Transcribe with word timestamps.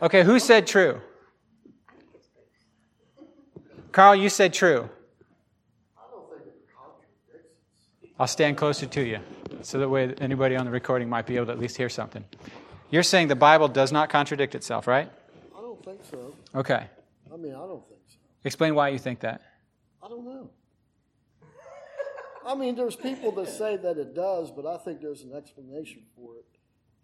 Okay, 0.00 0.22
who 0.22 0.38
said 0.38 0.66
true? 0.66 1.00
Carl, 3.92 4.14
you 4.14 4.28
said 4.28 4.52
true. 4.52 4.88
I'll 8.20 8.26
stand 8.26 8.56
closer 8.56 8.86
to 8.86 9.02
you 9.02 9.20
so 9.62 9.78
that 9.78 9.88
way 9.88 10.12
anybody 10.20 10.56
on 10.56 10.64
the 10.64 10.70
recording 10.70 11.08
might 11.08 11.26
be 11.26 11.36
able 11.36 11.46
to 11.46 11.52
at 11.52 11.58
least 11.58 11.76
hear 11.76 11.88
something. 11.88 12.24
You're 12.90 13.02
saying 13.02 13.28
the 13.28 13.36
Bible 13.36 13.68
does 13.68 13.92
not 13.92 14.08
contradict 14.08 14.54
itself, 14.54 14.86
right? 14.86 15.10
I 15.56 15.60
don't 15.60 15.84
think 15.84 16.00
so. 16.04 16.34
Okay. 16.54 16.86
I 17.32 17.36
mean, 17.36 17.54
I 17.54 17.58
don't 17.58 17.86
think 17.86 18.00
so. 18.08 18.16
Explain 18.44 18.74
why 18.74 18.88
you 18.88 18.98
think 18.98 19.20
that. 19.20 19.42
I 20.02 20.08
don't 20.08 20.24
know. 20.24 20.50
I 22.46 22.54
mean, 22.54 22.74
there's 22.74 22.96
people 22.96 23.30
that 23.32 23.48
say 23.48 23.76
that 23.76 23.98
it 23.98 24.14
does, 24.14 24.50
but 24.50 24.66
I 24.66 24.78
think 24.78 25.00
there's 25.00 25.22
an 25.22 25.34
explanation 25.34 26.02
for 26.16 26.36
it 26.36 26.46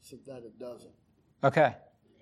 so 0.00 0.16
that 0.26 0.38
it 0.38 0.58
doesn't. 0.58 0.94
Okay. 1.44 1.74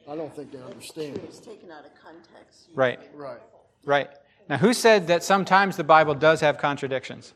I 0.08 0.16
don't 0.16 0.34
think 0.34 0.52
they 0.52 0.60
understand. 0.60 1.18
It's 1.24 1.38
taken 1.38 1.70
out 1.70 1.84
of 1.84 1.92
context. 2.02 2.68
Right. 2.74 2.98
Right. 3.14 3.40
Right. 3.84 4.10
Now, 4.48 4.58
who 4.58 4.72
said 4.72 5.06
that 5.06 5.22
sometimes 5.22 5.76
the 5.76 5.84
Bible 5.84 6.14
does 6.14 6.40
have 6.40 6.58
contradictions? 6.58 7.32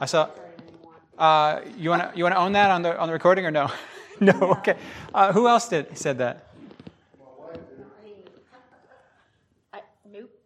I 0.00 0.06
saw. 0.06 0.30
Uh, 1.16 1.60
you 1.76 1.90
want 1.90 2.12
to 2.12 2.16
you 2.16 2.22
want 2.24 2.34
to 2.34 2.38
own 2.38 2.52
that 2.52 2.70
on 2.70 2.82
the 2.82 2.98
on 2.98 3.08
the 3.08 3.12
recording 3.12 3.46
or 3.46 3.50
no? 3.50 3.70
no. 4.20 4.32
Okay. 4.58 4.76
Uh, 5.14 5.32
who 5.32 5.48
else 5.48 5.68
did 5.68 5.96
said 5.96 6.18
that? 6.18 6.44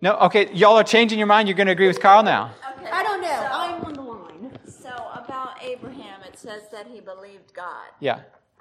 No. 0.01 0.16
Okay. 0.16 0.52
Y'all 0.52 0.77
are 0.77 0.85
changing 0.85 1.19
your 1.19 1.29
mind. 1.29 1.49
You're 1.49 1.57
going 1.57 1.69
to 1.69 1.73
agree 1.73 1.87
with 1.87 2.01
Carl 2.01 2.24
now. 2.24 2.51
I 2.91 3.02
don't 3.05 3.23
know. 3.23 3.49
I'm 3.51 3.85
on 3.85 3.95
the 3.95 4.02
line. 4.02 4.59
So 4.66 4.88
about 4.88 5.62
Abraham, 5.62 6.21
it 6.27 6.37
says 6.37 6.62
that 6.73 6.88
he 6.88 7.01
believed 7.01 7.55
God. 7.55 7.87
Yeah. 8.01 8.21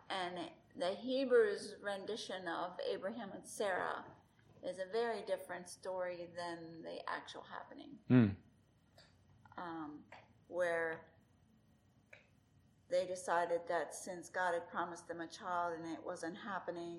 And 0.10 0.36
the 0.78 0.90
Hebrews 1.00 1.76
rendition 1.84 2.48
of 2.48 2.72
Abraham 2.92 3.30
and 3.34 3.46
Sarah 3.46 4.04
is 4.68 4.78
a 4.78 4.92
very 4.92 5.22
different 5.28 5.70
story 5.70 6.28
than 6.36 6.84
the 6.84 7.00
actual 7.12 7.44
happening. 7.52 7.90
Mm. 8.10 8.36
Um, 9.58 10.00
where 10.48 11.02
they 12.90 13.06
decided 13.06 13.62
that 13.70 13.94
since 13.96 14.30
God 14.30 14.54
had 14.54 14.70
promised 14.70 15.08
them 15.08 15.22
a 15.22 15.28
child 15.28 15.74
and 15.82 15.92
it 15.94 16.00
wasn't 16.06 16.36
happening, 16.38 16.98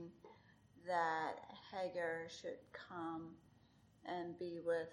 that 0.86 1.34
Hagar 1.73 2.27
should 2.29 2.59
come 2.73 3.29
and 4.07 4.39
be 4.39 4.61
with 4.64 4.89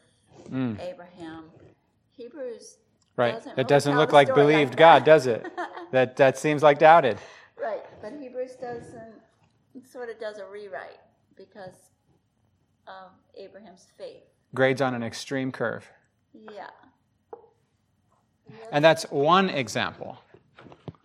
Mm. 0.51 0.79
Abraham. 0.79 1.51
Hebrews 2.11 2.77
Right. 3.15 3.33
doesn't 3.33 3.49
That 3.55 3.57
really 3.57 3.67
doesn't 3.67 3.97
look 3.97 4.13
like 4.13 4.27
believed 4.33 4.71
like 4.71 4.77
God, 4.77 5.03
does 5.03 5.25
it? 5.27 5.45
That 5.91 6.17
that 6.17 6.37
seems 6.37 6.61
like 6.61 6.77
doubted. 6.77 7.17
Right, 7.61 7.83
but 8.01 8.13
Hebrews 8.13 8.55
doesn't 8.55 9.15
sort 9.85 10.09
of 10.09 10.19
does 10.19 10.37
a 10.37 10.45
rewrite 10.45 10.99
because 11.35 11.91
of 12.87 13.11
Abraham's 13.35 13.87
faith. 13.97 14.23
Grades 14.55 14.81
on 14.81 14.93
an 14.93 15.03
extreme 15.03 15.51
curve. 15.51 15.87
Yeah. 16.33 16.69
And 18.71 18.83
that's 18.83 19.03
one 19.11 19.49
example. 19.49 20.17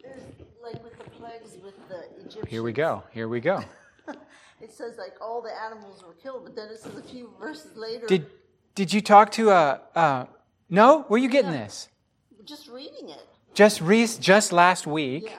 There's 0.02 0.22
like 0.62 0.82
with 0.82 0.98
the 0.98 1.10
plagues 1.10 1.56
with 1.62 1.74
the 1.88 2.04
Egyptians. 2.20 2.48
Here 2.48 2.62
we 2.62 2.72
go. 2.72 3.02
Here 3.12 3.28
we 3.28 3.40
go. 3.40 3.62
It 4.60 4.72
says 4.72 4.96
like 4.96 5.12
all 5.20 5.42
the 5.42 5.52
animals 5.62 6.02
were 6.02 6.14
killed, 6.14 6.44
but 6.44 6.56
then 6.56 6.68
it 6.68 6.78
says 6.78 6.96
a 6.96 7.02
few 7.02 7.34
verses 7.38 7.76
later. 7.76 8.06
Did 8.06 8.26
did 8.74 8.94
you 8.94 9.02
talk 9.02 9.30
to 9.32 9.50
uh 9.50 9.78
uh 9.94 10.24
no? 10.70 11.02
Where 11.08 11.20
you 11.20 11.28
getting 11.28 11.50
this? 11.50 11.88
just 12.46 12.68
reading 12.68 13.10
it. 13.10 13.26
Just 13.54 13.80
re- 13.82 14.06
just 14.06 14.52
last 14.52 14.86
week, 14.86 15.24
Yeah. 15.26 15.38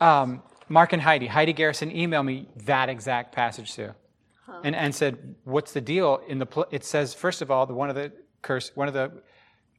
Um, 0.00 0.42
Mark 0.68 0.92
and 0.92 1.02
Heidi, 1.02 1.26
Heidi 1.26 1.52
Garrison 1.52 1.90
emailed 1.90 2.26
me 2.26 2.48
that 2.64 2.88
exact 2.88 3.34
passage, 3.34 3.72
Sue, 3.72 3.94
and 4.62 4.76
and 4.76 4.94
said, 4.94 5.34
"What's 5.44 5.72
the 5.72 5.80
deal?" 5.80 6.20
In 6.28 6.38
the 6.38 6.46
pl- 6.46 6.66
it 6.70 6.84
says 6.84 7.14
first 7.14 7.42
of 7.42 7.50
all, 7.50 7.66
the 7.66 7.74
one 7.74 7.88
of 7.88 7.96
the 7.96 8.12
curse, 8.42 8.70
one 8.74 8.88
of 8.88 8.94
the 8.94 9.10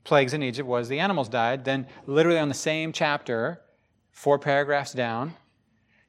plagues 0.03 0.33
in 0.33 0.41
Egypt 0.41 0.67
was 0.67 0.87
the 0.89 0.99
animals 0.99 1.29
died. 1.29 1.65
Then, 1.65 1.87
literally 2.07 2.39
on 2.39 2.49
the 2.49 2.55
same 2.55 2.91
chapter, 2.91 3.61
four 4.11 4.39
paragraphs 4.39 4.93
down, 4.93 5.35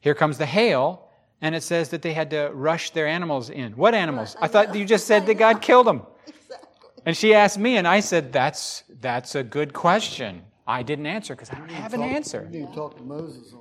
here 0.01 0.15
comes 0.15 0.39
the 0.39 0.47
hail, 0.47 1.09
and 1.43 1.55
it 1.55 1.63
says 1.63 1.91
that 1.91 2.03
they 2.03 2.15
had 2.15 2.31
to 2.31 2.51
rush 2.53 2.91
their 2.91 3.07
animals 3.07 3.51
in. 3.51 3.73
What 3.73 3.95
animals? 3.95 4.37
I 4.41 4.49
thought 4.49 4.75
you 4.75 4.85
just 4.85 5.07
said 5.07 5.27
that 5.27 5.35
God 5.35 5.61
killed 5.69 5.87
them. 5.87 6.03
Exactly. 6.27 6.69
And 7.05 7.17
she 7.17 7.35
asked 7.35 7.59
me, 7.59 7.77
and 7.77 7.87
I 7.87 8.01
said, 8.01 8.33
"That's 8.33 8.85
that's 9.01 9.35
a 9.35 9.43
good 9.43 9.73
question." 9.73 10.43
I 10.67 10.85
didn't 10.85 11.07
answer 11.07 11.35
because 11.35 11.51
I 11.51 11.57
don't 11.57 11.71
have 11.71 11.95
an 11.95 12.03
answer. 12.03 12.49
You 12.53 12.61
need 12.61 12.69
to 12.69 12.75
talk 12.75 12.97
to 12.97 13.03
Moses 13.03 13.53
on 13.53 13.59
that. 13.59 13.60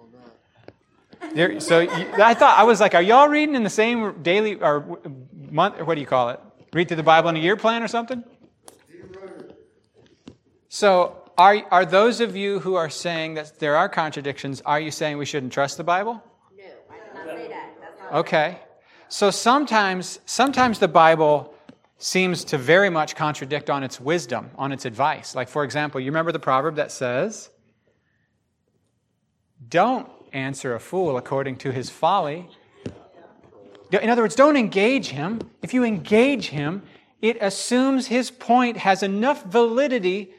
There, 1.33 1.59
so 1.59 1.79
you, 1.79 1.89
I 1.89 2.33
thought 2.33 2.57
I 2.57 2.63
was 2.63 2.79
like, 2.79 2.95
are 2.95 3.01
y'all 3.01 3.27
reading 3.27 3.55
in 3.55 3.63
the 3.63 3.69
same 3.69 4.21
daily 4.23 4.55
or 4.55 4.99
month 5.33 5.79
or 5.79 5.85
what 5.85 5.95
do 5.95 6.01
you 6.01 6.07
call 6.07 6.29
it? 6.29 6.39
Read 6.73 6.87
through 6.87 6.97
the 6.97 7.03
Bible 7.03 7.29
in 7.29 7.35
a 7.35 7.39
year 7.39 7.57
plan 7.57 7.83
or 7.83 7.87
something? 7.87 8.23
So 10.69 11.29
are 11.37 11.63
are 11.71 11.85
those 11.85 12.19
of 12.19 12.35
you 12.35 12.59
who 12.59 12.75
are 12.75 12.89
saying 12.89 13.35
that 13.35 13.59
there 13.59 13.75
are 13.75 13.89
contradictions? 13.89 14.61
Are 14.65 14.79
you 14.79 14.91
saying 14.91 15.17
we 15.17 15.25
shouldn't 15.25 15.53
trust 15.53 15.77
the 15.77 15.83
Bible? 15.83 16.23
No, 16.57 16.63
I 16.89 16.97
did 16.97 17.13
not 17.13 17.37
say 17.37 17.47
that. 17.47 18.13
Okay. 18.13 18.59
So 19.07 19.31
sometimes 19.31 20.19
sometimes 20.25 20.79
the 20.79 20.87
Bible 20.87 21.53
seems 21.97 22.43
to 22.45 22.57
very 22.57 22.89
much 22.89 23.15
contradict 23.15 23.69
on 23.69 23.83
its 23.83 23.99
wisdom, 23.99 24.51
on 24.57 24.71
its 24.71 24.85
advice. 24.85 25.35
Like 25.35 25.49
for 25.49 25.63
example, 25.63 25.99
you 25.99 26.07
remember 26.07 26.31
the 26.31 26.39
proverb 26.39 26.75
that 26.75 26.91
says, 26.91 27.49
"Don't 29.67 30.07
answer 30.33 30.75
a 30.75 30.79
fool 30.79 31.17
according 31.17 31.57
to 31.57 31.71
his 31.71 31.89
folly." 31.89 32.49
In 33.91 34.09
other 34.09 34.21
words, 34.21 34.35
don't 34.35 34.55
engage 34.55 35.07
him. 35.07 35.39
If 35.63 35.73
you 35.73 35.83
engage 35.83 36.49
him, 36.49 36.83
it 37.21 37.37
assumes 37.41 38.07
his 38.07 38.29
point 38.29 38.77
has 38.77 39.01
enough 39.01 39.43
validity 39.45 40.33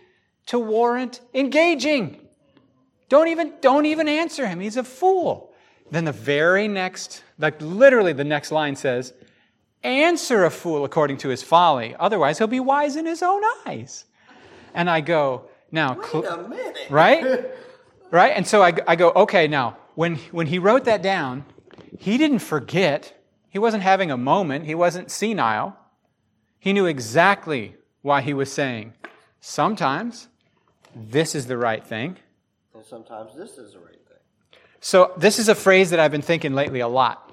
to 0.46 0.58
warrant 0.58 1.20
engaging. 1.34 2.20
Don't 3.08 3.28
even 3.28 3.54
don't 3.60 3.86
even 3.86 4.08
answer 4.08 4.46
him. 4.46 4.60
He's 4.60 4.76
a 4.76 4.84
fool. 4.84 5.52
Then 5.90 6.04
the 6.04 6.12
very 6.12 6.68
next, 6.68 7.24
like 7.38 7.60
literally 7.60 8.12
the 8.12 8.24
next 8.24 8.52
line 8.52 8.76
says, 8.76 9.12
answer 9.82 10.44
a 10.44 10.50
fool 10.50 10.84
according 10.84 11.16
to 11.18 11.28
his 11.28 11.42
folly. 11.42 11.96
Otherwise, 11.98 12.38
he'll 12.38 12.46
be 12.46 12.60
wise 12.60 12.94
in 12.96 13.06
his 13.06 13.22
own 13.22 13.42
eyes. 13.66 14.04
And 14.74 14.88
I 14.88 15.00
go, 15.00 15.46
now, 15.72 16.00
cl- 16.00 16.24
a 16.24 16.48
minute. 16.48 16.76
right? 16.90 17.46
Right? 18.12 18.32
And 18.36 18.46
so 18.46 18.62
I, 18.62 18.72
I 18.86 18.94
go, 18.96 19.10
okay, 19.10 19.48
now, 19.48 19.76
when, 19.94 20.16
when 20.30 20.46
he 20.46 20.58
wrote 20.58 20.84
that 20.84 21.02
down, 21.02 21.44
he 21.98 22.18
didn't 22.18 22.38
forget. 22.40 23.16
He 23.48 23.58
wasn't 23.58 23.82
having 23.82 24.10
a 24.10 24.16
moment. 24.16 24.66
He 24.66 24.74
wasn't 24.74 25.10
senile. 25.10 25.76
He 26.58 26.72
knew 26.72 26.86
exactly 26.86 27.76
why 28.02 28.20
he 28.22 28.34
was 28.34 28.52
saying, 28.52 28.94
sometimes 29.40 30.28
this 30.94 31.34
is 31.34 31.46
the 31.46 31.56
right 31.56 31.84
thing. 31.84 32.16
And 32.74 32.84
sometimes 32.84 33.34
this 33.36 33.58
is 33.58 33.72
the 33.72 33.78
right 33.78 33.94
thing. 33.94 34.58
So, 34.80 35.12
this 35.16 35.38
is 35.38 35.48
a 35.48 35.54
phrase 35.54 35.90
that 35.90 36.00
I've 36.00 36.10
been 36.10 36.22
thinking 36.22 36.54
lately 36.54 36.80
a 36.80 36.88
lot. 36.88 37.32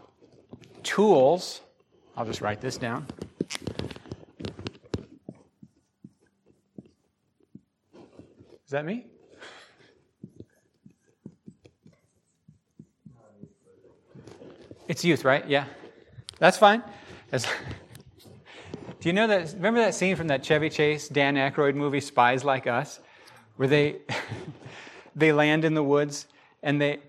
Tools, 0.83 1.61
I'll 2.15 2.25
just 2.25 2.41
write 2.41 2.61
this 2.61 2.77
down. 2.77 3.07
Is 8.65 8.71
that 8.71 8.83
me? 8.83 9.05
It's 14.87 15.03
youth, 15.03 15.25
right? 15.25 15.47
Yeah. 15.47 15.65
That's 16.39 16.57
fine. 16.57 16.83
As- 17.31 17.45
Do 18.99 19.09
you 19.09 19.13
know 19.13 19.27
that? 19.27 19.53
Remember 19.53 19.79
that 19.81 19.93
scene 19.93 20.15
from 20.15 20.27
that 20.27 20.43
Chevy 20.43 20.69
Chase, 20.69 21.07
Dan 21.07 21.35
Aykroyd 21.35 21.75
movie, 21.75 21.99
Spies 22.01 22.43
Like 22.43 22.67
Us, 22.67 22.99
where 23.57 23.67
they 23.67 23.97
they 25.15 25.31
land 25.31 25.65
in 25.65 25.73
the 25.73 25.83
woods 25.83 26.25
and 26.63 26.81
they 26.81 26.99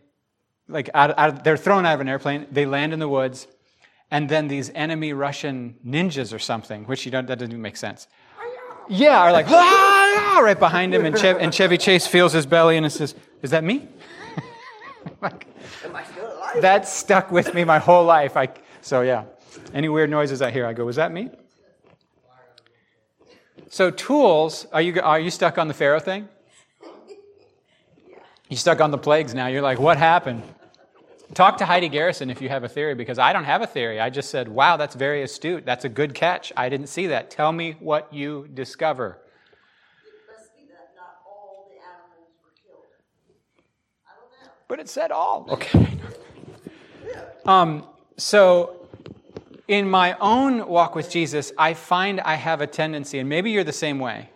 like 0.68 0.90
out, 0.92 1.18
out, 1.18 1.44
they're 1.44 1.56
thrown 1.56 1.86
out 1.86 1.94
of 1.94 2.00
an 2.00 2.08
airplane. 2.08 2.46
They 2.50 2.66
land 2.66 2.92
in 2.92 2.98
the 2.98 3.08
woods, 3.08 3.46
and 4.10 4.28
then 4.28 4.48
these 4.48 4.70
enemy 4.74 5.12
Russian 5.14 5.76
ninjas 5.84 6.32
or 6.34 6.38
something, 6.38 6.84
which 6.84 7.06
you 7.06 7.10
don't 7.10 7.26
that 7.26 7.38
doesn't 7.38 7.60
make 7.60 7.76
sense. 7.76 8.06
Yeah, 8.88 9.20
are 9.20 9.32
like 9.32 9.46
"Ah!" 9.48 10.40
right 10.42 10.58
behind 10.58 10.94
him, 10.94 11.06
and, 11.06 11.18
Chev, 11.18 11.38
and 11.38 11.52
Chevy 11.54 11.78
Chase 11.78 12.06
feels 12.06 12.32
his 12.32 12.44
belly 12.44 12.76
and 12.76 12.84
it 12.84 12.90
says, 12.90 13.14
"Is 13.40 13.50
that 13.50 13.64
me?" 13.64 13.88
like, 15.22 15.46
that 16.56 16.88
stuck 16.88 17.30
with 17.30 17.54
me 17.54 17.64
my 17.64 17.78
whole 17.78 18.04
life. 18.04 18.36
I, 18.36 18.48
so 18.80 19.02
yeah, 19.02 19.24
any 19.72 19.88
weird 19.88 20.10
noises 20.10 20.42
I 20.42 20.50
hear, 20.50 20.66
I 20.66 20.72
go, 20.72 20.84
"Was 20.84 20.96
that 20.96 21.12
me?" 21.12 21.30
So 23.70 23.90
tools, 23.90 24.66
are 24.72 24.82
you 24.82 25.00
are 25.00 25.20
you 25.20 25.30
stuck 25.30 25.58
on 25.58 25.68
the 25.68 25.74
Pharaoh 25.74 26.00
thing? 26.00 26.28
You 28.48 28.56
stuck 28.56 28.80
on 28.80 28.90
the 28.90 28.98
plagues 28.98 29.34
now. 29.34 29.48
You're 29.48 29.62
like, 29.62 29.78
what 29.78 29.98
happened? 29.98 30.42
Talk 31.34 31.58
to 31.58 31.66
Heidi 31.66 31.90
Garrison 31.90 32.30
if 32.30 32.40
you 32.40 32.48
have 32.48 32.64
a 32.64 32.68
theory, 32.68 32.94
because 32.94 33.18
I 33.18 33.34
don't 33.34 33.44
have 33.44 33.60
a 33.60 33.66
theory. 33.66 34.00
I 34.00 34.08
just 34.08 34.30
said, 34.30 34.48
wow, 34.48 34.78
that's 34.78 34.94
very 34.94 35.22
astute. 35.22 35.66
That's 35.66 35.84
a 35.84 35.90
good 35.90 36.14
catch. 36.14 36.50
I 36.56 36.70
didn't 36.70 36.86
see 36.86 37.08
that. 37.08 37.30
Tell 37.30 37.52
me 37.52 37.76
what 37.78 38.10
you 38.12 38.48
discover. 38.54 39.18
It 40.02 40.32
must 40.32 40.56
be 40.56 40.62
that 40.70 40.94
not 40.96 41.18
all 41.26 41.68
the 41.68 41.76
animals 41.76 42.30
were 42.42 42.54
killed. 42.66 42.86
I 44.06 44.12
don't 44.18 44.46
know. 44.46 44.52
But 44.66 44.80
it 44.80 44.88
said 44.88 45.10
all. 45.10 45.46
Okay. 45.50 45.86
Um, 47.48 47.84
so 48.18 48.86
in 49.68 49.88
my 49.88 50.14
own 50.20 50.68
walk 50.68 50.94
with 50.94 51.10
Jesus, 51.10 51.50
I 51.56 51.72
find 51.72 52.20
I 52.20 52.34
have 52.34 52.60
a 52.60 52.66
tendency, 52.66 53.18
and 53.18 53.26
maybe 53.26 53.50
you're 53.50 53.64
the 53.64 53.72
same 53.72 53.98
way. 53.98 54.28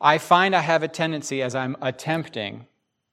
I 0.00 0.18
find 0.18 0.52
I 0.56 0.58
have 0.62 0.82
a 0.82 0.88
tendency 0.88 1.40
as 1.40 1.54
I'm 1.54 1.76
attempting, 1.80 2.66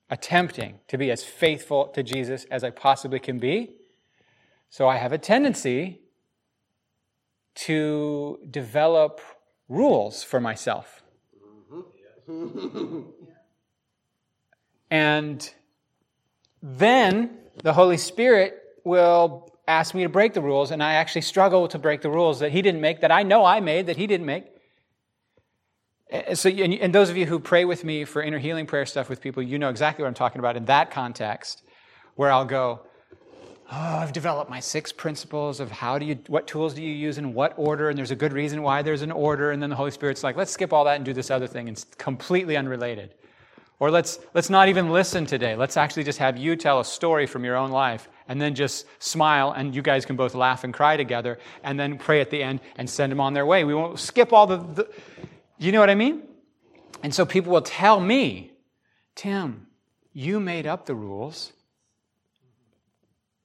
attempting 0.10 0.80
to 0.88 0.98
be 0.98 1.12
as 1.12 1.24
faithful 1.24 1.90
to 1.90 2.02
Jesus 2.02 2.48
as 2.50 2.64
I 2.64 2.72
possibly 2.72 3.20
can 3.20 3.38
be. 3.38 3.76
So 4.72 4.88
I 4.88 4.98
have 4.98 5.14
a 5.14 5.20
tendency 5.20 6.02
to 7.54 8.40
develop 8.50 9.22
rules 9.68 10.24
for 10.24 10.42
myself. 10.42 11.04
and 14.90 15.54
then 16.64 17.38
the 17.62 17.74
Holy 17.74 17.98
Spirit 17.98 18.59
will 18.84 19.52
ask 19.68 19.94
me 19.94 20.04
to 20.04 20.10
break 20.10 20.34
the 20.34 20.42
rules, 20.42 20.72
and 20.72 20.81
I 20.81 20.94
actually 20.94 21.22
struggle 21.22 21.68
to 21.68 21.78
break 21.78 22.02
the 22.02 22.10
rules 22.10 22.40
that 22.40 22.52
He 22.52 22.62
didn't 22.62 22.81
make, 22.81 23.02
that 23.02 23.12
I 23.12 23.24
know 23.24 23.46
I 23.46 23.60
made, 23.60 23.86
that 23.88 23.98
He 23.98 24.08
didn't 24.08 24.26
make. 24.26 24.46
So, 26.34 26.50
and 26.50 26.94
those 26.94 27.12
of 27.12 27.18
you 27.18 27.28
who 27.28 27.40
pray 27.40 27.66
with 27.66 27.84
me 27.84 28.04
for 28.04 28.24
inner 28.24 28.40
healing 28.40 28.66
prayer 28.66 28.88
stuff 28.88 29.10
with 29.10 29.22
people, 29.22 29.44
you 29.44 29.60
know 29.60 29.70
exactly 29.70 30.02
what 30.02 30.08
I'm 30.08 30.16
talking 30.16 30.40
about 30.40 30.58
in 30.58 30.66
that 30.66 30.90
context, 30.90 31.62
where 32.16 32.31
I'll 32.31 32.46
go, 32.46 32.81
oh, 33.72 33.98
I've 33.98 34.12
developed 34.12 34.50
my 34.50 34.60
six 34.60 34.92
principles 34.92 35.60
of 35.60 35.70
how 35.70 36.00
do 36.00 36.08
you, 36.08 36.18
what 36.25 36.48
tools 36.48 36.74
do 36.74 36.82
you 36.82 36.92
use 36.92 37.20
in 37.20 37.36
what 37.36 37.54
order, 37.58 37.90
and 37.90 37.98
there's 37.98 38.10
a 38.10 38.16
good 38.16 38.34
reason 38.34 38.64
why 38.64 38.82
there's 38.82 39.04
an 39.04 39.12
order, 39.12 39.52
and 39.52 39.62
then 39.62 39.70
the 39.70 39.75
Holy 39.75 39.92
Spirit's 39.92 40.24
like, 40.24 40.36
let's 40.36 40.52
skip 40.52 40.74
all 40.74 40.86
that 40.86 40.96
and 40.96 41.06
do 41.06 41.14
this 41.14 41.30
other 41.30 41.46
thing, 41.46 41.68
and 41.68 41.78
it's 41.78 41.84
completely 41.84 42.58
unrelated. 42.58 43.14
Or 43.78 43.92
let's, 43.92 44.20
let's 44.34 44.50
not 44.50 44.68
even 44.68 44.90
listen 44.90 45.25
today. 45.28 45.56
Let's 45.56 45.78
actually 45.78 46.04
just 46.04 46.18
have 46.18 46.38
you 46.38 46.56
tell 46.56 46.80
a 46.80 46.86
story 46.86 47.28
from 47.28 47.46
your 47.46 47.56
own 47.56 47.70
life 47.70 48.10
and 48.30 48.40
then 48.40 48.56
just 48.56 48.86
smile 49.00 49.52
and 49.52 49.76
you 49.76 49.81
guys 49.81 50.06
can 50.06 50.16
both 50.16 50.36
laugh 50.36 50.64
and 50.64 50.74
cry 50.74 50.96
together 50.96 51.40
and 51.64 51.78
then 51.78 51.98
pray 51.98 52.22
at 52.22 52.30
the 52.30 52.42
end 52.42 52.62
and 52.78 52.90
send 52.90 53.12
them 53.12 53.20
on 53.20 53.34
their 53.34 53.46
way. 53.46 53.66
We 53.66 53.74
won't 53.74 54.00
skip 54.00 54.31
all 54.31 54.48
the, 54.48 54.58
the 54.58 54.90
you 55.58 55.74
know 55.74 55.81
what 55.81 55.90
I 55.90 55.96
mean? 55.96 56.24
And 57.04 57.14
so 57.14 57.26
people 57.26 57.52
will 57.52 57.62
tell 57.62 58.00
me, 58.00 58.52
Tim, 59.16 59.68
you 60.14 60.40
made 60.40 60.68
up 60.68 60.86
the 60.86 60.96
rules. 60.96 61.52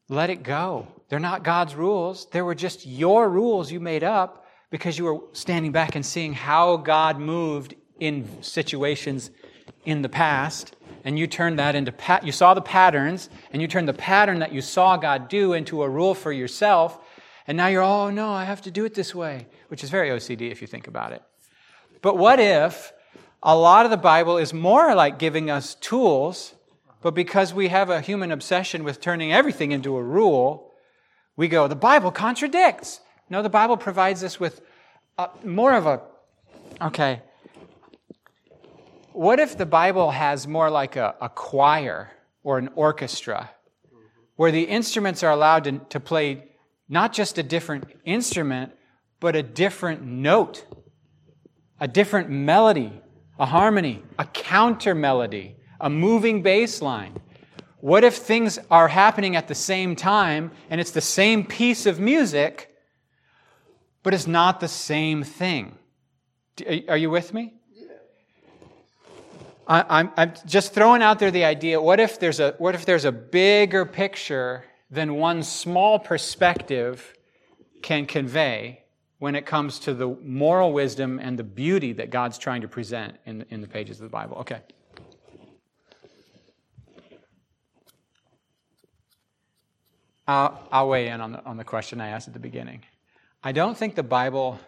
Let 0.09 0.31
it 0.31 0.43
go. 0.43 0.87
They're 1.09 1.19
not 1.19 1.45
God's 1.45 1.75
rules. 1.75 2.27
They 2.27 2.43
were 2.43 2.55
just 2.55 2.87
your 2.87 3.29
rules 3.29 3.73
you 3.73 3.81
made 3.81 4.05
up 4.05 4.47
because 4.71 4.99
you 4.99 5.05
were 5.05 5.21
standing 5.33 5.73
back 5.73 5.97
and 5.97 6.05
seeing 6.05 6.35
how 6.35 6.77
God 6.77 7.19
moved 7.19 7.75
in 8.01 8.43
situations 8.43 9.31
in 9.85 10.03
the 10.03 10.09
past 10.09 10.75
and 11.05 11.19
you 11.19 11.27
turned 11.27 11.59
that 11.59 11.75
into 11.75 11.93
you 12.23 12.33
saw 12.33 12.55
the 12.55 12.63
patterns 12.63 13.29
and 13.53 13.61
you 13.61 13.69
turned 13.69 13.89
the 13.89 13.95
pattern 13.95 14.39
that 14.39 14.53
you 14.53 14.61
saw 14.61 14.97
God 14.97 15.29
do 15.29 15.53
into 15.53 15.83
a 15.83 15.89
rule 15.89 16.15
for 16.15 16.33
yourself 16.33 16.99
and 17.47 17.57
now 17.57 17.67
you're 17.67 17.83
oh 17.83 18.11
no 18.11 18.31
I 18.31 18.45
have 18.45 18.63
to 18.63 18.71
do 18.71 18.85
it 18.85 18.95
this 18.95 19.15
way 19.15 19.47
which 19.69 19.85
is 19.85 19.91
very 19.91 20.09
OCD 20.09 20.51
if 20.51 20.61
you 20.61 20.67
think 20.67 20.89
about 20.89 21.13
it. 21.13 21.23
But 22.03 22.17
what 22.17 22.41
if 22.41 22.93
a 23.43 23.57
lot 23.57 23.85
of 23.85 23.91
the 23.91 23.97
Bible 23.97 24.39
is 24.39 24.55
more 24.55 24.95
like 24.95 25.19
giving 25.19 25.51
us 25.51 25.75
tools 25.77 26.55
but 27.03 27.15
because 27.15 27.53
we 27.53 27.69
have 27.69 27.91
a 27.91 28.01
human 28.01 28.33
obsession 28.33 28.83
with 28.83 29.01
turning 29.01 29.33
everything 29.33 29.73
into 29.73 29.97
a 29.97 30.03
rule 30.03 30.73
we 31.37 31.49
go 31.49 31.69
the 31.69 31.77
Bible 31.77 32.11
contradicts. 32.11 33.01
No 33.29 33.43
the 33.43 33.51
Bible 33.51 33.77
provides 33.77 34.25
us 34.25 34.41
with 34.41 34.63
a, 35.19 35.29
more 35.45 35.75
of 35.75 35.87
a 35.87 36.01
okay 36.81 37.23
what 39.15 39.39
if 39.39 39.57
the 39.57 39.67
Bible 39.67 40.11
has 40.11 40.49
more 40.49 40.69
like 40.71 40.97
a, 40.97 41.15
a 41.21 41.29
choir 41.29 42.11
or 42.43 42.59
an 42.59 42.69
orchestra 42.75 43.51
where 44.35 44.51
the 44.51 44.65
instruments 44.65 45.23
are 45.23 45.31
allowed 45.31 45.65
to, 45.65 45.79
to 45.91 46.01
play 46.01 46.51
not 46.89 47.13
just 47.13 47.39
a 47.39 47.43
different 47.43 47.85
instrument, 48.05 48.73
but 49.21 49.37
a 49.37 49.43
different 49.43 50.03
note, 50.03 50.67
a 51.81 51.87
different 51.87 52.29
melody, 52.29 52.93
a 53.39 53.47
harmony, 53.47 54.03
a 54.19 54.25
counter 54.25 54.97
melody, 54.97 55.57
a 55.81 55.89
moving 55.89 56.43
bass 56.43 56.83
line? 56.83 57.17
What 57.79 58.03
if 58.03 58.17
things 58.17 58.59
are 58.69 58.89
happening 58.89 59.37
at 59.37 59.47
the 59.47 59.55
same 59.55 59.95
time 59.95 60.51
and 60.71 60.81
it's 60.81 60.91
the 60.91 61.01
same 61.01 61.45
piece 61.45 61.87
of 61.87 62.01
music, 62.01 62.75
but 64.03 64.13
it's 64.13 64.27
not 64.27 64.59
the 64.59 64.69
same 64.69 65.23
thing? 65.23 65.79
Are 66.89 66.97
you 66.97 67.11
with 67.11 67.33
me? 67.33 67.55
I, 69.67 70.09
am 70.17 70.33
just 70.47 70.75
throwing 70.75 71.03
out 71.03 71.19
there 71.19 71.31
the 71.31 71.45
idea 71.45 71.81
what 71.81 71.99
if, 72.01 72.19
there's 72.19 72.41
a, 72.41 72.55
what 72.59 72.75
if 72.75 72.85
there's 72.85 73.05
a 73.05 73.13
bigger 73.13 73.85
picture 73.87 74.65
than 74.91 75.15
one 75.15 75.43
small 75.43 75.99
perspective 75.99 77.15
can 77.83 78.07
convey 78.07 78.83
when 79.19 79.35
it 79.35 79.47
comes 79.47 79.79
to 79.81 79.95
the 79.95 80.09
moral 80.23 80.73
wisdom 80.73 81.19
and 81.19 81.39
the 81.39 81.45
beauty 81.45 81.93
that 81.95 82.11
God's 82.11 82.37
trying 82.37 82.61
to 82.61 82.69
present 82.69 83.17
in, 83.25 83.45
in 83.49 83.61
the 83.63 83.67
pages 83.67 83.99
of 83.99 84.05
the 84.05 84.11
Bible? 84.11 84.39
Okay. 84.39 84.61
I'll, 90.27 90.67
I'll 90.73 90.89
weigh 90.89 91.09
in 91.09 91.21
on 91.21 91.33
the, 91.33 91.45
on 91.45 91.57
the 91.57 91.65
question 91.65 92.01
I 92.01 92.09
asked 92.09 92.29
at 92.29 92.35
the 92.35 92.41
beginning. 92.41 92.83
I 93.43 93.53
don't 93.53 93.77
think 93.77 93.95
the 93.95 94.03
Bible 94.03 94.59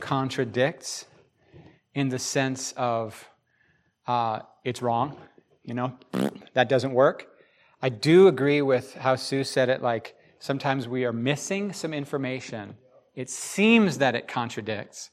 contradicts 0.00 1.06
in 1.94 2.08
the 2.10 2.18
sense 2.18 2.72
of 2.76 3.28
uh, 4.08 4.40
it's 4.64 4.82
wrong. 4.82 5.16
You 5.62 5.74
know, 5.74 5.92
that 6.54 6.68
doesn't 6.68 6.92
work. 6.92 7.28
I 7.80 7.90
do 7.90 8.26
agree 8.26 8.62
with 8.62 8.94
how 8.94 9.14
Sue 9.14 9.44
said 9.44 9.68
it, 9.68 9.82
like 9.82 10.16
sometimes 10.40 10.88
we 10.88 11.04
are 11.04 11.12
missing 11.12 11.72
some 11.72 11.94
information. 11.94 12.74
It 13.14 13.30
seems 13.30 13.98
that 13.98 14.14
it 14.16 14.26
contradicts. 14.26 15.10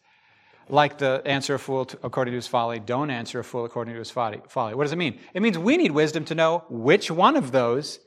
Like 0.68 0.98
the 0.98 1.22
answer 1.26 1.54
a 1.54 1.60
fool 1.60 1.88
according 2.02 2.32
to 2.32 2.38
his 2.38 2.48
folly, 2.48 2.80
don't 2.80 3.12
answer 3.12 3.40
a 3.40 3.44
fool 3.44 3.66
according 3.66 3.94
to 3.94 4.00
his 4.00 4.10
folly. 4.10 4.42
What 4.48 4.84
does 4.84 4.94
it 4.94 4.98
mean? 4.98 5.20
It 5.36 5.44
means 5.44 5.60
we 5.60 5.78
need 5.78 5.92
wisdom 5.92 6.26
to 6.26 6.36
know 6.36 6.64
which 6.70 7.12
one 7.12 7.36
of 7.36 7.52
those 7.52 8.00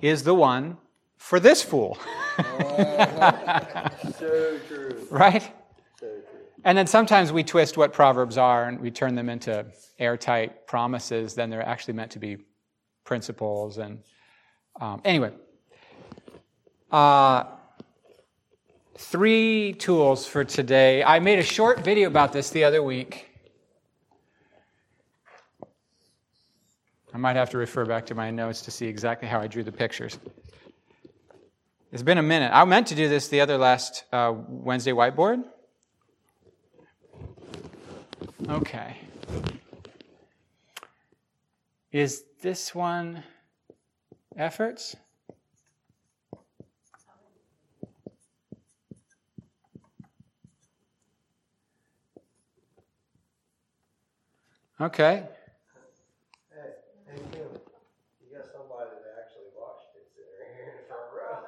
is 0.00 0.22
the 0.22 0.34
one 0.34 0.78
for 1.18 1.38
this 1.38 1.62
fool. 1.62 1.98
so 4.18 4.58
true. 4.68 5.06
Right? 5.10 5.52
And 6.68 6.76
then 6.76 6.86
sometimes 6.86 7.32
we 7.32 7.44
twist 7.44 7.78
what 7.78 7.94
Proverbs 7.94 8.36
are 8.36 8.68
and 8.68 8.78
we 8.78 8.90
turn 8.90 9.14
them 9.14 9.30
into 9.30 9.64
airtight 9.98 10.66
promises 10.66 11.32
Then 11.32 11.48
they're 11.48 11.66
actually 11.66 11.94
meant 11.94 12.10
to 12.10 12.18
be 12.18 12.36
principles. 13.04 13.78
And 13.78 14.00
um, 14.78 15.00
anyway, 15.02 15.32
uh, 16.90 17.44
three 18.98 19.76
tools 19.78 20.26
for 20.26 20.44
today. 20.44 21.02
I 21.02 21.20
made 21.20 21.38
a 21.38 21.42
short 21.42 21.80
video 21.80 22.06
about 22.06 22.34
this 22.34 22.50
the 22.50 22.64
other 22.64 22.82
week. 22.82 23.30
I 27.14 27.16
might 27.16 27.36
have 27.36 27.48
to 27.48 27.56
refer 27.56 27.86
back 27.86 28.04
to 28.06 28.14
my 28.14 28.30
notes 28.30 28.60
to 28.60 28.70
see 28.70 28.88
exactly 28.88 29.26
how 29.26 29.40
I 29.40 29.46
drew 29.46 29.64
the 29.64 29.72
pictures. 29.72 30.18
It's 31.92 32.02
been 32.02 32.18
a 32.18 32.22
minute. 32.22 32.50
I 32.52 32.62
meant 32.66 32.88
to 32.88 32.94
do 32.94 33.08
this 33.08 33.28
the 33.28 33.40
other 33.40 33.56
last 33.56 34.04
uh, 34.12 34.34
Wednesday 34.36 34.92
whiteboard. 34.92 35.44
Okay. 38.48 38.96
Is 41.92 42.24
this 42.40 42.74
one 42.74 43.22
efforts? 44.38 44.96
Okay. 54.80 55.24
Hey, 56.50 56.60
hey 57.06 57.16
Tim, 57.30 57.40
you 58.22 58.34
got 58.34 58.46
somebody 58.50 58.90
that 59.02 59.24
actually 59.24 59.50
watched 59.58 59.88
it 59.94 60.08
sitting 60.14 60.54
here 60.56 60.70
in 60.70 60.76
the 60.80 60.88
front 60.88 61.02
row. 61.14 61.44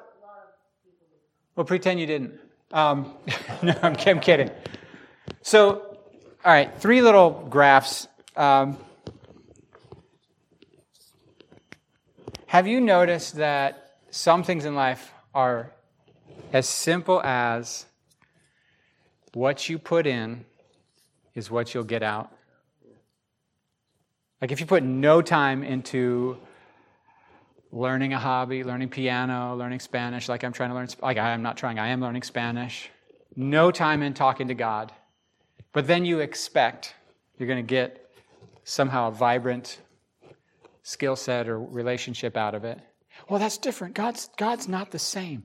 Well, 1.55 1.65
pretend 1.65 1.99
you 1.99 2.05
didn't. 2.05 2.39
Um, 2.71 3.15
no, 3.63 3.73
I'm, 3.81 3.95
I'm, 4.05 4.19
kidding. 4.19 4.51
So, 5.41 5.90
all 6.43 6.51
right, 6.51 6.79
three 6.79 7.01
little 7.01 7.47
graphs. 7.49 8.07
Um, 8.35 8.77
Have 12.51 12.67
you 12.67 12.81
noticed 12.81 13.35
that 13.37 13.93
some 14.09 14.43
things 14.43 14.65
in 14.65 14.75
life 14.75 15.13
are 15.33 15.71
as 16.51 16.67
simple 16.67 17.21
as 17.23 17.85
what 19.33 19.69
you 19.69 19.79
put 19.79 20.05
in 20.05 20.43
is 21.33 21.49
what 21.49 21.73
you'll 21.73 21.85
get 21.85 22.03
out? 22.03 22.29
Like 24.41 24.51
if 24.51 24.59
you 24.59 24.65
put 24.65 24.83
no 24.83 25.21
time 25.21 25.63
into 25.63 26.39
learning 27.71 28.11
a 28.11 28.19
hobby, 28.19 28.65
learning 28.65 28.89
piano, 28.89 29.55
learning 29.55 29.79
Spanish, 29.79 30.27
like 30.27 30.43
I'm 30.43 30.51
trying 30.51 30.71
to 30.71 30.75
learn, 30.75 30.89
like 31.01 31.17
I 31.17 31.29
am 31.29 31.43
not 31.43 31.55
trying, 31.55 31.79
I 31.79 31.87
am 31.87 32.01
learning 32.01 32.23
Spanish, 32.23 32.89
no 33.33 33.71
time 33.71 34.03
in 34.03 34.13
talking 34.13 34.49
to 34.49 34.55
God, 34.55 34.91
but 35.73 35.87
then 35.87 36.05
you 36.05 36.19
expect 36.19 36.95
you're 37.37 37.47
going 37.47 37.65
to 37.65 37.69
get 37.69 38.09
somehow 38.63 39.07
a 39.07 39.11
vibrant 39.11 39.79
skill 40.83 41.15
set 41.15 41.47
or 41.47 41.59
relationship 41.59 42.37
out 42.37 42.55
of 42.55 42.63
it. 42.65 42.79
Well, 43.29 43.39
that's 43.39 43.57
different. 43.57 43.93
God's, 43.93 44.29
God's 44.37 44.67
not 44.67 44.91
the 44.91 44.99
same. 44.99 45.43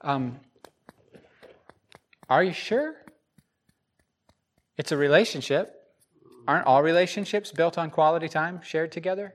Um, 0.00 0.38
Are 2.28 2.42
you 2.42 2.52
sure? 2.52 2.94
It's 4.76 4.92
a 4.92 4.96
relationship. 4.96 5.72
Aren't 6.46 6.66
all 6.66 6.82
relationships 6.82 7.50
built 7.50 7.78
on 7.78 7.90
quality 7.90 8.28
time 8.28 8.60
shared 8.62 8.92
together? 8.92 9.34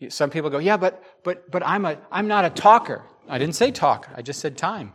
Yep. 0.00 0.12
Some 0.12 0.30
people 0.30 0.50
go, 0.50 0.58
yeah, 0.58 0.76
but 0.76 1.02
but 1.22 1.50
but 1.50 1.62
I'm 1.64 1.84
a 1.84 1.96
I'm 2.10 2.28
not 2.28 2.44
a 2.44 2.50
talker. 2.50 3.02
I 3.28 3.38
didn't 3.38 3.54
say 3.54 3.70
talk. 3.70 4.08
I 4.14 4.22
just 4.22 4.40
said 4.40 4.56
time. 4.56 4.92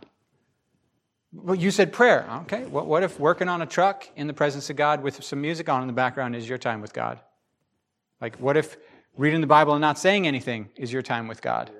Well, 1.32 1.54
you 1.54 1.70
said 1.70 1.92
prayer. 1.92 2.28
Okay. 2.42 2.64
What, 2.64 2.86
what 2.86 3.02
if 3.02 3.20
working 3.20 3.48
on 3.48 3.60
a 3.62 3.66
truck 3.66 4.08
in 4.16 4.26
the 4.26 4.32
presence 4.32 4.70
of 4.70 4.76
God 4.76 5.02
with 5.02 5.22
some 5.22 5.40
music 5.40 5.68
on 5.68 5.82
in 5.82 5.86
the 5.86 5.92
background 5.92 6.34
is 6.34 6.48
your 6.48 6.58
time 6.58 6.80
with 6.80 6.92
God? 6.92 7.20
Like, 8.20 8.36
what 8.36 8.56
if 8.56 8.76
reading 9.16 9.40
the 9.40 9.46
Bible 9.46 9.74
and 9.74 9.80
not 9.80 9.98
saying 9.98 10.26
anything 10.26 10.70
is 10.76 10.92
your 10.92 11.02
time 11.02 11.28
with 11.28 11.42
God? 11.42 11.70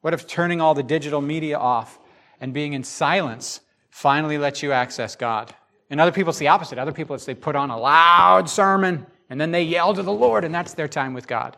What 0.00 0.14
if 0.14 0.26
turning 0.26 0.60
all 0.60 0.74
the 0.74 0.82
digital 0.82 1.20
media 1.20 1.58
off 1.58 1.98
and 2.40 2.52
being 2.52 2.72
in 2.72 2.82
silence 2.82 3.60
finally 3.90 4.38
lets 4.38 4.62
you 4.62 4.72
access 4.72 5.16
God? 5.16 5.54
And 5.90 6.00
other 6.00 6.12
people, 6.12 6.30
it's 6.30 6.38
the 6.38 6.48
opposite. 6.48 6.78
Other 6.78 6.92
people, 6.92 7.14
it's 7.14 7.26
they 7.26 7.34
put 7.34 7.54
on 7.54 7.70
a 7.70 7.78
loud 7.78 8.48
sermon 8.48 9.06
and 9.28 9.40
then 9.40 9.50
they 9.50 9.62
yell 9.62 9.94
to 9.94 10.02
the 10.02 10.12
Lord, 10.12 10.44
and 10.44 10.54
that's 10.54 10.74
their 10.74 10.88
time 10.88 11.14
with 11.14 11.26
God. 11.26 11.56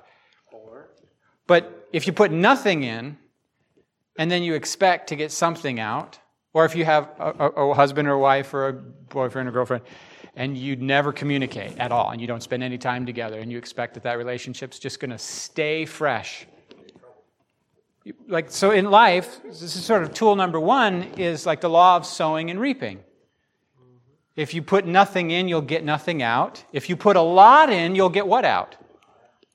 But 1.47 1.88
if 1.92 2.06
you 2.06 2.12
put 2.12 2.30
nothing 2.30 2.85
in 2.85 3.18
and 4.16 4.30
then 4.30 4.42
you 4.42 4.54
expect 4.54 5.09
to 5.09 5.16
get 5.16 5.33
something 5.33 5.80
out, 5.80 6.18
or 6.54 6.64
if 6.64 6.75
you 6.75 6.84
have 6.84 7.11
a, 7.18 7.34
a, 7.38 7.70
a 7.70 7.75
husband 7.75 8.08
or 8.08 8.16
wife 8.16 8.54
or 8.54 8.68
a 8.68 8.73
boyfriend 8.73 9.49
or 9.49 9.52
girlfriend, 9.52 9.84
and 10.37 10.56
you 10.56 10.76
never 10.76 11.12
communicate 11.12 11.78
at 11.78 11.92
all, 11.92 12.11
and 12.11 12.20
you 12.20 12.26
don't 12.26 12.42
spend 12.42 12.62
any 12.62 12.78
time 12.78 13.04
together, 13.04 13.38
and 13.40 13.52
you 13.52 13.58
expect 13.58 13.94
that 13.94 14.02
that 14.04 14.18
relationship's 14.18 14.78
just 14.78 14.99
going 15.00 15.11
to 15.11 15.18
stay 15.18 15.84
fresh. 15.84 16.46
Like 18.28 18.50
so, 18.50 18.70
in 18.70 18.90
life, 18.90 19.42
this 19.44 19.62
is 19.62 19.84
sort 19.84 20.02
of 20.02 20.12
tool 20.14 20.37
number 20.37 20.61
one 20.61 21.04
is 21.16 21.46
like 21.46 21.61
the 21.61 21.70
law 21.70 21.96
of 21.96 22.06
sowing 22.06 22.50
and 22.50 22.61
reaping. 22.61 23.00
If 24.37 24.52
you 24.52 24.62
put 24.62 24.84
nothing 24.84 25.30
in, 25.30 25.49
you'll 25.49 25.62
get 25.62 25.84
nothing 25.84 26.23
out. 26.23 26.64
If 26.73 26.88
you 26.88 26.96
put 26.96 27.16
a 27.16 27.23
lot 27.23 27.70
in, 27.70 27.94
you'll 27.94 28.11
get 28.11 28.26
what 28.26 28.44
out? 28.44 28.76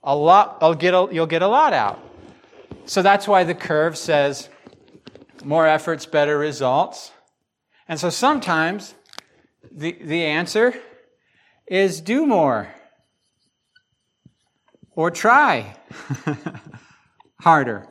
A 0.04 0.16
lot. 0.16 0.58
I'll 0.62 0.74
get 0.74 0.94
a, 0.94 1.08
you'll 1.12 1.28
get 1.28 1.42
a 1.42 1.48
lot 1.48 1.74
out. 1.74 2.00
So 2.86 3.02
that's 3.02 3.28
why 3.28 3.44
the 3.44 3.54
curve 3.54 3.98
says 3.98 4.50
more 5.44 5.68
efforts, 5.68 6.06
better 6.06 6.38
results. 6.38 7.12
And 7.88 8.00
so 8.00 8.10
sometimes 8.10 8.94
the, 9.72 9.98
the 10.02 10.26
answer 10.26 10.74
is 11.68 12.02
do 12.02 12.26
more 12.26 12.74
or 14.96 15.12
try 15.12 15.76
harder. 17.40 17.88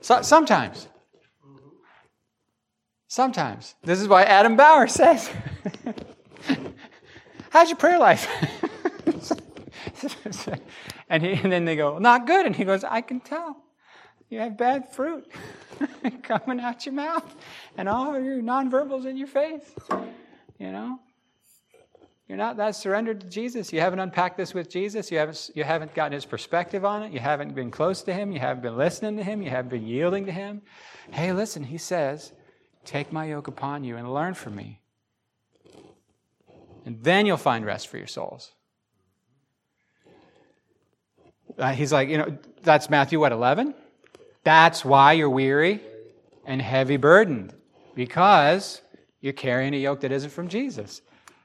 So, 0.00 0.22
sometimes. 0.22 0.88
Sometimes. 3.08 3.74
This 3.82 4.00
is 4.00 4.08
why 4.08 4.24
Adam 4.24 4.56
Bauer 4.56 4.86
says, 4.86 5.30
How's 7.50 7.68
your 7.68 7.76
prayer 7.76 7.98
life? 7.98 8.28
and, 11.08 11.22
he, 11.22 11.32
and 11.32 11.52
then 11.52 11.64
they 11.64 11.76
go, 11.76 11.98
Not 11.98 12.26
good. 12.26 12.46
And 12.46 12.54
he 12.54 12.64
goes, 12.64 12.84
I 12.84 13.00
can 13.00 13.20
tell. 13.20 13.56
You 14.30 14.40
have 14.40 14.56
bad 14.56 14.92
fruit 14.92 15.30
coming 16.22 16.60
out 16.60 16.84
your 16.84 16.94
mouth 16.94 17.34
and 17.76 17.88
all 17.88 18.18
your 18.20 18.42
nonverbals 18.42 19.06
in 19.06 19.16
your 19.16 19.26
face. 19.26 19.64
You 20.58 20.72
know? 20.72 20.98
You're 22.28 22.36
not 22.36 22.58
that 22.58 22.76
surrendered 22.76 23.22
to 23.22 23.26
Jesus. 23.26 23.72
You 23.72 23.80
haven't 23.80 24.00
unpacked 24.00 24.36
this 24.36 24.52
with 24.52 24.68
Jesus. 24.68 25.10
You 25.10 25.16
haven't, 25.16 25.50
you 25.54 25.64
haven't 25.64 25.94
gotten 25.94 26.12
his 26.12 26.26
perspective 26.26 26.84
on 26.84 27.02
it. 27.02 27.12
You 27.12 27.20
haven't 27.20 27.54
been 27.54 27.70
close 27.70 28.02
to 28.02 28.12
him. 28.12 28.32
You 28.32 28.38
haven't 28.38 28.62
been 28.62 28.76
listening 28.76 29.16
to 29.16 29.24
him. 29.24 29.40
You 29.40 29.48
haven't 29.48 29.70
been 29.70 29.86
yielding 29.86 30.26
to 30.26 30.32
him. 30.32 30.60
Hey, 31.10 31.32
listen, 31.32 31.64
he 31.64 31.78
says, 31.78 32.32
Take 32.84 33.12
my 33.12 33.26
yoke 33.26 33.48
upon 33.48 33.82
you 33.82 33.96
and 33.96 34.12
learn 34.12 34.34
from 34.34 34.56
me. 34.56 34.80
And 36.84 37.02
then 37.02 37.26
you'll 37.26 37.36
find 37.36 37.64
rest 37.64 37.88
for 37.88 37.98
your 37.98 38.06
souls. 38.06 38.52
Uh, 41.58 41.72
he's 41.72 41.92
like, 41.92 42.08
you 42.08 42.18
know, 42.18 42.38
that's 42.62 42.88
Matthew, 42.88 43.20
what, 43.20 43.32
11? 43.32 43.74
That's 44.44 44.84
why 44.84 45.12
you're 45.12 45.30
weary 45.30 45.80
and 46.44 46.62
heavy 46.62 46.96
burdened, 46.96 47.52
because 47.94 48.80
you're 49.20 49.32
carrying 49.32 49.74
a 49.74 49.78
yoke 49.78 50.00
that 50.00 50.12
isn't 50.12 50.30
from 50.30 50.48
Jesus. 50.48 51.02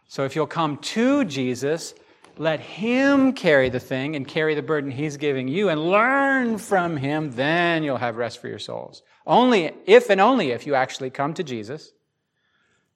So 0.07 0.25
if 0.25 0.35
you'll 0.35 0.47
come 0.47 0.77
to 0.77 1.25
Jesus, 1.25 1.93
let 2.37 2.59
Him 2.59 3.33
carry 3.33 3.69
the 3.69 3.79
thing 3.79 4.15
and 4.15 4.27
carry 4.27 4.55
the 4.55 4.61
burden 4.61 4.91
He's 4.91 5.17
giving 5.17 5.47
you 5.47 5.69
and 5.69 5.89
learn 5.89 6.57
from 6.57 6.97
Him, 6.97 7.31
then 7.31 7.83
you'll 7.83 7.97
have 7.97 8.15
rest 8.15 8.39
for 8.39 8.47
your 8.47 8.59
souls. 8.59 9.03
Only 9.25 9.71
if 9.85 10.09
and 10.09 10.21
only 10.21 10.51
if 10.51 10.65
you 10.67 10.75
actually 10.75 11.09
come 11.09 11.33
to 11.35 11.43
Jesus 11.43 11.91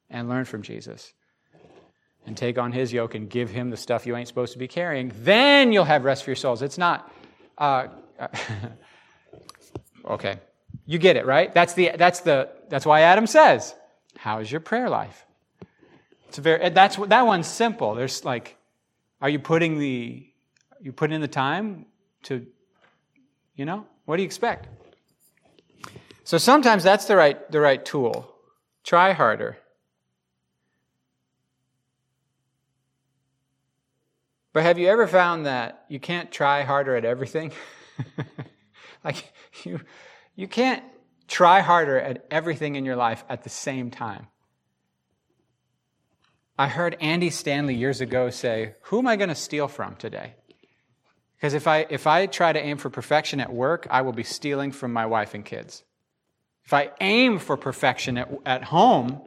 and 0.09 0.29
learn 0.29 0.45
from 0.45 0.61
Jesus 0.61 1.13
and 2.25 2.35
take 2.35 2.57
on 2.57 2.71
His 2.71 2.91
yoke 2.91 3.15
and 3.15 3.29
give 3.29 3.49
Him 3.49 3.69
the 3.69 3.77
stuff 3.77 4.05
you 4.05 4.15
ain't 4.15 4.27
supposed 4.27 4.53
to 4.53 4.59
be 4.59 4.67
carrying, 4.67 5.11
then 5.21 5.71
you'll 5.71 5.85
have 5.85 6.03
rest 6.03 6.23
for 6.23 6.31
your 6.31 6.35
souls. 6.35 6.61
It's 6.61 6.77
not. 6.77 7.11
Uh, 7.57 7.87
okay, 10.07 10.39
you 10.85 10.97
get 10.97 11.15
it, 11.15 11.25
right? 11.25 11.53
That's 11.53 11.73
the 11.73 11.91
that's 11.97 12.21
the 12.21 12.49
that's 12.69 12.85
why 12.85 13.01
Adam 13.01 13.27
says, 13.27 13.75
"How's 14.17 14.51
your 14.51 14.61
prayer 14.61 14.89
life?" 14.89 15.25
It's 16.27 16.37
a 16.37 16.41
very 16.41 16.69
that's 16.69 16.97
that 16.97 17.25
one's 17.25 17.47
simple. 17.47 17.95
There's 17.95 18.25
like, 18.25 18.57
are 19.21 19.29
you 19.29 19.39
putting 19.39 19.79
the 19.79 20.27
you 20.81 20.91
putting 20.91 21.15
in 21.15 21.21
the 21.21 21.27
time 21.27 21.85
to, 22.23 22.45
you 23.55 23.65
know, 23.65 23.85
what 24.05 24.17
do 24.17 24.23
you 24.23 24.27
expect? 24.27 24.67
So 26.23 26.37
sometimes 26.37 26.83
that's 26.83 27.05
the 27.05 27.15
right 27.15 27.49
the 27.51 27.59
right 27.59 27.83
tool. 27.83 28.33
Try 28.83 29.13
harder. 29.13 29.57
But 34.53 34.63
have 34.63 34.79
you 34.79 34.87
ever 34.87 35.07
found 35.07 35.45
that 35.45 35.85
you 35.87 35.99
can't 35.99 36.31
try 36.31 36.63
harder 36.63 36.95
at 36.95 37.05
everything? 37.05 37.51
like 39.07 39.33
you 39.63 39.79
you 40.35 40.47
can't 40.47 40.83
try 41.27 41.61
harder 41.61 41.99
at 41.99 42.25
everything 42.31 42.75
in 42.75 42.85
your 42.85 42.95
life 42.95 43.23
at 43.29 43.43
the 43.43 43.49
same 43.49 43.91
time. 43.91 44.27
I 46.59 46.67
heard 46.67 46.97
Andy 46.99 47.29
Stanley 47.29 47.75
years 47.75 48.01
ago 48.01 48.29
say, 48.29 48.75
Who 48.83 48.99
am 48.99 49.07
I 49.07 49.15
going 49.15 49.29
to 49.29 49.35
steal 49.35 49.67
from 49.67 49.95
today? 49.95 50.33
Because 51.35 51.53
if 51.53 51.67
I, 51.67 51.85
if 51.89 52.07
I 52.07 52.25
try 52.25 52.51
to 52.51 52.59
aim 52.59 52.77
for 52.77 52.89
perfection 52.89 53.39
at 53.39 53.53
work, 53.53 53.85
I 53.91 54.01
will 54.01 54.13
be 54.13 54.23
stealing 54.23 54.71
from 54.71 54.91
my 54.91 55.05
wife 55.05 55.35
and 55.35 55.45
kids. 55.45 55.83
If 56.65 56.73
I 56.73 56.89
aim 56.99 57.37
for 57.37 57.57
perfection 57.57 58.17
at, 58.17 58.29
at 58.43 58.63
home, 58.63 59.21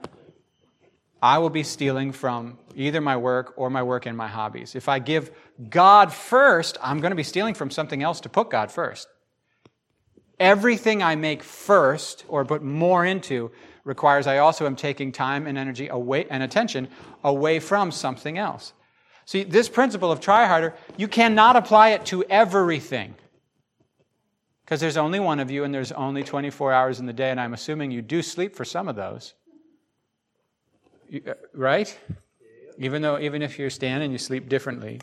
I 1.23 1.39
will 1.39 1.51
be 1.51 1.63
stealing 1.63 2.11
from 2.11 2.59
either 2.75 3.01
my 3.01 3.17
work 3.17 3.55
or 3.57 3.71
my 3.71 3.83
work 3.85 4.07
and 4.07 4.17
my 4.17 4.27
hobbies. 4.27 4.75
If 4.75 4.89
I 4.89 4.99
give 4.99 5.31
God 5.69 6.13
first, 6.13 6.79
I'm 6.83 7.01
going 7.01 7.13
to 7.13 7.17
be 7.17 7.23
stealing 7.23 7.55
from 7.55 7.71
something 7.71 8.03
else 8.03 8.21
to 8.23 8.29
put 8.29 8.51
God 8.51 8.73
first. 8.73 9.07
Everything 10.41 11.03
I 11.03 11.15
make 11.15 11.45
first 11.45 12.25
or 12.27 12.45
put 12.45 12.63
more 12.63 13.05
into 13.05 13.53
requires 13.85 14.27
I 14.27 14.39
also 14.39 14.67
am 14.67 14.75
taking 14.75 15.13
time 15.13 15.47
and 15.47 15.57
energy 15.57 15.89
away 15.89 16.27
and 16.29 16.43
attention 16.43 16.89
away 17.23 17.61
from 17.61 17.93
something 17.93 18.39
else. 18.39 18.73
See, 19.27 19.45
this 19.45 19.69
principle 19.69 20.11
of 20.11 20.21
try 20.21 20.47
harder, 20.47 20.75
you 20.97 21.07
cannot 21.07 21.55
apply 21.55 21.91
it 21.91 22.07
to 22.07 22.25
everything. 22.25 23.15
Because 24.65 24.81
there's 24.81 24.97
only 24.97 25.21
one 25.21 25.41
of 25.41 25.51
you 25.51 25.65
and 25.65 25.75
there's 25.75 25.93
only 25.93 26.23
24 26.23 26.73
hours 26.73 27.01
in 27.01 27.07
the 27.07 27.13
day, 27.13 27.31
and 27.31 27.41
I'm 27.41 27.55
assuming 27.55 27.91
you 27.91 28.03
do 28.03 28.23
sleep 28.23 28.57
for 28.57 28.65
some 28.65 28.89
of 28.89 28.97
those. 28.97 29.35
You, 31.09 31.23
uh, 31.29 31.35
right? 31.55 31.97
Even 32.79 33.03
though 33.03 33.19
even 33.19 33.43
if 33.43 33.59
you're 33.59 33.71
standing, 33.71 34.13
you 34.13 34.19
sleep 34.19 34.49
differently. 34.49 35.01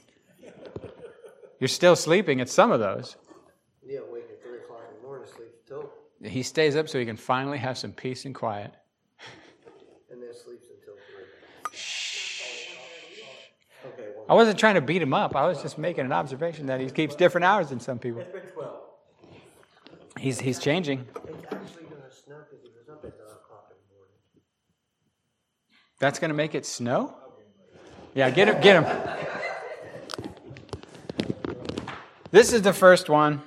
You're 1.60 1.68
still 1.68 1.96
sleeping 1.96 2.40
at 2.40 2.50
some 2.50 2.72
of 2.72 2.80
those. 2.80 3.16
Yeah, 3.86 4.00
wake 4.10 4.26
at 4.30 4.42
three 4.42 4.58
o'clock 4.58 4.84
in 4.90 5.02
the 5.02 5.08
morning, 5.08 5.28
sleep 5.36 5.50
till, 5.68 5.90
He 6.24 6.44
stays 6.44 6.76
up 6.76 6.90
so 6.90 7.00
he 7.00 7.06
can 7.06 7.18
finally 7.18 7.58
have 7.60 7.78
some 7.78 7.92
peace 7.92 8.26
and 8.26 8.34
quiet. 8.34 8.74
and 10.12 10.22
then 10.22 10.34
sleeps 10.34 10.66
until 10.70 10.96
three. 11.12 11.26
Okay, 13.86 14.10
well, 14.16 14.26
I 14.28 14.34
wasn't 14.34 14.58
trying 14.58 14.76
to 14.76 14.82
beat 14.82 15.02
him 15.02 15.14
up. 15.14 15.36
I 15.36 15.46
was 15.46 15.62
just 15.62 15.78
making 15.78 16.06
an 16.06 16.12
observation 16.12 16.66
that 16.68 16.80
he 16.80 16.90
keeps 16.90 17.16
different 17.16 17.46
hours 17.46 17.70
than 17.70 17.80
some 17.80 18.00
people. 18.00 18.22
it's 18.22 18.32
been 18.32 18.42
twelve. 18.42 18.80
He's, 20.20 20.40
he's 20.40 20.58
changing. 20.58 21.06
It's 21.16 21.18
actually 21.54 21.84
gonna 21.84 22.12
snow 22.12 22.38
because 22.50 22.66
he 22.66 22.70
up 22.92 23.06
at 23.06 23.18
nine 23.20 23.30
in 23.70 23.78
the 23.78 23.94
morning. 23.94 24.16
That's 26.00 26.18
going 26.20 26.30
to 26.30 26.36
make 26.36 26.56
it 26.56 26.66
snow? 26.66 27.16
Yeah, 28.16 28.32
get 28.32 28.48
him. 28.48 28.62
Get 28.62 28.84
him. 28.84 29.18
This 32.32 32.52
is 32.52 32.64
the 32.64 32.74
first 32.74 33.10
one. 33.10 33.42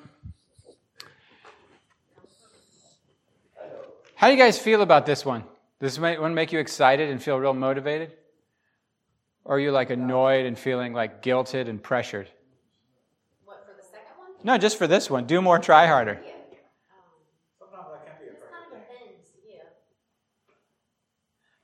How 4.21 4.27
do 4.27 4.35
you 4.35 4.39
guys 4.39 4.59
feel 4.59 4.83
about 4.83 5.07
this 5.07 5.25
one? 5.25 5.45
Does 5.81 5.97
this 5.97 6.19
one 6.19 6.35
make 6.35 6.53
you 6.53 6.59
excited 6.59 7.09
and 7.09 7.23
feel 7.23 7.39
real 7.39 7.55
motivated? 7.55 8.13
Or 9.47 9.57
are 9.57 9.59
you 9.59 9.73
like 9.73 9.89
annoyed 9.89 10.45
and 10.45 10.59
feeling 10.59 10.93
like 10.93 11.23
guilted 11.23 11.71
and 11.71 11.83
pressured? 11.83 12.29
What, 13.47 13.65
for 13.65 13.75
the 13.75 13.83
second 13.83 14.19
one? 14.19 14.29
No, 14.45 14.59
just 14.59 14.77
for 14.77 14.87
this 14.87 15.09
one. 15.09 15.25
Do 15.25 15.41
more, 15.41 15.59
try 15.59 15.87
harder. 15.87 16.21
Sometimes 17.59 17.87
that 17.95 18.19
can 18.19 18.27
be 18.27 18.29
a 18.29 18.33
This 18.35 18.43
kind 18.43 18.65
of 18.67 18.79
depends, 18.79 19.31
yeah. 19.49 19.63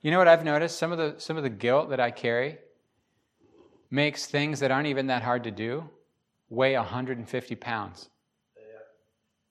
You 0.01 0.09
know 0.09 0.17
what 0.17 0.27
I've 0.27 0.43
noticed? 0.43 0.79
Some 0.79 0.91
of 0.91 0.97
the 0.97 1.13
some 1.19 1.37
of 1.37 1.43
the 1.43 1.51
guilt 1.51 1.91
that 1.91 1.99
I 1.99 2.09
carry 2.09 2.57
makes 3.91 4.25
things 4.25 4.61
that 4.61 4.71
aren't 4.71 4.87
even 4.87 5.05
that 5.07 5.21
hard 5.21 5.43
to 5.43 5.51
do 5.51 5.87
weigh 6.49 6.75
150 6.75 7.53
pounds. 7.53 8.09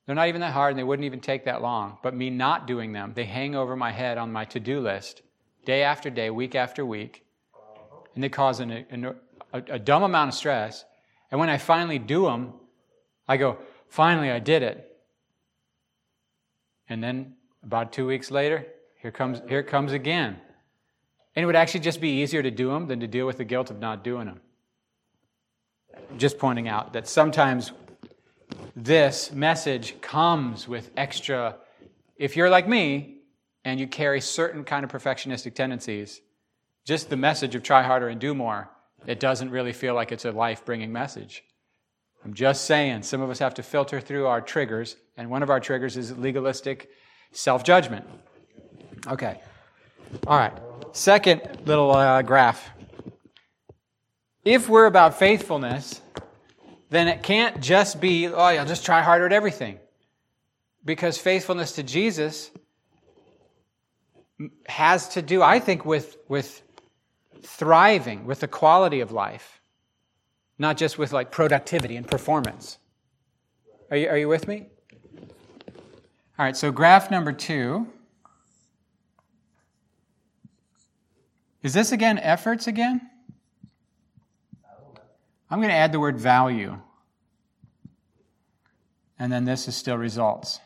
They're 0.06 0.14
not 0.14 0.28
even 0.28 0.40
that 0.40 0.52
hard 0.52 0.70
and 0.70 0.78
they 0.78 0.84
wouldn't 0.84 1.04
even 1.04 1.20
take 1.20 1.44
that 1.44 1.62
long. 1.62 1.98
But 2.02 2.14
me 2.14 2.30
not 2.30 2.66
doing 2.66 2.92
them, 2.92 3.12
they 3.14 3.24
hang 3.24 3.56
over 3.56 3.74
my 3.74 3.90
head 3.90 4.18
on 4.18 4.32
my 4.32 4.44
to 4.46 4.60
do 4.60 4.80
list 4.80 5.22
day 5.64 5.82
after 5.82 6.10
day, 6.10 6.30
week 6.30 6.54
after 6.54 6.86
week. 6.86 7.24
And 8.14 8.22
they 8.22 8.28
cause 8.28 8.60
an, 8.60 8.70
an, 8.70 9.14
a, 9.52 9.62
a 9.68 9.78
dumb 9.78 10.04
amount 10.04 10.28
of 10.28 10.34
stress. 10.34 10.84
And 11.30 11.40
when 11.40 11.50
I 11.50 11.58
finally 11.58 11.98
do 11.98 12.22
them, 12.22 12.54
I 13.28 13.36
go, 13.36 13.58
finally, 13.88 14.30
I 14.30 14.38
did 14.38 14.62
it. 14.62 14.96
And 16.88 17.02
then 17.02 17.34
about 17.64 17.92
two 17.92 18.06
weeks 18.06 18.30
later, 18.30 18.64
here 19.02 19.10
comes, 19.10 19.42
here 19.48 19.64
comes 19.64 19.92
again. 19.92 20.36
And 21.34 21.42
it 21.42 21.46
would 21.46 21.56
actually 21.56 21.80
just 21.80 22.00
be 22.00 22.22
easier 22.22 22.42
to 22.42 22.50
do 22.50 22.68
them 22.68 22.86
than 22.86 23.00
to 23.00 23.08
deal 23.08 23.26
with 23.26 23.38
the 23.38 23.44
guilt 23.44 23.70
of 23.70 23.80
not 23.80 24.04
doing 24.04 24.26
them. 24.26 24.40
Just 26.16 26.38
pointing 26.38 26.68
out 26.68 26.92
that 26.92 27.08
sometimes 27.08 27.72
this 28.76 29.32
message 29.32 29.98
comes 30.02 30.68
with 30.68 30.90
extra. 30.98 31.56
If 32.16 32.36
you're 32.36 32.50
like 32.50 32.68
me 32.68 33.22
and 33.64 33.80
you 33.80 33.86
carry 33.86 34.20
certain 34.20 34.64
kind 34.64 34.84
of 34.84 34.92
perfectionistic 34.92 35.54
tendencies, 35.54 36.20
just 36.84 37.08
the 37.08 37.16
message 37.16 37.54
of 37.54 37.62
try 37.62 37.82
harder 37.82 38.08
and 38.08 38.20
do 38.20 38.34
more, 38.34 38.68
it 39.06 39.18
doesn't 39.18 39.50
really 39.50 39.72
feel 39.72 39.94
like 39.94 40.12
it's 40.12 40.26
a 40.26 40.30
life 40.30 40.64
bringing 40.64 40.92
message. 40.92 41.42
I'm 42.22 42.34
just 42.34 42.64
saying, 42.64 43.02
some 43.02 43.22
of 43.22 43.30
us 43.30 43.38
have 43.38 43.54
to 43.54 43.62
filter 43.62 44.00
through 44.00 44.26
our 44.26 44.40
triggers, 44.40 44.96
and 45.16 45.30
one 45.30 45.42
of 45.42 45.48
our 45.48 45.60
triggers 45.60 45.96
is 45.96 46.16
legalistic 46.18 46.90
self 47.32 47.64
judgment. 47.64 48.04
Okay. 49.06 49.40
All 50.26 50.36
right. 50.36 50.52
Second 50.92 51.62
little 51.64 51.92
uh, 51.92 52.22
graph. 52.22 52.70
If 54.44 54.68
we're 54.68 54.86
about 54.86 55.18
faithfulness, 55.18 56.02
then 56.96 57.08
it 57.08 57.22
can't 57.22 57.60
just 57.60 58.00
be, 58.00 58.26
oh, 58.26 58.36
I'll 58.36 58.66
just 58.66 58.84
try 58.84 59.02
harder 59.02 59.26
at 59.26 59.32
everything. 59.32 59.78
Because 60.84 61.18
faithfulness 61.18 61.72
to 61.72 61.82
Jesus 61.82 62.50
has 64.66 65.10
to 65.10 65.22
do, 65.22 65.42
I 65.42 65.60
think, 65.60 65.84
with, 65.84 66.16
with 66.28 66.62
thriving, 67.42 68.24
with 68.24 68.40
the 68.40 68.48
quality 68.48 69.00
of 69.00 69.12
life, 69.12 69.60
not 70.58 70.76
just 70.76 70.96
with 70.96 71.12
like 71.12 71.30
productivity 71.30 71.96
and 71.96 72.06
performance. 72.06 72.78
Are 73.90 73.96
you, 73.96 74.08
are 74.08 74.18
you 74.18 74.28
with 74.28 74.48
me? 74.48 74.66
All 76.38 76.44
right, 76.44 76.56
so 76.56 76.70
graph 76.72 77.10
number 77.10 77.32
two. 77.32 77.86
Is 81.62 81.74
this 81.74 81.92
again 81.92 82.18
efforts 82.18 82.66
again? 82.66 83.00
I'm 85.50 85.58
going 85.58 85.68
to 85.68 85.74
add 85.74 85.92
the 85.92 86.00
word 86.00 86.18
value. 86.18 86.78
And 89.18 89.32
then 89.32 89.44
this 89.44 89.66
is 89.66 89.76
still 89.76 89.96
results. 89.96 90.60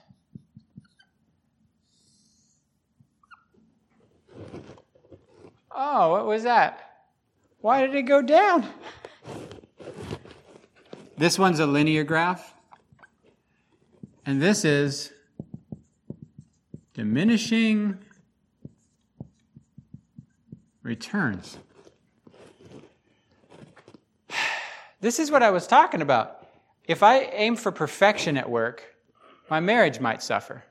Oh, 5.70 6.10
what 6.10 6.26
was 6.26 6.42
that? 6.42 7.06
Why 7.60 7.86
did 7.86 7.94
it 7.94 8.02
go 8.02 8.22
down? 8.22 8.66
This 11.16 11.38
one's 11.38 11.60
a 11.60 11.66
linear 11.66 12.04
graph. 12.04 12.54
And 14.26 14.40
this 14.40 14.64
is 14.64 15.12
diminishing 16.94 17.98
returns. 20.82 21.58
This 25.02 25.18
is 25.18 25.30
what 25.30 25.42
I 25.42 25.50
was 25.50 25.66
talking 25.66 26.02
about. 26.02 26.39
If 26.90 27.04
I 27.04 27.20
aim 27.20 27.54
for 27.54 27.70
perfection 27.70 28.36
at 28.36 28.50
work, 28.50 28.82
my 29.48 29.60
marriage 29.60 30.00
might 30.00 30.24
suffer. 30.24 30.64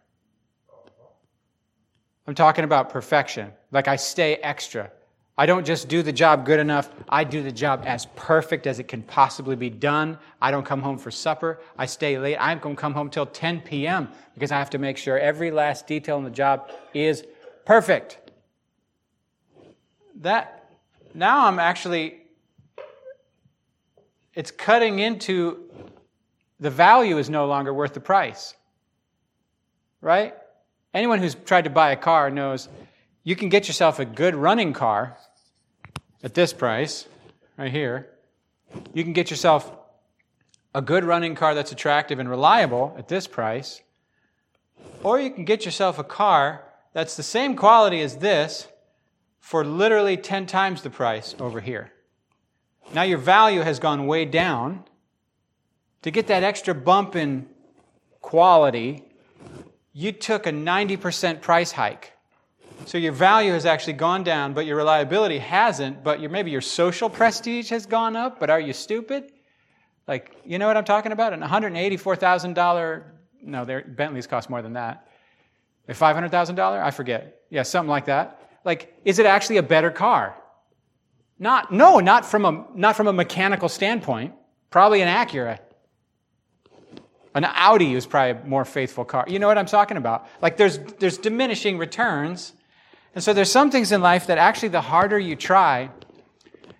I'm 2.27 2.35
talking 2.35 2.65
about 2.65 2.89
perfection. 2.89 3.53
Like 3.71 3.87
I 3.87 3.95
stay 3.95 4.35
extra. 4.35 4.91
I 5.37 5.45
don't 5.45 5.65
just 5.65 5.87
do 5.87 6.03
the 6.03 6.11
job 6.11 6.45
good 6.45 6.59
enough. 6.59 6.89
I 7.07 7.23
do 7.23 7.41
the 7.41 7.53
job 7.53 7.83
as 7.85 8.05
perfect 8.17 8.67
as 8.67 8.79
it 8.79 8.89
can 8.89 9.01
possibly 9.01 9.55
be 9.55 9.69
done. 9.69 10.17
I 10.41 10.51
don't 10.51 10.65
come 10.65 10.81
home 10.81 10.97
for 10.97 11.09
supper. 11.09 11.61
I 11.77 11.85
stay 11.85 12.19
late. 12.19 12.35
I'm 12.37 12.59
going 12.59 12.75
to 12.75 12.81
come 12.81 12.93
home 12.93 13.09
till 13.09 13.25
10 13.25 13.61
p.m. 13.61 14.09
because 14.33 14.51
I 14.51 14.59
have 14.59 14.71
to 14.71 14.77
make 14.77 14.97
sure 14.97 15.17
every 15.17 15.51
last 15.51 15.87
detail 15.87 16.17
in 16.17 16.25
the 16.25 16.29
job 16.29 16.69
is 16.93 17.23
perfect. 17.63 18.17
That 20.15 20.69
now 21.13 21.45
I'm 21.45 21.59
actually 21.59 22.23
it's 24.39 24.51
cutting 24.51 24.99
into 24.99 25.69
the 26.59 26.69
value 26.69 27.17
is 27.17 27.29
no 27.29 27.47
longer 27.47 27.73
worth 27.73 27.93
the 27.93 27.99
price. 27.99 28.53
Right? 30.01 30.33
Anyone 30.93 31.19
who's 31.19 31.35
tried 31.35 31.65
to 31.65 31.69
buy 31.69 31.91
a 31.91 31.95
car 31.95 32.29
knows 32.29 32.69
you 33.23 33.35
can 33.35 33.49
get 33.49 33.67
yourself 33.67 33.99
a 33.99 34.05
good 34.05 34.35
running 34.35 34.73
car 34.73 35.17
at 36.23 36.33
this 36.33 36.53
price, 36.53 37.07
right 37.57 37.71
here. 37.71 38.09
You 38.93 39.03
can 39.03 39.13
get 39.13 39.29
yourself 39.29 39.71
a 40.73 40.81
good 40.81 41.03
running 41.03 41.35
car 41.35 41.55
that's 41.55 41.71
attractive 41.71 42.19
and 42.19 42.29
reliable 42.29 42.95
at 42.97 43.07
this 43.07 43.27
price. 43.27 43.81
Or 45.03 45.19
you 45.19 45.31
can 45.31 45.45
get 45.45 45.65
yourself 45.65 45.99
a 45.99 46.03
car 46.03 46.63
that's 46.93 47.15
the 47.15 47.23
same 47.23 47.55
quality 47.55 48.01
as 48.01 48.17
this 48.17 48.67
for 49.39 49.63
literally 49.63 50.17
10 50.17 50.45
times 50.45 50.81
the 50.81 50.89
price 50.89 51.35
over 51.39 51.59
here. 51.61 51.91
Now 52.93 53.03
your 53.03 53.17
value 53.17 53.61
has 53.61 53.79
gone 53.79 54.07
way 54.07 54.25
down. 54.25 54.83
To 56.03 56.11
get 56.11 56.27
that 56.27 56.43
extra 56.43 56.73
bump 56.73 57.15
in 57.15 57.47
quality, 58.21 59.03
you 59.93 60.11
took 60.11 60.47
a 60.47 60.51
90% 60.51 61.41
price 61.41 61.71
hike. 61.71 62.13
So 62.85 62.97
your 62.97 63.11
value 63.11 63.51
has 63.51 63.65
actually 63.65 63.93
gone 63.93 64.23
down, 64.23 64.53
but 64.53 64.65
your 64.65 64.77
reliability 64.77 65.37
hasn't, 65.37 66.03
but 66.03 66.21
your, 66.21 66.29
maybe 66.29 66.51
your 66.51 66.61
social 66.61 67.09
prestige 67.09 67.69
has 67.69 67.85
gone 67.85 68.15
up, 68.15 68.39
but 68.39 68.49
are 68.49 68.59
you 68.59 68.73
stupid? 68.73 69.31
Like, 70.07 70.35
you 70.45 70.57
know 70.57 70.67
what 70.67 70.77
I'm 70.77 70.85
talking 70.85 71.11
about? 71.11 71.33
An 71.33 71.41
$184,000, 71.41 73.03
no, 73.43 73.65
Bentleys 73.65 74.27
cost 74.27 74.49
more 74.49 74.61
than 74.61 74.73
that. 74.73 75.07
A 75.87 75.93
$500,000? 75.93 76.59
I 76.59 76.91
forget. 76.91 77.41
Yeah, 77.49 77.63
something 77.63 77.89
like 77.89 78.05
that. 78.05 78.41
Like, 78.63 78.93
is 79.05 79.19
it 79.19 79.25
actually 79.25 79.57
a 79.57 79.63
better 79.63 79.91
car? 79.91 80.35
Not, 81.37 81.71
no, 81.71 81.99
not 81.99 82.25
from 82.25 82.45
a, 82.45 82.65
not 82.75 82.95
from 82.95 83.07
a 83.07 83.13
mechanical 83.13 83.69
standpoint. 83.69 84.33
Probably 84.69 85.01
an 85.01 85.07
Acura. 85.07 85.59
An 87.35 87.45
Audi 87.45 87.93
is 87.93 88.05
probably 88.05 88.41
a 88.41 88.45
more 88.45 88.65
faithful 88.65 89.05
car. 89.05 89.25
You 89.27 89.39
know 89.39 89.47
what 89.47 89.57
I'm 89.57 89.65
talking 89.65 89.97
about? 89.97 90.27
Like 90.41 90.57
there's, 90.57 90.79
there's 90.99 91.17
diminishing 91.17 91.77
returns. 91.77 92.53
And 93.13 93.23
so 93.23 93.33
there's 93.33 93.51
some 93.51 93.71
things 93.71 93.91
in 93.91 94.01
life 94.01 94.27
that 94.27 94.37
actually 94.37 94.69
the 94.69 94.81
harder 94.81 95.19
you 95.19 95.35
try, 95.35 95.89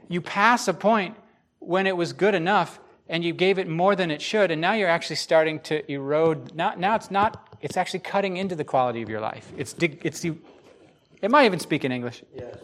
you 0.08 0.22
pass 0.22 0.68
a 0.68 0.74
point 0.74 1.16
when 1.60 1.86
it 1.86 1.96
was 1.96 2.14
good 2.14 2.36
enough 2.36 2.80
and 3.08 3.24
you 3.24 3.34
gave 3.34 3.58
it 3.58 3.68
more 3.68 3.96
than 3.96 4.12
it 4.12 4.22
should, 4.22 4.52
and 4.52 4.62
now 4.62 4.74
you're 4.74 4.90
actually 4.90 5.16
starting 5.16 5.60
to 5.62 5.92
erode. 5.92 6.54
Now, 6.54 6.76
now 6.78 6.96
it's 6.96 7.10
not, 7.10 7.58
it's 7.60 7.76
actually 7.76 8.02
cutting 8.02 8.38
into 8.38 8.56
the 8.56 8.64
quality 8.64 9.02
of 9.02 9.10
your 9.10 9.20
life. 9.20 9.52
It's, 9.58 9.76
it's, 9.80 10.24
you 10.24 10.40
it 11.22 11.30
might 11.30 11.46
even 11.46 11.60
speak 11.60 11.84
in 11.84 11.92
English. 11.92 12.24
Yes. 12.36 12.58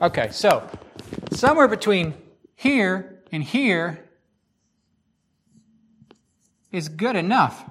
Okay, 0.00 0.28
so 0.30 0.68
somewhere 1.32 1.68
between 1.68 2.14
here 2.54 3.20
and 3.32 3.42
here 3.42 4.07
is 6.72 6.88
good 6.88 7.16
enough. 7.16 7.64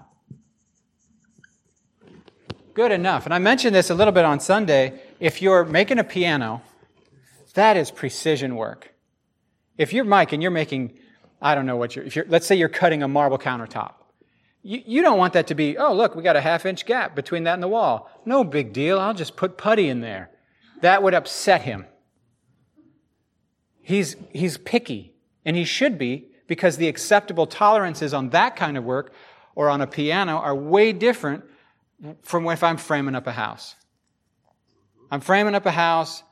Good 2.73 2.91
enough. 2.91 3.25
And 3.25 3.33
I 3.33 3.39
mentioned 3.39 3.75
this 3.75 3.89
a 3.89 3.95
little 3.95 4.11
bit 4.11 4.25
on 4.25 4.39
Sunday. 4.39 5.01
If 5.19 5.41
you're 5.41 5.65
making 5.65 5.99
a 5.99 6.03
piano, 6.03 6.61
that 7.55 7.75
is 7.75 7.89
precision 7.89 8.55
work. 8.55 8.93
If 9.77 9.93
you're 9.93 10.05
Mike 10.05 10.31
and 10.33 10.41
you're 10.41 10.51
making, 10.51 10.99
I 11.41 11.55
don't 11.55 11.65
know 11.65 11.75
what 11.75 11.95
you're, 11.95 12.05
if 12.05 12.15
you're, 12.15 12.25
let's 12.27 12.45
say 12.45 12.55
you're 12.55 12.69
cutting 12.69 13.01
a 13.03 13.07
marble 13.07 13.39
countertop. 13.39 13.93
You, 14.61 14.81
you 14.85 15.01
don't 15.01 15.17
want 15.17 15.33
that 15.33 15.47
to 15.47 15.55
be, 15.55 15.77
oh, 15.77 15.93
look, 15.93 16.15
we 16.15 16.23
got 16.23 16.35
a 16.35 16.41
half 16.41 16.65
inch 16.65 16.85
gap 16.85 17.15
between 17.15 17.45
that 17.45 17.55
and 17.55 17.63
the 17.63 17.67
wall. 17.67 18.11
No 18.25 18.43
big 18.43 18.73
deal. 18.73 18.99
I'll 18.99 19.13
just 19.13 19.35
put 19.35 19.57
putty 19.57 19.89
in 19.89 20.01
there. 20.01 20.29
That 20.81 21.01
would 21.01 21.13
upset 21.13 21.63
him. 21.63 21.85
He's, 23.81 24.17
he's 24.33 24.57
picky, 24.57 25.13
and 25.45 25.55
he 25.55 25.63
should 25.63 25.97
be, 25.97 26.26
because 26.47 26.77
the 26.77 26.87
acceptable 26.87 27.45
tolerances 27.45 28.13
on 28.13 28.29
that 28.29 28.55
kind 28.55 28.77
of 28.77 28.83
work 28.83 29.13
or 29.55 29.69
on 29.69 29.81
a 29.81 29.87
piano 29.87 30.37
are 30.37 30.55
way 30.55 30.93
different 30.93 31.43
from 32.23 32.47
if 32.47 32.63
I'm 32.63 32.77
framing 32.77 33.15
up 33.15 33.27
a 33.27 33.31
house. 33.31 33.75
I'm 35.11 35.21
framing 35.21 35.55
up 35.55 35.65
a 35.65 35.71
house, 35.71 36.23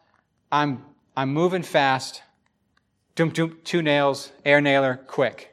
I'm, 0.51 0.83
I'm 1.15 1.33
moving 1.33 1.63
fast, 1.63 2.21
doom, 3.15 3.29
doom, 3.29 3.57
two 3.63 3.81
nails, 3.81 4.31
air 4.43 4.61
nailer, 4.61 4.99
quick. 5.07 5.51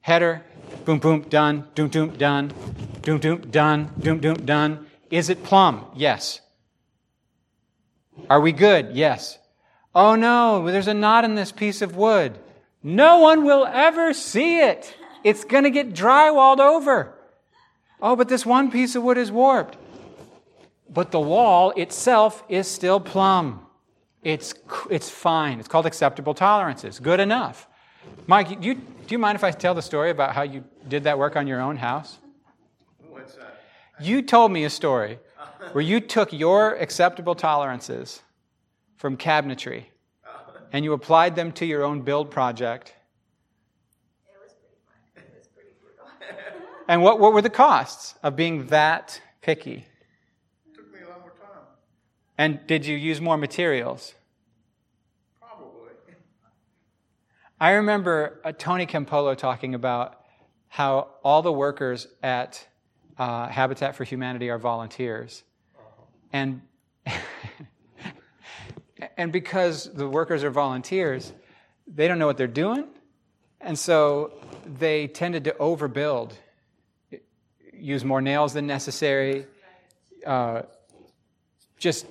Header, 0.00 0.44
boom, 0.84 0.98
boom, 0.98 1.22
done, 1.22 1.68
doom, 1.74 1.88
doom, 1.88 2.16
done, 2.16 2.52
doom, 3.02 3.18
doom, 3.18 3.40
done, 3.50 3.90
doom, 4.00 4.20
doom, 4.20 4.46
done. 4.46 4.86
Is 5.10 5.28
it 5.28 5.44
plumb? 5.44 5.86
Yes. 5.94 6.40
Are 8.28 8.40
we 8.40 8.52
good? 8.52 8.90
Yes. 8.94 9.38
Oh 9.94 10.14
no, 10.14 10.70
there's 10.70 10.88
a 10.88 10.94
knot 10.94 11.24
in 11.24 11.34
this 11.34 11.52
piece 11.52 11.82
of 11.82 11.96
wood. 11.96 12.38
No 12.82 13.20
one 13.20 13.44
will 13.44 13.66
ever 13.66 14.12
see 14.12 14.60
it. 14.60 14.96
It's 15.22 15.44
going 15.44 15.64
to 15.64 15.70
get 15.70 15.92
drywalled 15.92 16.58
over. 16.58 17.14
Oh, 18.00 18.16
but 18.16 18.28
this 18.28 18.44
one 18.44 18.70
piece 18.70 18.96
of 18.96 19.02
wood 19.02 19.18
is 19.18 19.30
warped. 19.30 19.76
But 20.90 21.12
the 21.12 21.20
wall 21.20 21.70
itself 21.70 22.42
is 22.48 22.66
still 22.66 22.98
plumb. 22.98 23.66
It's, 24.22 24.54
it's 24.90 25.08
fine. 25.08 25.60
It's 25.60 25.68
called 25.68 25.86
acceptable 25.86 26.34
tolerances. 26.34 26.98
Good 26.98 27.20
enough. 27.20 27.68
Mike, 28.26 28.60
do 28.60 28.68
you, 28.68 28.74
do 28.74 28.82
you 29.08 29.18
mind 29.18 29.36
if 29.36 29.44
I 29.44 29.52
tell 29.52 29.74
the 29.74 29.82
story 29.82 30.10
about 30.10 30.34
how 30.34 30.42
you 30.42 30.64
did 30.88 31.04
that 31.04 31.18
work 31.18 31.36
on 31.36 31.46
your 31.46 31.60
own 31.60 31.76
house? 31.76 32.18
What's 33.08 33.34
that? 33.36 33.60
You 34.00 34.22
told 34.22 34.50
me 34.50 34.64
a 34.64 34.70
story 34.70 35.18
where 35.70 35.82
you 35.82 36.00
took 36.00 36.32
your 36.32 36.74
acceptable 36.74 37.36
tolerances 37.36 38.22
from 38.96 39.16
cabinetry 39.16 39.86
and 40.72 40.84
you 40.84 40.94
applied 40.94 41.36
them 41.36 41.52
to 41.52 41.66
your 41.66 41.84
own 41.84 42.00
build 42.00 42.30
project. 42.30 42.94
It 44.26 44.34
was 44.42 44.54
pretty 44.54 44.76
fun. 44.86 45.24
It 45.24 45.38
was 45.38 45.48
pretty 45.48 45.70
brutal. 45.80 46.06
And 46.88 47.02
what, 47.02 47.20
what 47.20 47.32
were 47.32 47.42
the 47.42 47.50
costs 47.50 48.14
of 48.22 48.34
being 48.34 48.66
that 48.68 49.20
picky? 49.42 49.84
It 50.66 50.74
Took 50.74 50.92
me 50.92 51.00
a 51.04 51.08
lot 51.08 51.20
more 51.20 51.30
time. 51.30 51.62
And 52.38 52.66
did 52.66 52.86
you 52.86 52.96
use 52.96 53.20
more 53.20 53.36
materials? 53.36 54.14
Probably. 55.38 55.90
I 57.60 57.72
remember 57.72 58.40
uh, 58.44 58.52
Tony 58.52 58.86
Campolo 58.86 59.36
talking 59.36 59.74
about 59.74 60.18
how 60.68 61.08
all 61.22 61.42
the 61.42 61.52
workers 61.52 62.08
at 62.22 62.66
uh, 63.18 63.46
Habitat 63.48 63.94
for 63.94 64.04
Humanity 64.04 64.48
are 64.48 64.58
volunteers. 64.58 65.44
And, 66.32 66.62
and 69.16 69.32
because 69.32 69.92
the 69.92 70.08
workers 70.08 70.44
are 70.44 70.50
volunteers, 70.50 71.32
they 71.86 72.08
don't 72.08 72.18
know 72.18 72.26
what 72.26 72.36
they're 72.36 72.46
doing. 72.46 72.86
And 73.60 73.78
so 73.78 74.32
they 74.66 75.06
tended 75.06 75.44
to 75.44 75.52
overbuild, 75.52 76.32
use 77.72 78.04
more 78.04 78.20
nails 78.20 78.52
than 78.54 78.66
necessary, 78.66 79.46
uh, 80.26 80.62
just 81.78 82.06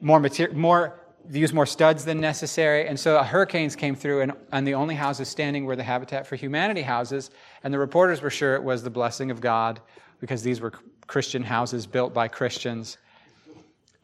more 0.00 0.20
material, 0.20 0.56
more 0.56 0.98
use 1.30 1.52
more 1.52 1.66
studs 1.66 2.04
than 2.04 2.20
necessary. 2.20 2.86
And 2.86 2.98
so 2.98 3.22
hurricanes 3.22 3.76
came 3.76 3.94
through, 3.94 4.22
and, 4.22 4.32
and 4.50 4.66
the 4.66 4.74
only 4.74 4.94
houses 4.94 5.28
standing 5.28 5.64
were 5.64 5.76
the 5.76 5.82
Habitat 5.82 6.26
for 6.26 6.36
Humanity 6.36 6.82
houses. 6.82 7.30
And 7.62 7.72
the 7.72 7.78
reporters 7.78 8.20
were 8.20 8.30
sure 8.30 8.54
it 8.54 8.62
was 8.62 8.82
the 8.82 8.90
blessing 8.90 9.30
of 9.30 9.40
God 9.40 9.80
because 10.20 10.42
these 10.42 10.60
were 10.60 10.72
Christian 11.06 11.42
houses 11.42 11.86
built 11.86 12.12
by 12.12 12.28
Christians. 12.28 12.98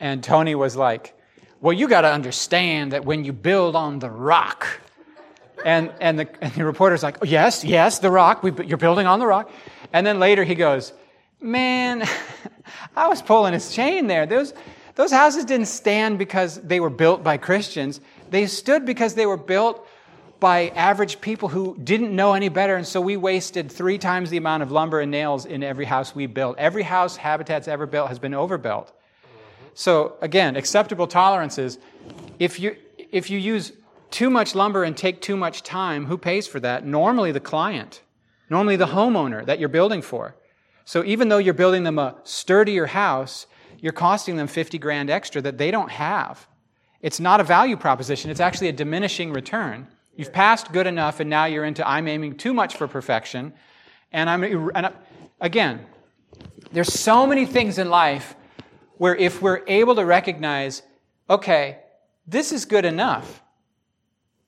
And 0.01 0.23
Tony 0.23 0.55
was 0.55 0.77
like, 0.77 1.18
Well, 1.61 1.73
you 1.73 1.89
got 1.89 2.03
to 2.03 2.13
understand 2.13 2.93
that 2.93 3.05
when 3.05 3.25
you 3.25 3.33
build 3.33 3.75
on 3.75 3.99
the 3.99 4.11
rock, 4.11 4.67
and, 5.65 5.93
and, 6.01 6.19
the, 6.19 6.29
and 6.41 6.53
the 6.55 6.65
reporter's 6.65 7.03
like, 7.03 7.19
oh, 7.21 7.25
Yes, 7.25 7.65
yes, 7.65 7.99
the 7.99 8.11
rock, 8.11 8.43
we, 8.43 8.53
you're 8.65 8.79
building 8.79 9.07
on 9.07 9.19
the 9.19 9.27
rock. 9.27 9.51
And 9.93 10.07
then 10.07 10.21
later 10.21 10.45
he 10.45 10.55
goes, 10.55 10.93
Man, 11.41 12.05
I 12.97 13.09
was 13.09 13.23
pulling 13.23 13.53
his 13.53 13.73
chain 13.73 14.07
there. 14.07 14.27
Those, 14.27 14.55
those 14.97 15.13
houses 15.13 15.45
didn't 15.45 15.67
stand 15.67 16.19
because 16.19 16.61
they 16.61 16.81
were 16.81 16.91
built 16.91 17.23
by 17.23 17.37
Christians. 17.37 18.01
They 18.31 18.47
stood 18.47 18.85
because 18.85 19.15
they 19.15 19.27
were 19.27 19.37
built 19.37 19.87
by 20.41 20.69
average 20.71 21.21
people 21.21 21.49
who 21.49 21.77
didn't 21.83 22.15
know 22.15 22.35
any 22.35 22.49
better. 22.49 22.77
And 22.77 22.87
so 22.87 23.01
we 23.01 23.17
wasted 23.17 23.71
three 23.71 23.99
times 23.99 24.31
the 24.31 24.37
amount 24.37 24.63
of 24.63 24.71
lumber 24.71 25.01
and 25.01 25.11
nails 25.11 25.47
in 25.47 25.63
every 25.63 25.85
house 25.85 26.15
we 26.15 26.27
built. 26.27 26.59
Every 26.59 26.83
house 26.83 27.17
Habitat's 27.17 27.69
ever 27.69 27.87
built 27.87 28.09
has 28.09 28.19
been 28.19 28.35
overbuilt. 28.35 28.93
So 29.79 30.17
again, 30.21 30.57
acceptable 30.57 31.07
tolerances. 31.07 31.79
If 32.41 32.59
you, 32.59 32.75
if 33.13 33.31
you 33.31 33.39
use 33.39 33.71
too 34.11 34.29
much 34.29 34.57
lumber 34.57 34.83
and 34.83 34.97
take 34.97 35.21
too 35.21 35.37
much 35.37 35.63
time, 35.63 36.07
who 36.07 36.19
pays 36.19 36.49
for 36.49 36.59
that? 36.59 36.85
Normally 36.85 37.31
the 37.31 37.39
client, 37.39 38.03
normally 38.51 38.75
the 38.75 38.89
homeowner 38.89 39.47
that 39.47 39.61
you're 39.61 39.69
building 39.69 40.03
for. 40.03 40.35
So 40.85 41.05
even 41.05 41.29
though 41.29 41.39
you're 41.39 41.55
building 41.55 41.85
them 41.85 41.97
a 41.97 42.17
sturdier 42.25 42.87
house, 42.87 43.47
you're 43.79 43.93
costing 43.93 44.35
them 44.35 44.49
50 44.49 44.79
grand 44.79 45.11
extra 45.11 45.41
that 45.43 45.59
they 45.59 45.71
don't 45.71 45.93
have. 45.93 46.49
It's 47.01 47.21
not 47.21 47.39
a 47.39 47.45
value 47.45 47.77
proposition, 47.77 48.33
it's 48.33 48.41
actually 48.41 48.71
a 48.71 48.73
diminishing 48.73 49.33
return. 49.33 49.87
You've 50.17 50.33
passed 50.33 50.73
good 50.73 50.89
enough, 50.89 51.21
and 51.21 51.31
now 51.31 51.45
you're 51.45 51.65
into 51.65 51.89
I'm 51.89 52.09
aiming 52.09 52.39
too 52.39 52.53
much 52.53 52.75
for 52.77 52.89
perfection. 52.89 53.53
And 54.11 54.29
I'm, 54.29 54.43
and 54.43 54.87
I, 54.87 54.93
again, 55.41 55.87
there's 56.73 56.93
so 56.93 57.29
many 57.29 57.47
things 57.47 57.79
in 57.79 57.89
life 57.91 58.35
where 58.99 59.17
if 59.17 59.41
we're 59.41 59.63
able 59.67 59.95
to 59.95 60.05
recognize, 60.05 60.83
okay, 61.31 61.79
this 62.27 62.53
is 62.53 62.65
good 62.65 62.85
enough, 62.85 63.43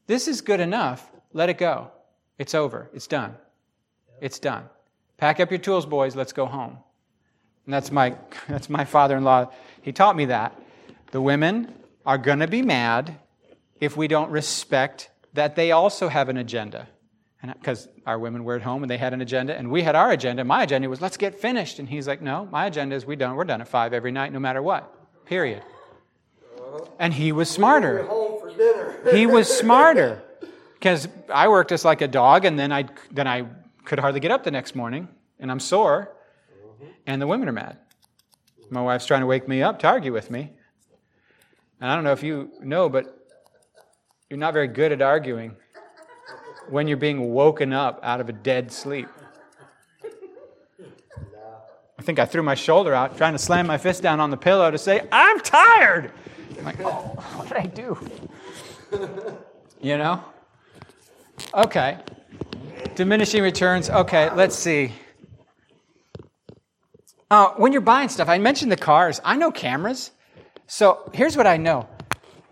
this 0.07 0.29
is 0.29 0.41
good 0.41 0.61
enough, 0.61 1.09
let 1.33 1.49
it 1.49 1.59
go. 1.59 1.91
It's 2.39 2.55
over. 2.55 2.91
It's 2.93 3.07
done. 3.07 3.35
It's 4.21 4.39
done. 4.39 4.65
Pack 5.19 5.41
up 5.41 5.51
your 5.51 5.59
tools, 5.59 5.87
boys. 5.87 6.17
Let's 6.17 6.33
go 6.33 6.47
home. 6.47 6.79
And 7.67 7.75
that's 7.75 7.93
my, 7.93 8.17
that's 8.49 8.69
my 8.69 8.85
father 8.85 9.17
in 9.17 9.25
law. 9.25 9.51
He 9.83 9.93
taught 9.93 10.17
me 10.17 10.27
that. 10.27 10.59
The 11.13 11.21
women 11.21 11.73
are 12.07 12.19
going 12.19 12.39
to 12.39 12.47
be 12.47 12.63
mad 12.63 13.19
if 13.81 13.97
we 13.97 14.09
don't 14.09 14.31
respect 14.31 15.11
that 15.35 15.57
they 15.57 15.71
also 15.71 16.09
have 16.09 16.29
an 16.29 16.37
agenda. 16.37 16.89
Because 17.43 17.89
our 18.05 18.19
women 18.19 18.45
were 18.45 18.57
at 18.57 18.63
home 18.63 18.83
and 18.83 18.91
they 18.91 18.99
had 18.99 19.15
an 19.15 19.23
agenda, 19.23 19.57
and 19.57 19.71
we 19.71 19.83
had 19.83 19.97
our 19.97 20.11
agenda. 20.11 20.45
My 20.45 20.63
agenda 20.63 20.89
was, 20.89 21.01
let's 21.01 21.17
get 21.17 21.41
finished. 21.41 21.79
And 21.79 21.89
he's 21.89 22.07
like, 22.07 22.21
no, 22.21 22.47
my 22.47 22.67
agenda 22.67 22.97
is 22.97 23.07
we 23.07 23.17
done, 23.17 23.35
we're 23.35 23.45
done 23.45 23.61
at 23.61 23.69
five 23.69 23.95
every 23.95 24.13
night, 24.13 24.33
no 24.33 24.39
matter 24.39 24.61
what. 24.61 24.95
Period. 25.25 25.63
And 26.99 27.15
he 27.15 27.33
was 27.33 27.49
smarter. 27.49 28.05
Home 28.05 28.41
for 28.41 28.51
dinner. 28.51 28.97
He 29.13 29.27
was 29.27 29.49
smarter. 29.49 30.23
Because 30.75 31.09
I 31.33 31.49
worked 31.49 31.71
just 31.71 31.85
like 31.85 32.03
a 32.03 32.09
dog, 32.09 32.45
and 32.45 32.59
then 32.59 32.73
I, 32.73 32.89
then 33.11 33.27
I 33.27 33.47
could 33.85 33.99
hardly 33.99 34.21
get 34.21 34.31
up 34.31 34.45
the 34.45 34.51
next 34.51 34.75
morning, 34.75 35.09
and 35.39 35.51
I'm 35.51 35.61
sore, 35.61 36.15
and 37.07 37.21
the 37.21 37.27
women 37.27 37.49
are 37.49 37.53
mad. 37.53 37.79
My 38.71 38.83
wife's 38.83 39.07
trying 39.07 39.21
to 39.21 39.27
wake 39.27 39.49
me 39.49 39.63
up 39.63 39.81
to 39.81 39.89
argue 39.89 40.13
with 40.13 40.31
me. 40.31 40.53
And 41.81 41.91
I 41.91 41.95
don't 41.95 42.05
know 42.05 42.13
if 42.13 42.23
you 42.23 42.51
know, 42.61 42.89
but 42.89 43.27
you're 44.29 44.39
not 44.39 44.53
very 44.53 44.69
good 44.69 44.93
at 44.93 45.03
arguing 45.03 45.57
when 46.71 46.89
you're 46.89 46.97
being 46.97 47.33
woken 47.33 47.73
up 47.73 48.01
out 48.03 48.21
of 48.21 48.29
a 48.29 48.33
dead 48.33 48.73
sleep. 48.73 49.09
I 51.99 52.03
think 52.03 52.19
I 52.19 52.25
threw 52.25 52.43
my 52.43 52.55
shoulder 52.55 52.95
out, 52.95 53.19
trying 53.19 53.33
to 53.33 53.39
slam 53.39 53.67
my 53.67 53.77
fist 53.77 54.03
down 54.03 54.21
on 54.21 54.31
the 54.31 54.37
pillow 54.37 54.71
to 54.71 54.79
say, 54.79 55.07
I'm 55.13 55.39
tired. 55.41 56.13
I'm 56.59 56.65
like, 56.65 56.81
oh, 56.81 56.89
what 57.37 57.49
did 57.49 57.59
I 57.59 57.67
do? 57.67 57.99
You 59.81 59.99
know? 59.99 60.25
Okay. 61.55 61.99
Diminishing 62.95 63.43
returns. 63.43 63.91
Okay, 63.91 64.31
let's 64.35 64.57
see. 64.57 64.93
Uh, 67.31 67.51
when 67.57 67.73
you're 67.73 67.81
buying 67.81 68.09
stuff, 68.09 68.29
I 68.29 68.39
mentioned 68.39 68.73
the 68.73 68.77
cars. 68.77 69.21
I 69.25 69.37
know 69.37 69.51
cameras. 69.51 70.11
So 70.67 71.11
here's 71.13 71.37
what 71.37 71.47
I 71.47 71.57
know 71.57 71.89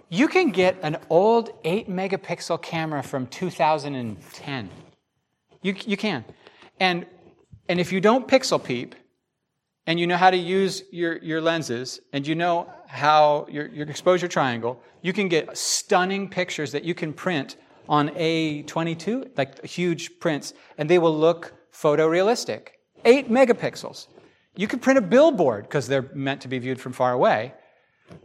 you 0.08 0.28
can 0.28 0.50
get 0.50 0.76
an 0.82 0.96
old 1.10 1.50
8 1.64 1.88
megapixel 1.88 2.62
camera 2.62 3.02
from 3.02 3.26
2010. 3.26 4.70
You, 5.62 5.74
you 5.86 5.96
can. 5.96 6.24
And, 6.80 7.06
and 7.68 7.78
if 7.80 7.92
you 7.92 8.00
don't 8.00 8.26
pixel 8.26 8.62
peep, 8.62 8.94
and 9.86 9.98
you 9.98 10.06
know 10.06 10.16
how 10.16 10.30
to 10.30 10.36
use 10.36 10.82
your, 10.92 11.16
your 11.18 11.40
lenses, 11.40 12.00
and 12.12 12.26
you 12.26 12.34
know 12.34 12.70
how 12.86 13.46
your, 13.50 13.68
your 13.68 13.88
exposure 13.88 14.28
triangle, 14.28 14.80
you 15.00 15.14
can 15.14 15.28
get 15.28 15.56
stunning 15.56 16.28
pictures 16.28 16.72
that 16.72 16.84
you 16.84 16.94
can 16.94 17.12
print 17.12 17.56
on 17.88 18.10
A22, 18.10 19.30
like 19.36 19.64
huge 19.64 20.20
prints, 20.20 20.52
and 20.76 20.90
they 20.90 20.98
will 20.98 21.16
look 21.16 21.54
photorealistic. 21.72 22.68
8 23.04 23.30
megapixels. 23.30 24.08
You 24.56 24.68
could 24.68 24.82
print 24.82 24.98
a 24.98 25.02
billboard 25.02 25.64
because 25.64 25.86
they're 25.86 26.10
meant 26.14 26.42
to 26.42 26.48
be 26.48 26.58
viewed 26.58 26.80
from 26.80 26.92
far 26.92 27.12
away 27.12 27.54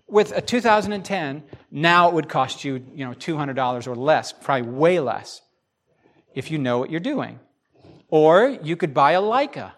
with 0.07 0.31
a 0.31 0.41
2010, 0.41 1.43
now 1.71 2.07
it 2.07 2.13
would 2.13 2.29
cost 2.29 2.63
you, 2.63 2.85
you 2.93 3.03
know, 3.03 3.13
$200 3.13 3.87
or 3.87 3.95
less, 3.95 4.31
probably 4.31 4.69
way 4.69 4.99
less, 4.99 5.41
if 6.35 6.51
you 6.51 6.59
know 6.59 6.77
what 6.77 6.91
you're 6.91 6.99
doing. 6.99 7.39
Or 8.09 8.47
you 8.61 8.75
could 8.75 8.93
buy 8.93 9.13
a 9.13 9.21
Leica 9.21 9.71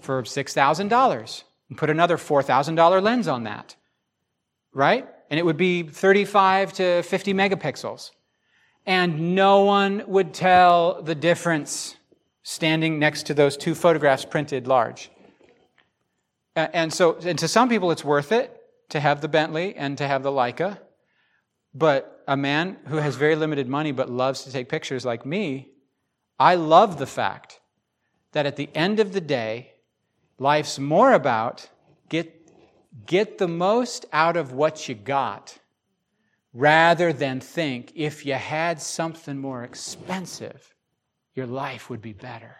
for 0.00 0.22
$6,000 0.22 1.42
and 1.70 1.78
put 1.78 1.88
another 1.88 2.18
$4,000 2.18 3.02
lens 3.02 3.26
on 3.26 3.44
that, 3.44 3.74
right? 4.74 5.08
And 5.30 5.40
it 5.40 5.44
would 5.44 5.56
be 5.56 5.82
35 5.82 6.74
to 6.74 7.02
50 7.02 7.32
megapixels. 7.32 8.10
And 8.84 9.34
no 9.34 9.64
one 9.64 10.04
would 10.06 10.34
tell 10.34 11.02
the 11.02 11.14
difference 11.14 11.96
standing 12.42 12.98
next 12.98 13.24
to 13.26 13.34
those 13.34 13.56
two 13.56 13.74
photographs 13.74 14.24
printed 14.24 14.68
large. 14.68 15.10
And 16.54 16.92
so, 16.92 17.16
and 17.24 17.38
to 17.38 17.48
some 17.48 17.68
people, 17.68 17.90
it's 17.90 18.04
worth 18.04 18.30
it 18.30 18.55
to 18.90 19.00
have 19.00 19.20
the 19.20 19.28
Bentley 19.28 19.74
and 19.74 19.98
to 19.98 20.06
have 20.06 20.22
the 20.22 20.30
Leica. 20.30 20.78
But 21.74 22.22
a 22.26 22.36
man 22.36 22.78
who 22.86 22.96
has 22.96 23.16
very 23.16 23.36
limited 23.36 23.68
money 23.68 23.92
but 23.92 24.10
loves 24.10 24.44
to 24.44 24.52
take 24.52 24.68
pictures 24.68 25.04
like 25.04 25.26
me, 25.26 25.68
I 26.38 26.54
love 26.54 26.98
the 26.98 27.06
fact 27.06 27.60
that 28.32 28.46
at 28.46 28.56
the 28.56 28.70
end 28.74 29.00
of 29.00 29.12
the 29.12 29.20
day, 29.20 29.72
life's 30.38 30.78
more 30.78 31.12
about 31.12 31.68
get, 32.08 32.36
Get 33.04 33.36
the 33.36 33.48
most 33.48 34.06
out 34.12 34.36
of 34.36 34.52
what 34.52 34.88
you 34.88 34.94
got 34.94 35.58
rather 36.54 37.12
than 37.12 37.40
think 37.40 37.92
if 37.94 38.24
you 38.24 38.34
had 38.34 38.80
something 38.80 39.36
more 39.36 39.64
expensive, 39.64 40.74
your 41.34 41.46
life 41.46 41.90
would 41.90 42.00
be 42.00 42.14
better. 42.14 42.56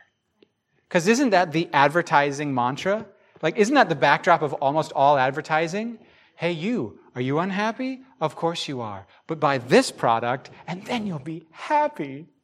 Because 0.87 1.09
isn't 1.09 1.31
that 1.31 1.53
the 1.53 1.71
advertising 1.73 2.55
mantra? 2.55 3.07
Like, 3.41 3.57
isn't 3.57 3.75
that 3.75 3.89
the 3.89 3.95
backdrop 3.95 4.43
of 4.43 4.53
almost 4.55 4.93
all 4.93 5.17
advertising? 5.17 5.99
Hey, 6.37 6.53
you, 6.53 6.99
are 7.15 7.21
you 7.21 7.39
unhappy? 7.39 8.03
Of 8.21 8.37
course 8.37 8.69
you 8.69 8.83
are. 8.83 9.07
But 9.27 9.41
buy 9.41 9.59
this 9.59 9.91
product 9.91 10.51
and 10.67 10.85
then 10.85 11.07
you'll 11.07 11.19
be 11.19 11.47
happy. 11.51 12.27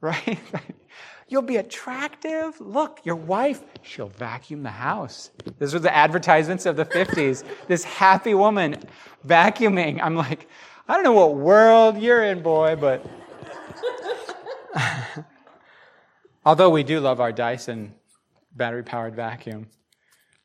Right? 0.00 0.38
You'll 1.28 1.42
be 1.42 1.56
attractive. 1.56 2.58
Look, 2.60 3.00
your 3.04 3.16
wife, 3.16 3.62
she'll 3.82 4.08
vacuum 4.08 4.62
the 4.62 4.70
house. 4.70 5.30
These 5.58 5.74
were 5.74 5.80
the 5.80 5.94
advertisements 5.94 6.64
of 6.64 6.76
the 6.76 6.86
50s. 6.86 7.44
this 7.66 7.84
happy 7.84 8.32
woman 8.32 8.76
vacuuming. 9.26 10.00
I'm 10.00 10.14
like, 10.16 10.48
I 10.88 10.94
don't 10.94 11.02
know 11.02 11.12
what 11.12 11.34
world 11.34 11.98
you're 11.98 12.24
in, 12.24 12.42
boy, 12.42 12.76
but. 12.76 13.04
Although 16.46 16.70
we 16.70 16.82
do 16.82 17.00
love 17.00 17.20
our 17.20 17.32
Dyson 17.32 17.92
battery 18.56 18.82
powered 18.82 19.14
vacuum. 19.14 19.68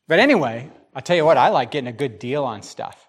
But 0.08 0.20
anyway, 0.20 0.70
I'll 0.96 1.02
tell 1.02 1.16
you 1.16 1.26
what, 1.26 1.38
I 1.38 1.50
like 1.50 1.72
getting 1.72 1.88
a 1.88 1.94
good 1.94 2.20
deal 2.20 2.44
on 2.44 2.62
stuff. 2.62 3.08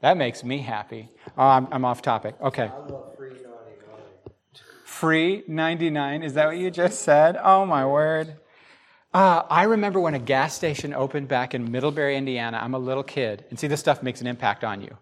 That 0.00 0.16
makes 0.16 0.44
me 0.44 0.58
happy. 0.58 1.08
Oh, 1.36 1.44
I'm, 1.46 1.68
I'm 1.70 1.84
off 1.84 2.02
topic. 2.02 2.34
Okay. 2.40 2.64
I 2.64 2.76
love 2.86 3.16
free 3.16 3.28
ninety 3.30 3.42
nine. 3.86 4.32
Free 4.84 5.42
99. 5.46 6.22
Is 6.22 6.34
that 6.34 6.46
what 6.46 6.56
you 6.58 6.70
just 6.70 7.02
said? 7.02 7.36
Oh, 7.42 7.66
my 7.66 7.84
word. 7.86 8.36
Uh, 9.12 9.42
I 9.48 9.64
remember 9.64 9.98
when 10.00 10.14
a 10.14 10.18
gas 10.18 10.54
station 10.54 10.92
opened 10.92 11.28
back 11.28 11.54
in 11.54 11.70
Middlebury, 11.70 12.16
Indiana. 12.16 12.58
I'm 12.62 12.74
a 12.74 12.78
little 12.78 13.02
kid. 13.02 13.44
And 13.50 13.58
see, 13.58 13.66
this 13.66 13.80
stuff 13.80 14.02
makes 14.02 14.20
an 14.20 14.26
impact 14.26 14.62
on 14.64 14.82
you. 14.82 14.96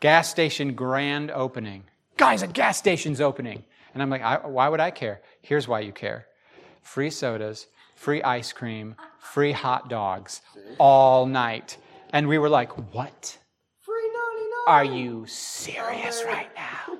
Gas 0.00 0.30
station 0.30 0.74
grand 0.74 1.30
opening. 1.30 1.84
Guys, 2.16 2.42
a 2.42 2.46
gas 2.46 2.78
station's 2.78 3.20
opening. 3.20 3.64
And 3.92 4.02
I'm 4.02 4.08
like, 4.10 4.22
I, 4.22 4.46
why 4.46 4.68
would 4.68 4.80
I 4.80 4.90
care? 4.90 5.20
Here's 5.42 5.68
why 5.68 5.80
you 5.80 5.92
care 5.92 6.26
free 6.82 7.10
sodas, 7.10 7.66
free 7.96 8.22
ice 8.22 8.52
cream, 8.52 8.96
free 9.20 9.52
hot 9.52 9.88
dogs 9.88 10.40
all 10.78 11.26
night. 11.26 11.76
And 12.12 12.26
we 12.28 12.38
were 12.38 12.48
like, 12.48 12.72
what? 12.92 13.38
Free 13.80 14.02
ninety 14.02 14.50
nine. 14.50 14.64
Are 14.66 14.84
you 14.84 15.26
serious 15.26 16.24
right 16.24 16.50
now? 16.56 16.98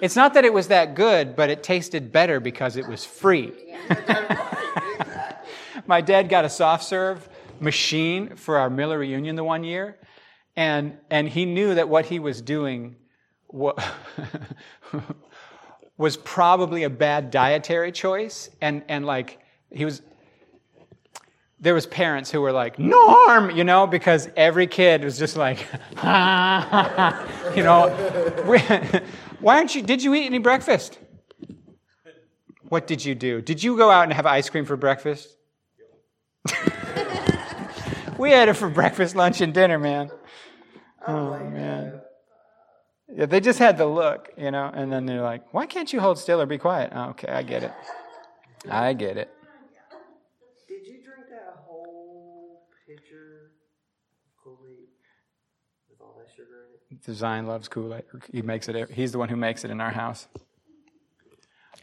It's 0.00 0.16
not 0.16 0.34
that 0.34 0.44
it 0.44 0.52
was 0.52 0.68
that 0.68 0.94
good, 0.94 1.34
but 1.36 1.50
it 1.50 1.62
tasted 1.62 2.12
better 2.12 2.40
because 2.40 2.76
it 2.76 2.86
was 2.86 3.04
free. 3.04 3.52
My 5.86 6.00
dad 6.00 6.28
got 6.28 6.44
a 6.44 6.50
soft 6.50 6.84
serve 6.84 7.28
machine 7.60 8.36
for 8.36 8.58
our 8.58 8.70
Miller 8.70 8.98
reunion 8.98 9.36
the 9.36 9.44
one 9.44 9.64
year, 9.64 9.98
and, 10.56 10.98
and 11.10 11.28
he 11.28 11.44
knew 11.44 11.74
that 11.74 11.88
what 11.88 12.06
he 12.06 12.18
was 12.18 12.40
doing 12.42 12.96
wa- 13.48 13.76
was 15.96 16.16
probably 16.16 16.82
a 16.84 16.90
bad 16.90 17.30
dietary 17.30 17.92
choice. 17.92 18.50
And, 18.60 18.82
and 18.88 19.06
like, 19.06 19.38
he 19.70 19.84
was, 19.84 20.02
there 21.60 21.74
was 21.74 21.86
parents 21.86 22.30
who 22.30 22.40
were 22.40 22.52
like 22.52 22.78
norm 22.78 23.50
you 23.50 23.64
know 23.64 23.86
because 23.86 24.28
every 24.36 24.66
kid 24.66 25.02
was 25.04 25.18
just 25.18 25.36
like 25.36 25.66
ah, 25.98 27.54
you 27.56 27.62
know 27.62 27.88
why 29.40 29.56
aren't 29.56 29.74
you 29.74 29.82
did 29.82 30.02
you 30.02 30.14
eat 30.14 30.26
any 30.26 30.38
breakfast? 30.38 30.98
What 32.68 32.86
did 32.86 33.04
you 33.04 33.14
do? 33.14 33.40
Did 33.40 33.62
you 33.62 33.76
go 33.76 33.90
out 33.90 34.04
and 34.04 34.12
have 34.12 34.26
ice 34.26 34.48
cream 34.48 34.64
for 34.64 34.76
breakfast? 34.76 35.36
We 38.16 38.30
had 38.30 38.48
it 38.48 38.54
for 38.54 38.68
breakfast 38.68 39.16
lunch 39.16 39.40
and 39.40 39.52
dinner 39.52 39.78
man. 39.78 40.10
Oh 41.06 41.36
man. 41.40 42.00
Yeah 43.12 43.26
they 43.26 43.40
just 43.40 43.58
had 43.58 43.76
the 43.76 43.86
look 43.86 44.30
you 44.36 44.50
know 44.50 44.70
and 44.72 44.92
then 44.92 45.04
they're 45.06 45.20
like 45.22 45.52
why 45.52 45.66
can't 45.66 45.92
you 45.92 46.00
hold 46.00 46.18
still 46.18 46.40
or 46.40 46.46
be 46.46 46.58
quiet. 46.58 46.92
Oh, 46.94 47.10
okay 47.10 47.28
i 47.28 47.42
get 47.42 47.62
it. 47.64 47.72
I 48.70 48.92
get 48.92 49.16
it 49.18 49.30
Did 50.68 50.86
you 50.86 51.02
drink 51.02 51.28
that 51.30 51.58
whole 51.66 52.66
pitcher 52.86 53.50
of 54.24 54.42
Kool-Aid 54.42 54.88
with 55.90 56.00
all 56.00 56.14
that 56.18 56.28
sugar 56.34 56.66
in 56.68 56.74
it? 56.74 56.82
Design 57.04 57.46
loves 57.46 57.68
Kool-Aid. 57.68 58.04
He 58.32 58.42
makes 58.42 58.68
it. 58.68 58.90
He's 58.90 59.12
the 59.12 59.18
one 59.18 59.28
who 59.28 59.36
makes 59.36 59.64
it 59.64 59.70
in 59.70 59.80
our 59.80 59.90
house. 59.90 60.28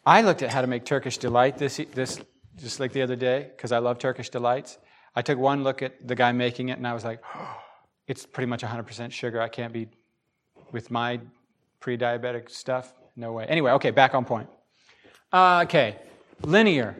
I 0.06 0.22
looked 0.22 0.42
at 0.42 0.50
how 0.50 0.62
to 0.62 0.68
make 0.68 0.86
Turkish 0.86 1.18
delight 1.18 1.58
this 1.58 1.80
this 1.94 2.20
just 2.58 2.80
like 2.80 2.92
the 2.92 3.02
other 3.02 3.16
day 3.16 3.50
because 3.56 3.72
I 3.72 3.80
love 3.80 4.00
Turkish 4.00 4.30
delights. 4.30 4.78
I 5.16 5.22
took 5.22 5.38
one 5.38 5.64
look 5.64 5.82
at 5.82 6.08
the 6.08 6.16
guy 6.16 6.32
making 6.32 6.70
it 6.70 6.78
and 6.78 6.88
I 6.88 6.94
was 6.94 7.04
like, 7.04 7.22
it's 8.08 8.26
pretty 8.26 8.48
much 8.48 8.62
100% 8.62 9.12
sugar. 9.12 9.42
I 9.42 9.50
can't 9.50 9.74
be 9.74 9.88
with 10.72 10.92
my 10.92 11.20
pre-diabetic 11.80 12.50
stuff. 12.50 12.94
No 13.16 13.34
way. 13.34 13.46
Anyway, 13.46 13.72
okay, 13.72 13.92
back 13.92 14.16
on 14.16 14.26
point. 14.26 14.50
Uh, 15.32 15.62
okay, 15.64 15.98
linear. 16.44 16.96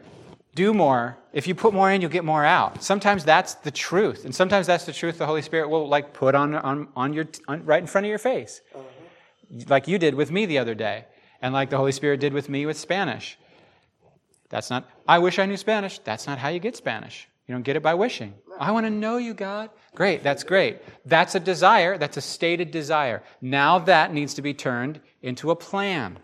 Do 0.54 0.74
more. 0.74 1.16
If 1.32 1.46
you 1.46 1.54
put 1.54 1.72
more 1.72 1.90
in, 1.90 2.02
you'll 2.02 2.10
get 2.10 2.24
more 2.24 2.44
out. 2.44 2.82
Sometimes 2.82 3.24
that's 3.24 3.54
the 3.54 3.70
truth, 3.70 4.26
and 4.26 4.34
sometimes 4.34 4.66
that's 4.66 4.84
the 4.84 4.92
truth 4.92 5.16
the 5.16 5.26
Holy 5.26 5.40
Spirit 5.40 5.70
will 5.70 5.88
like 5.88 6.12
put 6.12 6.34
on 6.34 6.54
on, 6.54 6.88
on 6.94 7.14
your 7.14 7.26
on, 7.48 7.64
right 7.64 7.80
in 7.80 7.86
front 7.86 8.06
of 8.06 8.10
your 8.10 8.18
face, 8.18 8.60
uh-huh. 8.74 9.64
like 9.68 9.88
you 9.88 9.98
did 9.98 10.14
with 10.14 10.30
me 10.30 10.44
the 10.44 10.58
other 10.58 10.74
day, 10.74 11.06
and 11.40 11.54
like 11.54 11.70
the 11.70 11.78
Holy 11.78 11.92
Spirit 11.92 12.20
did 12.20 12.34
with 12.34 12.50
me 12.50 12.66
with 12.66 12.78
Spanish. 12.78 13.38
That's 14.50 14.68
not. 14.68 14.86
I 15.08 15.18
wish 15.20 15.38
I 15.38 15.46
knew 15.46 15.56
Spanish. 15.56 15.98
That's 16.00 16.26
not 16.26 16.36
how 16.36 16.50
you 16.50 16.58
get 16.58 16.76
Spanish. 16.76 17.28
You 17.46 17.54
don't 17.54 17.62
get 17.62 17.76
it 17.76 17.82
by 17.82 17.94
wishing. 17.94 18.34
I 18.60 18.70
want 18.70 18.86
to 18.86 18.90
know 18.90 19.16
you, 19.16 19.32
God. 19.34 19.70
Great. 19.94 20.22
That's 20.22 20.44
great. 20.44 20.80
That's 21.06 21.34
a 21.34 21.40
desire. 21.40 21.98
That's 21.98 22.18
a 22.18 22.20
stated 22.20 22.70
desire. 22.70 23.22
Now 23.40 23.78
that 23.80 24.12
needs 24.12 24.34
to 24.34 24.42
be 24.42 24.54
turned 24.54 25.00
into 25.22 25.50
a 25.50 25.56
plan, 25.56 26.18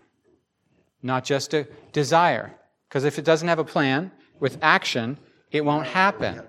not 1.01 1.25
just 1.25 1.53
a 1.55 1.67
desire. 1.91 2.55
Because 2.87 3.03
if 3.03 3.19
it 3.19 3.25
doesn't 3.25 3.47
have 3.47 3.59
a 3.59 3.63
plan 3.63 4.11
with 4.39 4.57
action, 4.61 5.17
it 5.51 5.63
won't 5.63 5.87
happen. 5.87 6.41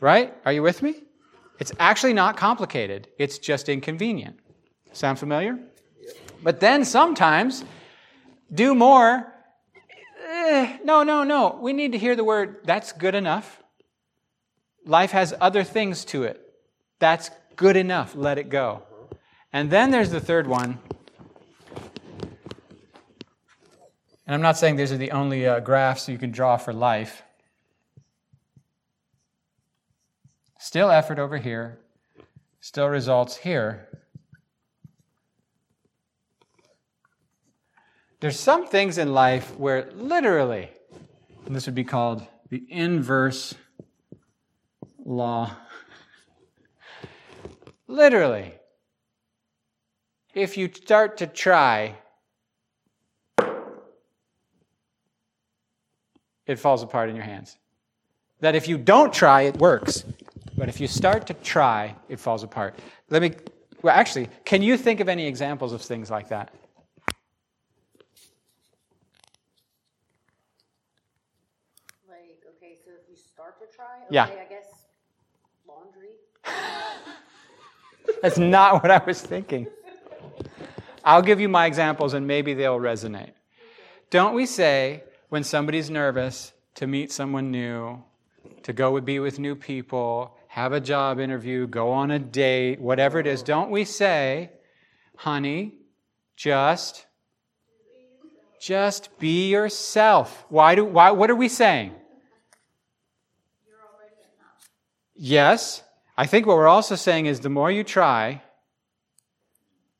Right? 0.00 0.34
Are 0.44 0.52
you 0.52 0.62
with 0.62 0.82
me? 0.82 0.94
It's 1.58 1.72
actually 1.78 2.12
not 2.12 2.36
complicated, 2.36 3.08
it's 3.18 3.38
just 3.38 3.68
inconvenient. 3.68 4.38
Sound 4.92 5.18
familiar? 5.18 5.58
But 6.42 6.60
then 6.60 6.84
sometimes, 6.84 7.64
do 8.52 8.74
more. 8.74 9.32
Eh, 10.28 10.78
no, 10.84 11.02
no, 11.02 11.22
no. 11.22 11.58
We 11.60 11.72
need 11.72 11.92
to 11.92 11.98
hear 11.98 12.16
the 12.16 12.24
word, 12.24 12.58
that's 12.64 12.92
good 12.92 13.14
enough. 13.14 13.62
Life 14.84 15.12
has 15.12 15.32
other 15.40 15.62
things 15.62 16.04
to 16.06 16.24
it. 16.24 16.40
That's 16.98 17.30
good 17.56 17.76
enough. 17.76 18.14
Let 18.16 18.38
it 18.38 18.48
go. 18.48 18.82
And 19.52 19.70
then 19.70 19.90
there's 19.90 20.10
the 20.10 20.20
third 20.20 20.46
one. 20.46 20.78
And 24.26 24.34
I'm 24.34 24.42
not 24.42 24.56
saying 24.56 24.76
these 24.76 24.92
are 24.92 24.96
the 24.96 25.10
only 25.10 25.46
uh, 25.46 25.60
graphs 25.60 26.08
you 26.08 26.18
can 26.18 26.30
draw 26.30 26.56
for 26.56 26.72
life. 26.72 27.22
Still 30.58 30.90
effort 30.90 31.18
over 31.18 31.38
here, 31.38 31.80
still 32.60 32.88
results 32.88 33.36
here. 33.36 33.88
There's 38.20 38.38
some 38.38 38.68
things 38.68 38.98
in 38.98 39.12
life 39.12 39.58
where 39.58 39.90
literally, 39.92 40.70
this 41.48 41.66
would 41.66 41.74
be 41.74 41.82
called 41.82 42.24
the 42.50 42.64
inverse 42.68 43.56
law. 45.04 45.56
literally, 47.88 48.54
if 50.34 50.56
you 50.56 50.70
start 50.72 51.16
to 51.16 51.26
try, 51.26 51.96
it 56.46 56.58
falls 56.58 56.82
apart 56.82 57.08
in 57.08 57.16
your 57.16 57.24
hands. 57.24 57.58
That 58.40 58.54
if 58.54 58.66
you 58.66 58.76
don't 58.76 59.12
try, 59.12 59.42
it 59.42 59.56
works. 59.58 60.04
But 60.56 60.68
if 60.68 60.80
you 60.80 60.86
start 60.86 61.26
to 61.28 61.34
try, 61.34 61.94
it 62.08 62.18
falls 62.18 62.42
apart. 62.42 62.78
Let 63.08 63.22
me, 63.22 63.32
well, 63.82 63.94
actually, 63.94 64.28
can 64.44 64.62
you 64.62 64.76
think 64.76 65.00
of 65.00 65.08
any 65.08 65.26
examples 65.26 65.72
of 65.72 65.80
things 65.80 66.10
like 66.10 66.28
that? 66.28 66.52
Like, 72.08 72.42
okay, 72.56 72.76
so 72.84 72.90
if 72.90 73.08
you 73.08 73.16
start 73.16 73.58
to 73.60 73.76
try, 73.76 73.96
okay, 73.96 74.06
Yeah. 74.10 74.24
I 74.24 74.46
guess 74.48 74.86
laundry. 75.66 76.10
That's 78.22 78.38
not 78.38 78.82
what 78.82 78.90
I 78.90 79.02
was 79.04 79.22
thinking. 79.22 79.66
I'll 81.04 81.22
give 81.22 81.40
you 81.40 81.48
my 81.48 81.66
examples 81.66 82.14
and 82.14 82.26
maybe 82.26 82.54
they'll 82.54 82.78
resonate. 82.78 83.32
Don't 84.10 84.34
we 84.34 84.46
say 84.46 85.02
when 85.32 85.42
somebody's 85.42 85.88
nervous 85.88 86.52
to 86.74 86.86
meet 86.86 87.10
someone 87.10 87.50
new, 87.50 88.04
to 88.62 88.70
go 88.70 89.00
be 89.00 89.18
with 89.18 89.38
new 89.38 89.54
people, 89.54 90.36
have 90.48 90.74
a 90.74 90.80
job 90.80 91.18
interview, 91.18 91.66
go 91.66 91.90
on 91.90 92.10
a 92.10 92.18
date, 92.18 92.78
whatever 92.78 93.18
it 93.18 93.26
is, 93.26 93.42
don't 93.42 93.70
we 93.70 93.82
say, 93.82 94.50
honey, 95.16 95.72
just 96.36 97.06
just 98.60 99.08
be 99.18 99.48
yourself. 99.48 100.44
Why 100.50 100.74
do 100.74 100.84
why 100.84 101.12
what 101.12 101.30
are 101.30 101.34
we 101.34 101.48
saying? 101.48 101.94
Yes. 105.16 105.82
I 106.14 106.26
think 106.26 106.46
what 106.46 106.58
we're 106.58 106.68
also 106.68 106.94
saying 106.94 107.24
is 107.24 107.40
the 107.40 107.48
more 107.48 107.70
you 107.70 107.84
try, 107.84 108.42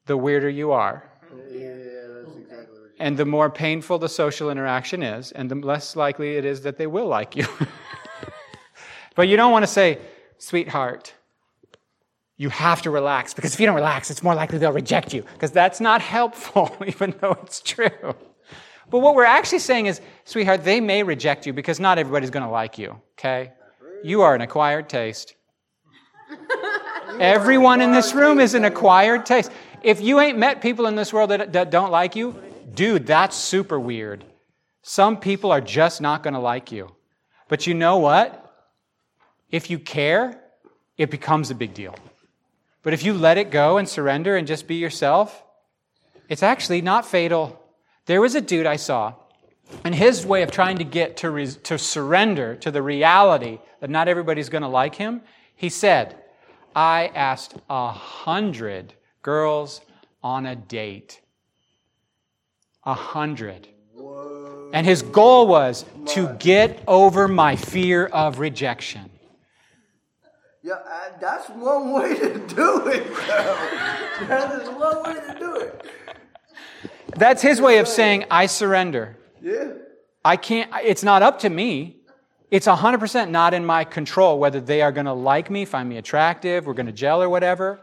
the 0.05 0.19
weirder 0.19 0.51
you 0.51 0.73
are. 0.73 1.11
Yeah, 1.51 1.69
that's 1.71 2.37
exactly 2.37 2.81
what 2.81 2.92
And 3.03 3.17
the 3.17 3.27
more 3.27 3.51
painful 3.51 3.99
the 3.99 4.09
social 4.09 4.49
interaction 4.49 5.03
is, 5.03 5.33
and 5.33 5.51
the 5.51 5.57
less 5.57 5.97
likely 5.97 6.37
it 6.37 6.45
is 6.45 6.63
that 6.63 6.77
they 6.77 6.87
will 6.87 7.09
like 7.09 7.35
you. 7.35 7.49
but 9.17 9.27
you 9.27 9.37
don't 9.37 9.51
want 9.51 9.65
to 9.65 9.67
say, 9.67 9.99
sweetheart, 10.39 11.13
you 12.37 12.49
have 12.51 12.81
to 12.83 12.93
relax, 12.93 13.35
because 13.35 13.55
if 13.55 13.59
you 13.59 13.67
don't 13.67 13.75
relax, 13.75 14.13
it's 14.13 14.23
more 14.23 14.37
likely 14.37 14.59
they'll 14.59 14.71
reject 14.71 15.13
you, 15.13 15.23
because 15.33 15.51
that's 15.51 15.81
not 15.81 16.01
helpful, 16.01 16.77
even 16.87 17.13
though 17.21 17.37
it's 17.43 17.61
true. 17.61 18.15
But 18.89 19.01
what 19.01 19.17
we're 19.17 19.25
actually 19.25 19.59
saying 19.59 19.87
is, 19.87 20.01
sweetheart, 20.25 20.63
they 20.63 20.81
may 20.81 21.03
reject 21.03 21.45
you 21.45 21.53
because 21.53 21.81
not 21.81 21.99
everybody's 21.99 22.31
going 22.31 22.45
to 22.45 22.53
like 22.53 22.79
you, 22.79 23.01
okay? 23.19 23.51
You 24.05 24.23
are 24.23 24.37
an 24.37 24.43
acquired 24.43 24.89
taste. 24.89 25.35
Everyone 27.19 27.81
in 27.81 27.91
this 27.91 28.15
room 28.15 28.39
is 28.39 28.55
an 28.55 28.65
acquired 28.65 29.27
taste. 29.27 29.51
If 29.83 30.01
you 30.01 30.21
ain't 30.21 30.39
met 30.39 30.63
people 30.63 30.87
in 30.87 30.95
this 30.95 31.13
world 31.13 31.31
that, 31.31 31.53
that 31.55 31.73
don't 31.73 31.91
like 31.91 32.15
you, 32.15 32.41
dude, 32.75 33.07
that's 33.07 33.37
super 33.37 33.79
weird. 33.79 34.25
Some 34.83 35.19
people 35.19 35.53
are 35.53 35.61
just 35.61 36.01
not 36.01 36.23
going 36.23 36.35
to 36.35 36.41
like 36.41 36.73
you. 36.73 36.95
But 37.49 37.67
you 37.67 37.75
know 37.75 37.99
what? 37.99 38.39
If 39.51 39.71
you 39.71 39.79
care, 39.79 40.41
it 40.97 41.11
becomes 41.11 41.51
a 41.51 41.55
big 41.55 41.75
deal. 41.75 41.95
But 42.83 42.95
if 42.95 43.05
you 43.05 43.15
let 43.15 43.39
it 43.39 43.51
go 43.51 43.79
and 43.79 43.89
surrender 43.89 44.37
and 44.37 44.47
just 44.47 44.67
be 44.67 44.77
yourself, 44.77 45.45
it's 46.29 46.43
actually 46.43 46.81
not 46.81 47.07
fatal. 47.07 47.63
There 48.07 48.21
was 48.21 48.35
a 48.35 48.41
dude 48.41 48.67
I 48.67 48.77
saw, 48.77 49.15
and 49.85 49.95
his 49.95 50.27
way 50.27 50.43
of 50.43 50.51
trying 50.51 50.79
to 50.79 50.85
get 50.85 51.17
to, 51.19 51.47
to 51.47 51.79
surrender 51.79 52.57
to 52.57 52.71
the 52.71 52.83
reality 52.83 53.59
that 53.81 53.91
not 53.91 54.09
everybody's 54.09 54.49
going 54.49 54.63
to 54.63 54.69
like 54.69 54.95
him, 54.95 55.23
he 55.55 55.69
said, 55.69 56.17
I 56.75 57.13
asked 57.15 57.55
a 57.69 57.91
hundred 57.91 58.95
girls 59.23 59.81
on 60.23 60.47
a 60.47 60.57
date. 60.57 61.21
A 62.85 62.95
hundred. 62.95 63.69
And 64.73 64.87
his 64.87 65.03
goal 65.03 65.47
was 65.47 65.85
to 66.07 66.35
get 66.39 66.83
over 66.89 67.29
my 67.29 67.57
fear 67.57 68.07
of 68.07 68.39
rejection. 68.39 69.11
Yeah, 70.63 70.75
I, 70.87 71.11
that's 71.21 71.49
one 71.51 71.93
way 71.93 72.19
to 72.19 72.39
do 72.47 72.87
it. 72.87 73.15
That 74.29 74.63
is 74.63 74.69
one 74.69 75.03
way 75.03 75.15
to 75.15 75.37
do 75.39 75.57
it. 75.57 75.87
That's 77.17 77.43
his 77.43 77.61
way 77.61 77.79
of 77.79 77.89
saying, 77.89 78.25
I 78.31 78.47
surrender. 78.47 79.17
Yeah. 79.43 79.73
I 80.25 80.37
can't, 80.37 80.71
it's 80.85 81.03
not 81.03 81.23
up 81.23 81.41
to 81.41 81.51
me. 81.51 81.97
It's 82.51 82.67
100% 82.67 83.31
not 83.31 83.55
in 83.55 83.65
my 83.65 83.85
control 83.85 84.39
whether 84.39 84.61
they 84.61 84.83
are 84.83 84.93
going 84.93 85.07
to 85.07 85.13
like 85.13 85.51
me, 85.51 85.65
find 85.65 85.89
me 85.89 85.97
attractive, 85.97 86.67
we're 86.67 86.75
going 86.75 86.87
to 86.87 86.93
gel 86.93 87.23
or 87.23 87.29
whatever. 87.29 87.81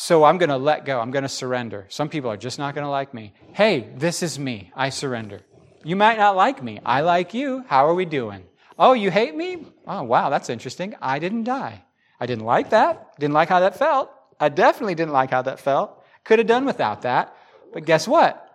So 0.00 0.22
I'm 0.22 0.38
going 0.38 0.48
to 0.48 0.56
let 0.58 0.84
go. 0.84 1.00
I'm 1.00 1.10
going 1.10 1.24
to 1.24 1.28
surrender. 1.28 1.86
Some 1.88 2.08
people 2.08 2.30
are 2.30 2.36
just 2.36 2.56
not 2.56 2.72
going 2.72 2.84
to 2.84 2.88
like 2.88 3.12
me. 3.12 3.32
Hey, 3.52 3.88
this 3.96 4.22
is 4.22 4.38
me. 4.38 4.70
I 4.76 4.90
surrender. 4.90 5.40
You 5.82 5.96
might 5.96 6.18
not 6.18 6.36
like 6.36 6.62
me. 6.62 6.78
I 6.86 7.00
like 7.00 7.34
you. 7.34 7.64
How 7.66 7.88
are 7.88 7.94
we 7.94 8.04
doing? 8.04 8.44
Oh, 8.78 8.92
you 8.92 9.10
hate 9.10 9.34
me? 9.34 9.66
Oh, 9.88 10.04
wow, 10.04 10.30
that's 10.30 10.50
interesting. 10.50 10.94
I 11.02 11.18
didn't 11.18 11.42
die. 11.42 11.84
I 12.20 12.26
didn't 12.26 12.44
like 12.44 12.70
that. 12.70 13.18
Didn't 13.18 13.34
like 13.34 13.48
how 13.48 13.58
that 13.58 13.76
felt. 13.76 14.08
I 14.38 14.50
definitely 14.50 14.94
didn't 14.94 15.14
like 15.14 15.32
how 15.32 15.42
that 15.42 15.58
felt. 15.58 16.00
Could 16.22 16.38
have 16.38 16.46
done 16.46 16.64
without 16.64 17.02
that. 17.02 17.34
But 17.72 17.84
guess 17.84 18.06
what? 18.06 18.48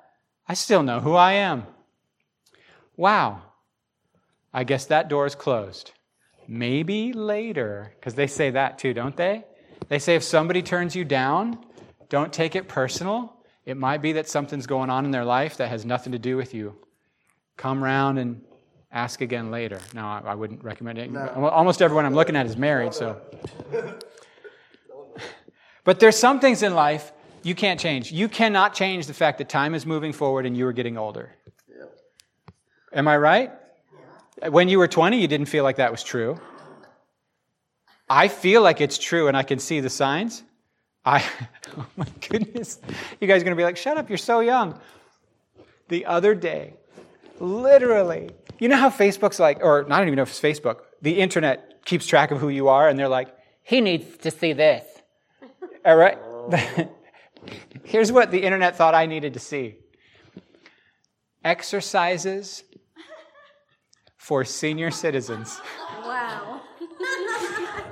I 0.47 0.53
still 0.53 0.81
know 0.81 1.01
who 1.01 1.13
I 1.13 1.33
am. 1.33 1.67
Wow. 2.95 3.41
I 4.53 4.63
guess 4.63 4.85
that 4.85 5.09
door 5.09 5.25
is 5.25 5.35
closed. 5.35 5.91
Maybe 6.47 7.11
later, 7.11 7.91
because 7.99 8.13
they 8.15 8.27
say 8.27 8.51
that 8.51 8.79
too, 8.79 8.93
don't 8.93 9.17
they? 9.17 9.43
They 9.89 9.99
say 9.99 10.15
if 10.15 10.23
somebody 10.23 10.61
turns 10.61 10.95
you 10.95 11.05
down, 11.05 11.57
don't 12.09 12.31
take 12.31 12.55
it 12.55 12.67
personal. 12.67 13.33
It 13.65 13.77
might 13.77 14.01
be 14.01 14.13
that 14.13 14.27
something's 14.27 14.67
going 14.67 14.89
on 14.89 15.05
in 15.05 15.11
their 15.11 15.25
life 15.25 15.57
that 15.57 15.69
has 15.69 15.85
nothing 15.85 16.11
to 16.11 16.19
do 16.19 16.37
with 16.37 16.53
you. 16.53 16.75
Come 17.57 17.83
round 17.83 18.19
and 18.19 18.41
ask 18.91 19.21
again 19.21 19.51
later. 19.51 19.79
No, 19.93 20.05
I, 20.05 20.21
I 20.25 20.35
wouldn't 20.35 20.63
recommend 20.63 20.99
it. 20.99 21.15
Almost 21.15 21.81
everyone 21.81 22.05
I'm 22.05 22.13
looking 22.13 22.35
at 22.35 22.45
is 22.45 22.57
married, 22.57 22.93
so. 22.93 23.21
But 25.83 25.99
there's 25.99 26.17
some 26.17 26.39
things 26.39 26.63
in 26.63 26.75
life 26.75 27.11
you 27.43 27.55
can't 27.55 27.79
change. 27.79 28.11
You 28.11 28.29
cannot 28.29 28.73
change 28.73 29.07
the 29.07 29.13
fact 29.13 29.37
that 29.39 29.49
time 29.49 29.75
is 29.75 29.85
moving 29.85 30.13
forward 30.13 30.45
and 30.45 30.55
you 30.55 30.65
are 30.65 30.73
getting 30.73 30.97
older. 30.97 31.35
Am 32.93 33.07
I 33.07 33.17
right? 33.17 33.51
When 34.49 34.69
you 34.69 34.79
were 34.79 34.87
20, 34.87 35.19
you 35.19 35.27
didn't 35.27 35.47
feel 35.47 35.63
like 35.63 35.77
that 35.77 35.91
was 35.91 36.03
true. 36.03 36.39
I 38.15 38.27
feel 38.27 38.61
like 38.61 38.79
it's 38.79 38.99
true 38.99 39.27
and 39.27 39.35
I 39.35 39.41
can 39.41 39.57
see 39.57 39.79
the 39.79 39.89
signs. 39.89 40.43
I, 41.03 41.25
oh 41.77 41.85
my 41.97 42.05
goodness. 42.29 42.79
You 43.19 43.27
guys 43.27 43.41
are 43.41 43.43
going 43.43 43.57
to 43.57 43.59
be 43.59 43.63
like, 43.63 43.75
shut 43.75 43.97
up, 43.97 44.07
you're 44.07 44.19
so 44.19 44.39
young. 44.39 44.79
The 45.87 46.05
other 46.05 46.35
day, 46.35 46.75
literally, 47.39 48.29
you 48.59 48.67
know 48.67 48.77
how 48.77 48.91
Facebook's 48.91 49.39
like, 49.39 49.63
or 49.63 49.91
I 49.91 49.97
don't 49.97 50.07
even 50.07 50.17
know 50.17 50.21
if 50.21 50.29
it's 50.29 50.39
Facebook, 50.39 50.81
the 51.01 51.19
internet 51.19 51.83
keeps 51.85 52.05
track 52.05 52.29
of 52.29 52.39
who 52.39 52.49
you 52.49 52.67
are 52.67 52.87
and 52.87 52.99
they're 52.99 53.07
like, 53.07 53.35
he 53.63 53.81
needs 53.81 54.17
to 54.17 54.29
see 54.29 54.53
this. 54.53 54.85
All 55.85 55.97
right? 55.97 56.19
Here's 57.83 58.11
what 58.11 58.29
the 58.29 58.43
internet 58.43 58.75
thought 58.75 58.93
I 58.93 59.07
needed 59.07 59.33
to 59.33 59.39
see 59.39 59.77
exercises 61.43 62.63
for 64.17 64.45
senior 64.45 64.91
citizens. 64.91 65.59
Wow. 66.03 66.61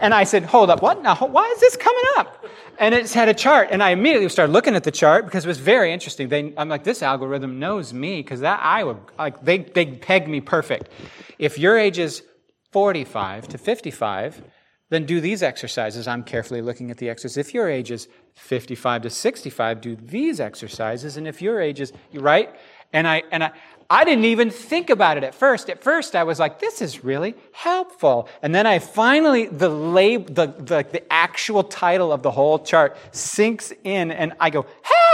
And 0.02 0.14
I 0.14 0.24
said, 0.24 0.44
hold 0.44 0.70
up, 0.72 0.82
what? 0.82 1.02
Now, 1.04 1.16
why 1.16 1.48
is 1.56 1.60
this 1.60 1.78
coming 1.78 2.04
up? 2.18 2.44
And 2.80 2.96
it 2.96 3.12
had 3.14 3.30
a 3.30 3.34
chart, 3.36 3.70
and 3.72 3.84
I 3.84 3.92
immediately 3.92 4.28
started 4.30 4.52
looking 4.52 4.76
at 4.76 4.84
the 4.84 4.92
chart 4.92 5.26
because 5.26 5.46
it 5.46 5.48
was 5.48 5.60
very 5.60 5.94
interesting. 5.94 6.28
They, 6.28 6.54
I'm 6.58 6.68
like, 6.68 6.84
this 6.84 7.04
algorithm 7.04 7.60
knows 7.60 7.94
me 7.94 8.24
because 8.24 8.40
that 8.40 8.60
I 8.64 8.84
would 8.84 8.98
like 9.20 9.44
they 9.46 9.60
they 9.60 9.86
pegged 9.86 10.28
me 10.28 10.42
perfect. 10.42 10.90
If 11.38 11.60
your 11.60 11.78
age 11.78 12.00
is 12.00 12.24
45 12.72 13.50
to 13.50 13.58
55, 13.60 14.42
then 14.90 15.06
do 15.06 15.22
these 15.22 15.44
exercises. 15.44 16.08
I'm 16.08 16.24
carefully 16.24 16.62
looking 16.62 16.90
at 16.90 16.98
the 16.98 17.10
exercises. 17.10 17.38
If 17.38 17.54
your 17.54 17.70
age 17.70 17.92
is 17.92 18.08
55 18.34 19.04
to 19.04 19.10
65, 19.10 19.82
do 19.82 19.96
these 19.96 20.40
exercises. 20.40 21.18
And 21.18 21.28
if 21.28 21.42
your 21.42 21.62
age 21.62 21.80
is 21.80 21.94
right, 22.14 22.54
and 22.92 23.08
I 23.08 23.24
and 23.32 23.44
I 23.44 23.52
I 23.92 24.06
didn't 24.06 24.24
even 24.24 24.52
think 24.52 24.90
about 24.90 25.18
it 25.18 25.26
at 25.26 25.36
first. 25.36 25.70
At 25.70 25.84
first, 25.84 26.16
I 26.16 26.24
was 26.24 26.40
like, 26.40 26.60
this 26.60 26.82
is 26.82 27.04
really 27.04 27.36
helpful. 27.52 28.30
And 28.42 28.56
then 28.56 28.66
I 28.66 28.80
finally, 28.80 29.48
the, 29.48 29.68
lab, 29.68 30.34
the, 30.34 30.46
the, 30.46 30.86
the 30.90 31.12
actual 31.12 31.62
title 31.62 32.14
of 32.14 32.24
the 32.24 32.32
whole 32.32 32.60
chart 32.60 32.96
sinks 33.12 33.74
in, 33.84 34.12
and 34.12 34.32
I 34.40 34.50
go, 34.50 34.66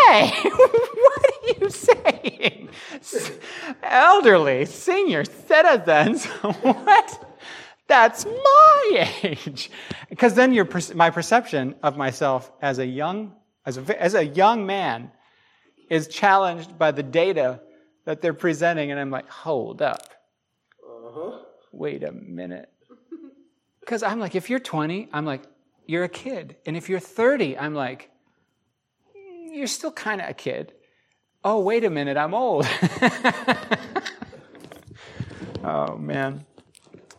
hey, 0.08 0.30
what 0.44 1.26
are 1.26 1.60
you 1.60 1.70
saying? 1.72 2.70
Elderly, 3.82 4.66
senior 4.66 5.26
citizens, 5.26 6.26
what? 6.62 7.40
That's 7.88 8.26
my 8.26 9.10
age. 9.24 9.72
Because 10.08 10.36
then 10.36 10.54
your, 10.54 10.70
my 10.94 11.10
perception 11.10 11.74
of 11.82 11.98
myself 11.98 12.52
as 12.62 12.78
a 12.78 12.86
young, 12.86 13.34
as 13.66 13.80
a, 13.80 14.00
as 14.00 14.14
a 14.14 14.24
young 14.24 14.68
man 14.68 15.10
is 15.90 16.08
challenged 16.08 16.78
by 16.78 16.92
the 16.92 17.02
data 17.02 17.62
that 18.08 18.22
they're 18.22 18.34
presenting, 18.34 18.90
and 18.90 18.98
I'm 18.98 19.12
like, 19.12 19.30
hold 19.30 19.82
up. 19.82 20.14
Uh-huh. 20.82 21.40
Wait 21.74 22.04
a 22.04 22.12
minute. 22.12 22.72
Because 23.82 24.04
I'm 24.04 24.20
like, 24.20 24.36
if 24.36 24.50
you're 24.50 24.60
20, 24.60 25.08
I'm 25.14 25.26
like, 25.26 25.44
you're 25.86 26.04
a 26.04 26.10
kid. 26.10 26.58
And 26.66 26.76
if 26.76 26.90
you're 26.90 27.00
30, 27.00 27.58
I'm 27.58 27.74
like, 27.74 28.12
you're 29.50 29.68
still 29.68 29.94
kind 29.94 30.20
of 30.20 30.30
a 30.30 30.34
kid. 30.34 30.74
Oh, 31.42 31.62
wait 31.62 31.86
a 31.86 31.90
minute, 31.90 32.18
I'm 32.18 32.34
old. 32.34 32.68
oh, 35.64 35.96
man. 35.96 36.46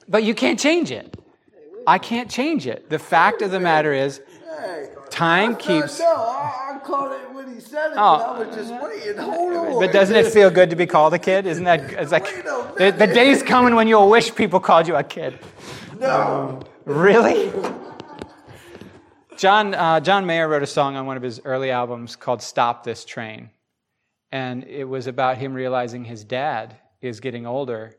But 0.07 0.24
you 0.24 0.34
can't 0.34 0.61
change 0.61 0.91
it. 0.91 1.18
I 1.86 1.97
can't 1.97 2.30
change 2.30 2.66
it. 2.66 2.91
The 2.91 2.99
fact 2.99 3.41
of 3.41 3.51
the 3.51 3.61
matter 3.61 3.95
is, 3.95 4.20
time 5.19 5.57
keeps. 5.57 5.99
No, 5.99 6.07
I, 6.07 6.75
I 6.75 6.79
caught 6.79 7.12
it 7.12 7.35
when 7.35 7.53
he 7.53 7.61
said 7.61 7.93
it, 7.93 7.97
Oh. 7.97 8.19
but 8.19 8.27
I 8.29 8.47
was 8.47 8.57
just 8.57 8.83
waiting. 8.83 9.19
Hold 9.19 9.53
on. 9.53 9.81
But 9.81 9.93
doesn't 9.93 10.14
it 10.16 10.27
feel 10.27 10.51
good 10.51 10.71
to 10.71 10.77
be 10.77 10.87
called 10.87 11.12
a 11.14 11.19
kid? 11.19 11.47
Isn't 11.47 11.64
that? 11.64 11.81
It's 11.93 12.12
like 12.12 12.25
the, 12.79 12.95
the 12.97 13.07
day's 13.07 13.43
coming 13.43 13.75
when 13.75 13.89
you'll 13.89 14.09
wish 14.09 14.35
people 14.35 14.61
called 14.61 14.87
you 14.87 14.97
a 14.97 15.03
kid. 15.05 15.39
No. 15.99 16.61
Really? 16.85 17.53
John 19.37 19.75
uh, 19.75 20.01
John 20.01 20.27
Mayer 20.27 20.49
wrote 20.49 20.62
a 20.62 20.66
song 20.66 20.97
on 20.97 21.07
one 21.07 21.16
of 21.16 21.23
his 21.23 21.41
early 21.45 21.71
albums 21.71 22.16
called 22.16 22.43
"Stop 22.43 22.83
This 22.83 23.05
Train," 23.05 23.51
and 24.33 24.64
it 24.64 24.85
was 24.85 25.07
about 25.07 25.39
him 25.39 25.55
realizing 25.55 26.05
his 26.05 26.25
dad 26.25 26.77
is 27.01 27.21
getting 27.21 27.47
older, 27.47 27.95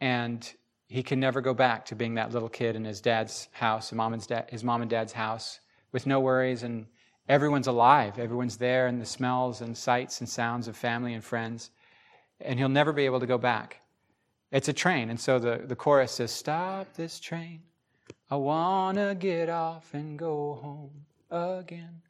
and 0.00 0.52
he 0.88 1.02
can 1.04 1.20
never 1.20 1.40
go 1.40 1.54
back 1.54 1.86
to 1.86 1.94
being 1.94 2.14
that 2.14 2.32
little 2.32 2.48
kid 2.48 2.74
in 2.74 2.84
his 2.84 3.00
dad's 3.00 3.48
house, 3.52 3.92
mom 3.92 4.14
and 4.14 4.26
dad, 4.26 4.48
his 4.50 4.64
mom 4.64 4.82
and 4.82 4.90
dad's 4.90 5.12
house, 5.12 5.60
with 5.92 6.06
no 6.06 6.20
worries, 6.20 6.62
and 6.62 6.86
everyone's 7.28 7.66
alive, 7.66 8.18
everyone's 8.18 8.56
there, 8.56 8.86
and 8.86 9.00
the 9.00 9.06
smells 9.06 9.60
and 9.60 9.76
sights 9.76 10.20
and 10.20 10.28
sounds 10.28 10.68
of 10.68 10.76
family 10.76 11.14
and 11.14 11.24
friends, 11.24 11.70
and 12.40 12.58
he'll 12.58 12.68
never 12.68 12.92
be 12.92 13.06
able 13.06 13.20
to 13.20 13.26
go 13.26 13.38
back. 13.38 13.80
It's 14.50 14.68
a 14.68 14.72
train, 14.72 15.10
and 15.10 15.18
so 15.18 15.38
the, 15.38 15.62
the 15.66 15.76
chorus 15.76 16.12
says, 16.12 16.30
"Stop 16.30 16.94
this 16.94 17.18
train." 17.20 17.62
I 18.30 18.36
wanna 18.36 19.14
get 19.14 19.48
off 19.48 19.94
and 19.94 20.18
go 20.18 20.54
home 20.54 21.06
again. 21.30 22.02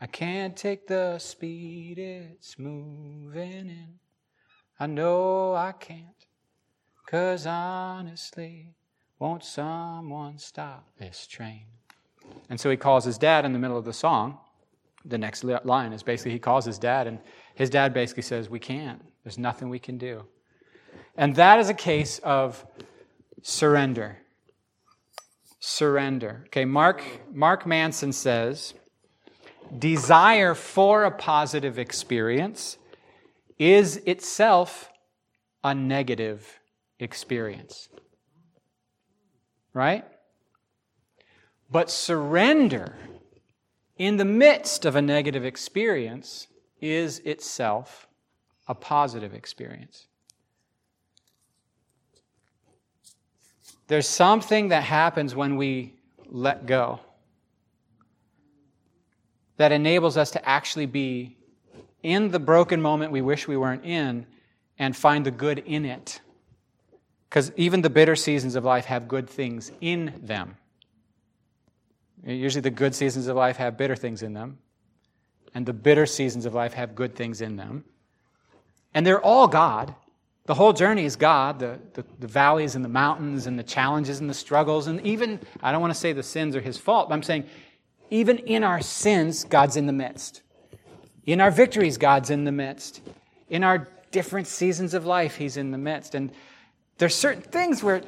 I 0.00 0.06
can't 0.06 0.56
take 0.56 0.86
the 0.86 1.18
speed 1.18 1.98
it's 1.98 2.58
moving 2.58 3.68
in. 3.68 3.98
I 4.78 4.86
know 4.86 5.54
I 5.54 5.72
can't, 5.72 6.26
cause 7.06 7.46
honestly, 7.46 8.74
won't 9.18 9.44
someone 9.44 10.38
stop 10.38 10.88
this 10.96 11.26
train? 11.26 11.66
And 12.48 12.58
so 12.58 12.70
he 12.70 12.76
calls 12.76 13.04
his 13.04 13.18
dad 13.18 13.44
in 13.44 13.52
the 13.52 13.58
middle 13.58 13.76
of 13.76 13.84
the 13.84 13.92
song. 13.92 14.38
The 15.04 15.18
next 15.18 15.44
line 15.44 15.92
is 15.92 16.02
basically 16.02 16.32
he 16.32 16.38
calls 16.38 16.64
his 16.64 16.78
dad, 16.78 17.06
and 17.06 17.18
his 17.54 17.70
dad 17.70 17.94
basically 17.94 18.22
says, 18.22 18.50
We 18.50 18.58
can't. 18.58 19.02
There's 19.24 19.38
nothing 19.38 19.68
we 19.68 19.78
can 19.78 19.98
do. 19.98 20.24
And 21.16 21.34
that 21.36 21.58
is 21.58 21.68
a 21.68 21.74
case 21.74 22.18
of 22.20 22.64
surrender. 23.42 24.18
Surrender. 25.58 26.44
Okay, 26.46 26.64
Mark, 26.64 27.02
Mark 27.32 27.66
Manson 27.66 28.12
says, 28.12 28.74
desire 29.78 30.54
for 30.54 31.04
a 31.04 31.10
positive 31.10 31.78
experience 31.78 32.78
is 33.58 33.98
itself 33.98 34.90
a 35.62 35.74
negative 35.74 36.60
experience. 36.98 37.88
Right? 39.72 40.04
But 41.70 41.90
surrender 41.90 42.96
in 43.96 44.16
the 44.16 44.24
midst 44.24 44.84
of 44.84 44.96
a 44.96 45.02
negative 45.02 45.44
experience 45.44 46.48
is 46.80 47.20
itself 47.20 48.08
a 48.66 48.74
positive 48.74 49.34
experience. 49.34 50.06
There's 53.86 54.08
something 54.08 54.68
that 54.68 54.84
happens 54.84 55.34
when 55.34 55.56
we 55.56 55.94
let 56.26 56.66
go 56.66 57.00
that 59.56 59.72
enables 59.72 60.16
us 60.16 60.30
to 60.30 60.48
actually 60.48 60.86
be 60.86 61.36
in 62.02 62.30
the 62.30 62.38
broken 62.38 62.80
moment 62.80 63.12
we 63.12 63.20
wish 63.20 63.46
we 63.46 63.56
weren't 63.56 63.84
in 63.84 64.26
and 64.78 64.96
find 64.96 65.26
the 65.26 65.30
good 65.30 65.58
in 65.58 65.84
it. 65.84 66.20
Because 67.28 67.52
even 67.56 67.82
the 67.82 67.90
bitter 67.90 68.16
seasons 68.16 68.54
of 68.54 68.64
life 68.64 68.86
have 68.86 69.06
good 69.06 69.28
things 69.28 69.70
in 69.82 70.18
them. 70.22 70.56
Usually, 72.24 72.60
the 72.60 72.70
good 72.70 72.94
seasons 72.94 73.26
of 73.26 73.36
life 73.36 73.56
have 73.56 73.76
bitter 73.76 73.96
things 73.96 74.22
in 74.22 74.34
them, 74.34 74.58
and 75.54 75.64
the 75.64 75.72
bitter 75.72 76.06
seasons 76.06 76.44
of 76.46 76.54
life 76.54 76.74
have 76.74 76.94
good 76.94 77.14
things 77.14 77.40
in 77.40 77.56
them. 77.56 77.84
And 78.94 79.06
they're 79.06 79.22
all 79.22 79.48
God. 79.48 79.94
The 80.46 80.54
whole 80.54 80.72
journey 80.72 81.04
is 81.04 81.16
God 81.16 81.60
the, 81.60 81.78
the, 81.94 82.04
the, 82.18 82.26
valleys 82.26 82.74
and 82.74 82.84
the 82.84 82.88
mountains 82.88 83.46
and 83.46 83.58
the 83.58 83.62
challenges 83.62 84.20
and 84.20 84.28
the 84.28 84.34
struggles. 84.34 84.88
And 84.88 85.00
even, 85.06 85.38
I 85.62 85.70
don't 85.70 85.80
want 85.80 85.94
to 85.94 85.98
say 85.98 86.12
the 86.12 86.22
sins 86.22 86.56
are 86.56 86.60
His 86.60 86.76
fault, 86.76 87.08
but 87.08 87.14
I'm 87.14 87.22
saying 87.22 87.44
even 88.10 88.38
in 88.38 88.64
our 88.64 88.80
sins, 88.80 89.44
God's 89.44 89.76
in 89.76 89.86
the 89.86 89.92
midst. 89.92 90.42
In 91.24 91.40
our 91.40 91.50
victories, 91.50 91.98
God's 91.98 92.30
in 92.30 92.44
the 92.44 92.52
midst. 92.52 93.00
In 93.48 93.62
our 93.62 93.88
different 94.10 94.48
seasons 94.48 94.94
of 94.94 95.06
life, 95.06 95.36
He's 95.36 95.56
in 95.56 95.70
the 95.70 95.78
midst. 95.78 96.14
And 96.14 96.32
there's 96.98 97.14
certain 97.14 97.42
things 97.42 97.82
where 97.82 98.02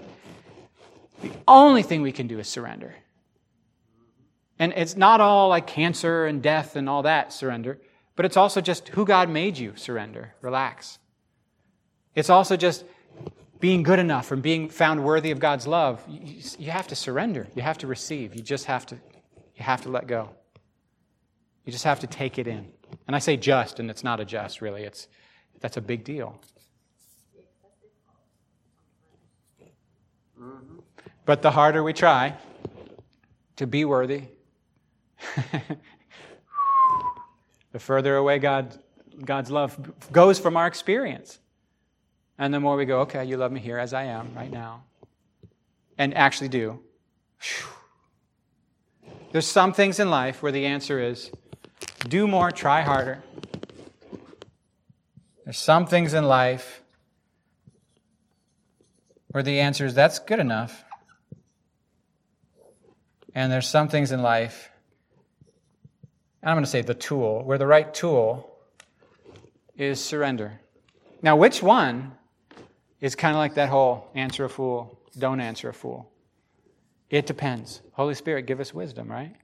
the 1.23 1.31
only 1.47 1.83
thing 1.83 2.03
we 2.03 2.13
can 2.13 2.27
do 2.27 2.41
is 2.41 2.49
surrender. 2.49 2.97
And 4.63 4.73
it's 4.77 4.97
not 4.97 5.21
all 5.21 5.49
like 5.49 5.67
cancer 5.67 6.25
and 6.25 6.41
death 6.41 6.77
and 6.77 6.89
all 6.89 7.03
that 7.03 7.33
surrender, 7.33 7.81
but 8.15 8.25
it's 8.25 8.37
also 8.37 8.61
just 8.61 8.91
who 8.91 9.05
God 9.05 9.29
made 9.29 9.59
you 9.59 9.73
surrender. 9.75 10.35
Relax. 10.41 11.01
It's 12.15 12.31
also 12.31 12.57
just 12.57 12.85
being 13.59 13.83
good 13.83 13.99
enough 13.99 14.31
and 14.31 14.41
being 14.41 14.69
found 14.69 15.03
worthy 15.03 15.33
of 15.33 15.41
God's 15.41 15.67
love. 15.67 16.01
You, 16.09 16.41
you 16.61 16.71
have 16.71 16.87
to 16.87 16.95
surrender. 16.95 17.49
You 17.57 17.63
have 17.63 17.79
to 17.79 17.89
receive. 17.89 18.37
You 18.37 18.43
just 18.43 18.67
have 18.67 18.87
to 18.87 18.95
you 19.57 19.65
have 19.65 19.83
to 19.83 19.89
let 19.89 20.07
go. 20.07 20.31
You 21.65 21.73
just 21.73 21.83
have 21.83 21.99
to 21.99 22.07
take 22.07 22.39
it 22.39 22.47
in. 22.47 22.69
And 23.09 23.17
I 23.17 23.19
say 23.19 23.37
just, 23.37 23.81
and 23.81 23.91
it's 23.91 24.05
not 24.05 24.21
a 24.21 24.25
just, 24.25 24.61
really. 24.61 24.85
It's, 24.85 25.09
that's 25.59 25.77
a 25.77 25.81
big 25.81 26.05
deal. 26.05 26.41
Mm-hmm. 30.41 30.77
But 31.25 31.43
the 31.43 31.51
harder 31.51 31.83
we 31.83 31.93
try 31.93 32.37
to 33.57 33.67
be 33.67 33.85
worthy, 33.85 34.29
the 37.73 37.79
further 37.79 38.17
away 38.17 38.39
God, 38.39 38.79
God's 39.25 39.51
love 39.51 39.93
goes 40.13 40.39
from 40.39 40.57
our 40.57 40.67
experience. 40.67 41.39
And 42.39 42.53
the 42.53 42.61
more 42.61 42.77
we 42.77 42.85
go, 42.85 43.01
okay, 43.01 43.25
you 43.25 43.37
love 43.37 43.53
me 43.53 43.61
here 43.61 43.79
as 43.79 43.93
I 43.95 44.05
am 44.05 44.35
right 44.35 44.51
now, 44.51 44.85
and 45.99 46.15
actually 46.17 46.49
do. 46.49 46.81
There's 49.31 49.47
some 49.47 49.73
things 49.73 50.01
in 50.01 50.11
life 50.11 50.43
where 50.43 50.53
the 50.53 50.67
answer 50.67 50.99
is 51.01 51.31
do 52.09 52.27
more, 52.27 52.51
try 52.51 52.83
harder. 52.83 53.23
There's 55.45 55.59
some 55.59 55.87
things 55.87 56.15
in 56.15 56.25
life 56.25 56.83
where 59.29 59.43
the 59.43 59.61
answer 59.61 59.87
is 59.87 59.95
that's 59.95 60.19
good 60.19 60.39
enough. 60.39 60.85
And 63.35 63.51
there's 63.51 63.69
some 63.69 63.89
things 63.89 64.13
in 64.13 64.21
life, 64.23 64.71
and 66.43 66.51
I'm 66.51 66.57
going 66.57 66.65
to 66.65 66.71
say 66.71 66.83
the 66.83 66.95
tool, 66.95 67.45
where 67.45 67.59
the 67.59 67.67
right 67.67 67.93
tool 67.95 68.57
is 69.77 70.05
surrender. 70.05 70.61
Now, 71.23 71.37
which 71.37 71.63
one 71.63 72.13
is 73.01 73.15
kind 73.15 73.35
of 73.35 73.39
like 73.39 73.55
that 73.55 73.69
whole 73.69 74.11
answer 74.15 74.45
a 74.45 74.49
fool, 74.49 74.99
don't 75.19 75.41
answer 75.41 75.69
a 75.69 75.75
fool? 75.75 76.11
It 77.11 77.27
depends. 77.27 77.83
Holy 77.93 78.15
Spirit, 78.15 78.47
give 78.47 78.59
us 78.59 78.75
wisdom, 78.75 79.11
right? 79.11 79.35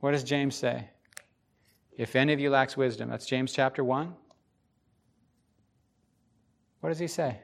What 0.00 0.12
does 0.12 0.24
James 0.24 0.56
say? 0.56 0.88
If 1.96 2.16
any 2.16 2.32
of 2.32 2.40
you 2.40 2.50
lacks 2.50 2.76
wisdom, 2.76 3.10
that's 3.10 3.26
James 3.26 3.52
chapter 3.52 3.84
1. 3.84 4.12
What 6.80 6.88
does 6.88 6.98
he 6.98 7.06
say? 7.06 7.38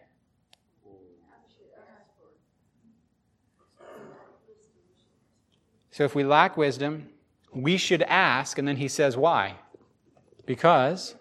So 5.91 6.05
if 6.05 6.15
we 6.15 6.25
lack 6.25 6.57
wisdom, 6.57 7.09
we 7.53 7.77
should 7.77 8.03
ask, 8.03 8.59
and 8.59 8.69
then 8.69 8.77
he 8.77 8.89
says, 8.89 9.17
why? 9.17 9.57
Because 10.47 11.15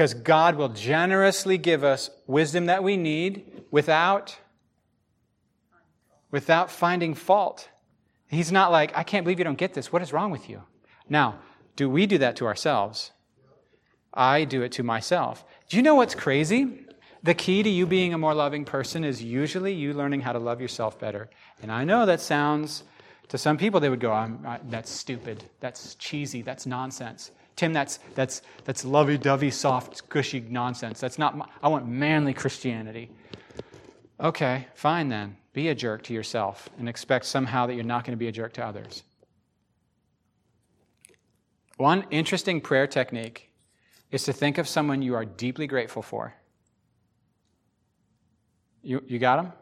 Because 0.00 0.14
God 0.14 0.54
will 0.56 0.70
generously 0.70 1.58
give 1.58 1.84
us 1.84 2.08
wisdom 2.26 2.66
that 2.66 2.82
we 2.82 2.96
need 2.96 3.64
without, 3.70 4.38
without 6.30 6.70
finding 6.70 7.14
fault. 7.14 7.68
He's 8.28 8.50
not 8.50 8.72
like, 8.72 8.96
I 8.96 9.02
can't 9.02 9.24
believe 9.24 9.38
you 9.38 9.44
don't 9.44 9.58
get 9.58 9.74
this. 9.74 9.92
What 9.92 10.00
is 10.00 10.10
wrong 10.10 10.30
with 10.30 10.48
you? 10.48 10.62
Now, 11.10 11.40
do 11.76 11.90
we 11.90 12.06
do 12.06 12.16
that 12.16 12.36
to 12.36 12.46
ourselves? 12.46 13.12
I 14.14 14.44
do 14.44 14.62
it 14.62 14.72
to 14.72 14.82
myself. 14.82 15.44
Do 15.68 15.76
you 15.76 15.82
know 15.82 15.96
what's 15.96 16.14
crazy? 16.14 16.86
The 17.22 17.34
key 17.34 17.62
to 17.62 17.68
you 17.68 17.86
being 17.86 18.14
a 18.14 18.18
more 18.18 18.34
loving 18.34 18.64
person 18.64 19.04
is 19.04 19.22
usually 19.22 19.74
you 19.74 19.92
learning 19.92 20.22
how 20.22 20.32
to 20.32 20.38
love 20.38 20.60
yourself 20.60 20.98
better. 20.98 21.28
And 21.62 21.70
I 21.70 21.84
know 21.84 22.06
that 22.06 22.20
sounds, 22.20 22.84
to 23.28 23.36
some 23.36 23.58
people, 23.58 23.78
they 23.78 23.90
would 23.90 24.00
go, 24.00 24.12
I, 24.12 24.58
that's 24.68 24.90
stupid, 24.90 25.44
that's 25.60 25.96
cheesy, 25.96 26.40
that's 26.40 26.64
nonsense. 26.64 27.30
Tim, 27.56 27.74
that's, 27.74 27.98
that's, 28.14 28.40
that's 28.64 28.86
lovey 28.86 29.18
dovey, 29.18 29.50
soft, 29.50 30.08
gushy 30.08 30.40
nonsense. 30.40 30.98
That's 30.98 31.18
not, 31.18 31.36
my, 31.36 31.46
I 31.62 31.68
want 31.68 31.86
manly 31.86 32.32
Christianity. 32.32 33.10
Okay, 34.18 34.66
fine 34.74 35.08
then. 35.08 35.36
Be 35.52 35.68
a 35.68 35.74
jerk 35.74 36.02
to 36.04 36.14
yourself 36.14 36.70
and 36.78 36.88
expect 36.88 37.26
somehow 37.26 37.66
that 37.66 37.74
you're 37.74 37.84
not 37.84 38.04
going 38.04 38.12
to 38.12 38.18
be 38.18 38.28
a 38.28 38.32
jerk 38.32 38.54
to 38.54 38.64
others. 38.64 39.02
One 41.76 42.06
interesting 42.10 42.60
prayer 42.60 42.86
technique 42.86 43.50
is 44.10 44.24
to 44.24 44.32
think 44.32 44.58
of 44.58 44.66
someone 44.66 45.02
you 45.02 45.14
are 45.14 45.24
deeply 45.24 45.66
grateful 45.66 46.02
for. 46.02 46.34
You, 48.82 49.02
you 49.06 49.18
got 49.18 49.36
them? 49.36 49.52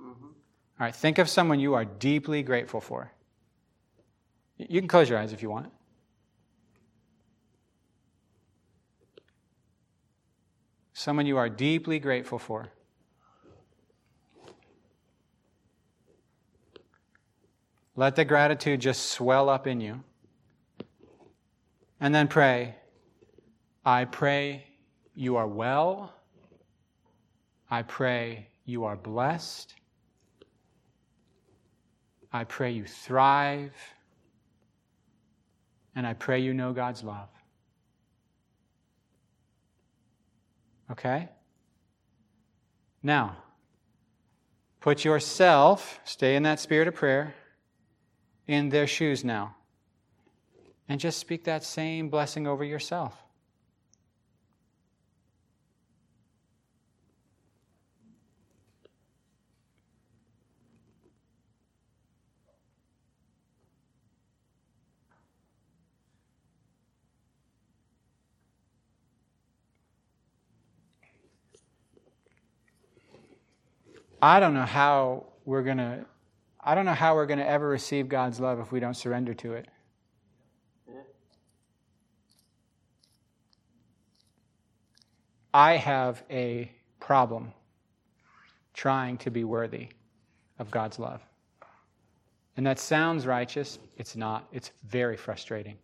Mm-hmm. 0.00 0.24
All 0.24 0.32
right, 0.78 0.94
think 0.94 1.18
of 1.18 1.28
someone 1.28 1.60
you 1.60 1.74
are 1.74 1.84
deeply 1.84 2.42
grateful 2.42 2.80
for. 2.80 3.10
You 4.56 4.80
can 4.80 4.88
close 4.88 5.08
your 5.08 5.18
eyes 5.18 5.32
if 5.32 5.42
you 5.42 5.50
want. 5.50 5.70
someone 11.04 11.26
you 11.26 11.36
are 11.36 11.50
deeply 11.50 11.98
grateful 11.98 12.38
for. 12.38 12.68
Let 17.94 18.16
the 18.16 18.24
gratitude 18.24 18.80
just 18.80 19.10
swell 19.10 19.50
up 19.50 19.66
in 19.66 19.80
you. 19.80 20.02
And 22.00 22.14
then 22.14 22.26
pray, 22.26 22.76
I 23.84 24.06
pray 24.06 24.64
you 25.14 25.36
are 25.36 25.46
well. 25.46 26.14
I 27.70 27.82
pray 27.82 28.48
you 28.64 28.84
are 28.84 28.96
blessed. 28.96 29.74
I 32.32 32.44
pray 32.44 32.72
you 32.72 32.84
thrive. 32.84 33.74
And 35.94 36.06
I 36.06 36.14
pray 36.14 36.40
you 36.40 36.54
know 36.54 36.72
God's 36.72 37.04
love. 37.04 37.28
Okay? 40.90 41.28
Now, 43.02 43.36
put 44.80 45.04
yourself, 45.04 46.00
stay 46.04 46.36
in 46.36 46.42
that 46.42 46.58
spirit 46.58 46.88
of 46.88 46.94
prayer, 46.94 47.34
in 48.46 48.70
their 48.70 48.86
shoes 48.86 49.24
now. 49.24 49.56
And 50.88 51.00
just 51.00 51.18
speak 51.18 51.44
that 51.44 51.64
same 51.64 52.08
blessing 52.08 52.46
over 52.46 52.64
yourself. 52.64 53.23
I 74.24 74.40
don't 74.40 74.54
know 74.54 74.64
how 74.64 75.26
we're 75.44 75.62
going 75.62 75.76
to 75.76 76.06
I 76.58 76.74
don't 76.74 76.86
know 76.86 76.94
how 76.94 77.14
we're 77.14 77.26
going 77.26 77.40
to 77.40 77.46
ever 77.46 77.68
receive 77.68 78.08
God's 78.08 78.40
love 78.40 78.58
if 78.58 78.72
we 78.72 78.80
don't 78.80 78.94
surrender 78.94 79.34
to 79.34 79.52
it. 79.52 79.68
I 85.52 85.76
have 85.76 86.22
a 86.30 86.72
problem 87.00 87.52
trying 88.72 89.18
to 89.18 89.30
be 89.30 89.44
worthy 89.44 89.88
of 90.58 90.70
God's 90.70 90.98
love. 90.98 91.20
And 92.56 92.66
that 92.66 92.78
sounds 92.78 93.26
righteous. 93.26 93.78
It's 93.98 94.16
not. 94.16 94.48
It's 94.52 94.70
very 94.84 95.18
frustrating. 95.18 95.76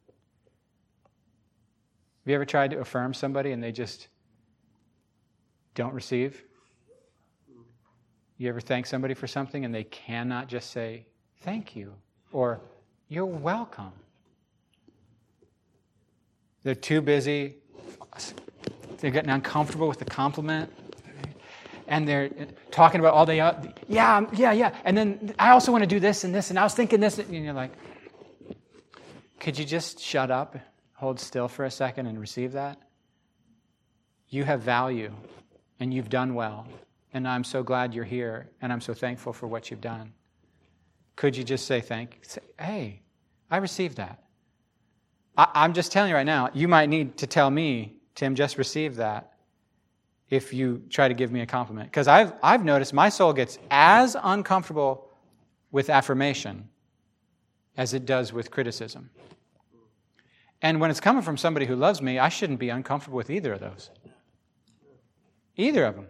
Have 2.22 2.30
you 2.30 2.34
ever 2.36 2.46
tried 2.46 2.70
to 2.70 2.78
affirm 2.78 3.12
somebody 3.12 3.52
and 3.52 3.62
they 3.62 3.72
just 3.72 4.08
don't 5.74 5.92
receive? 5.92 6.42
You 8.40 8.48
ever 8.48 8.62
thank 8.62 8.86
somebody 8.86 9.12
for 9.12 9.26
something 9.26 9.66
and 9.66 9.74
they 9.74 9.84
cannot 9.84 10.48
just 10.48 10.70
say, 10.70 11.04
thank 11.42 11.76
you 11.76 11.92
or 12.32 12.58
you're 13.10 13.26
welcome? 13.26 13.92
They're 16.62 16.74
too 16.74 17.02
busy. 17.02 17.56
They're 18.96 19.10
getting 19.10 19.28
uncomfortable 19.28 19.88
with 19.88 19.98
the 19.98 20.06
compliment. 20.06 20.72
And 21.86 22.08
they're 22.08 22.30
talking 22.70 23.00
about 23.00 23.12
all 23.12 23.26
day, 23.26 23.36
yeah, 23.36 24.24
yeah, 24.32 24.52
yeah. 24.52 24.74
And 24.86 24.96
then 24.96 25.34
I 25.38 25.50
also 25.50 25.70
want 25.70 25.82
to 25.82 25.88
do 25.88 26.00
this 26.00 26.24
and 26.24 26.34
this, 26.34 26.48
and 26.48 26.58
I 26.58 26.62
was 26.62 26.72
thinking 26.72 26.98
this. 26.98 27.18
And 27.18 27.44
you're 27.44 27.52
like, 27.52 27.72
could 29.38 29.58
you 29.58 29.66
just 29.66 30.00
shut 30.00 30.30
up, 30.30 30.56
hold 30.94 31.20
still 31.20 31.46
for 31.46 31.66
a 31.66 31.70
second, 31.70 32.06
and 32.06 32.18
receive 32.18 32.52
that? 32.52 32.78
You 34.30 34.44
have 34.44 34.62
value, 34.62 35.12
and 35.78 35.92
you've 35.92 36.08
done 36.08 36.34
well. 36.34 36.66
And 37.12 37.26
I'm 37.26 37.44
so 37.44 37.62
glad 37.62 37.94
you're 37.94 38.04
here, 38.04 38.50
and 38.62 38.72
I'm 38.72 38.80
so 38.80 38.94
thankful 38.94 39.32
for 39.32 39.46
what 39.46 39.70
you've 39.70 39.80
done. 39.80 40.12
Could 41.16 41.36
you 41.36 41.44
just 41.44 41.66
say 41.66 41.80
thank? 41.80 42.18
Say, 42.22 42.40
hey, 42.58 43.02
I 43.50 43.58
received 43.58 43.96
that. 43.96 44.22
I, 45.36 45.64
am 45.64 45.72
just 45.72 45.92
telling 45.92 46.10
you 46.10 46.16
right 46.16 46.26
now, 46.26 46.50
you 46.54 46.68
might 46.68 46.88
need 46.88 47.18
to 47.18 47.26
tell 47.26 47.50
me, 47.50 47.96
Tim, 48.14 48.34
just 48.34 48.58
received 48.58 48.96
that 48.96 49.32
if 50.28 50.52
you 50.52 50.82
try 50.88 51.08
to 51.08 51.14
give 51.14 51.32
me 51.32 51.40
a 51.40 51.46
compliment. 51.46 51.90
Because 51.90 52.06
I've, 52.06 52.32
I've 52.42 52.64
noticed 52.64 52.92
my 52.92 53.08
soul 53.08 53.32
gets 53.32 53.58
as 53.70 54.16
uncomfortable 54.22 55.08
with 55.72 55.90
affirmation 55.90 56.68
as 57.76 57.94
it 57.94 58.06
does 58.06 58.32
with 58.32 58.50
criticism. 58.50 59.10
And 60.62 60.80
when 60.80 60.90
it's 60.90 61.00
coming 61.00 61.22
from 61.22 61.36
somebody 61.36 61.66
who 61.66 61.74
loves 61.74 62.02
me, 62.02 62.18
I 62.18 62.28
shouldn't 62.28 62.58
be 62.58 62.68
uncomfortable 62.68 63.16
with 63.16 63.30
either 63.30 63.54
of 63.54 63.60
those. 63.60 63.90
Either 65.56 65.84
of 65.84 65.96
them. 65.96 66.06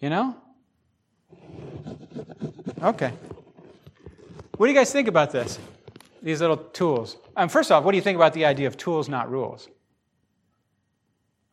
You 0.00 0.10
know? 0.10 0.36
Okay. 2.82 3.12
What 4.56 4.66
do 4.66 4.72
you 4.72 4.78
guys 4.78 4.92
think 4.92 5.08
about 5.08 5.32
this? 5.32 5.58
These 6.22 6.40
little 6.40 6.56
tools. 6.56 7.16
Um, 7.36 7.48
first 7.48 7.70
off, 7.70 7.82
what 7.82 7.90
do 7.92 7.96
you 7.98 8.02
think 8.02 8.14
about 8.14 8.32
the 8.32 8.44
idea 8.44 8.66
of 8.66 8.76
tools, 8.76 9.08
not 9.08 9.30
rules? 9.30 9.66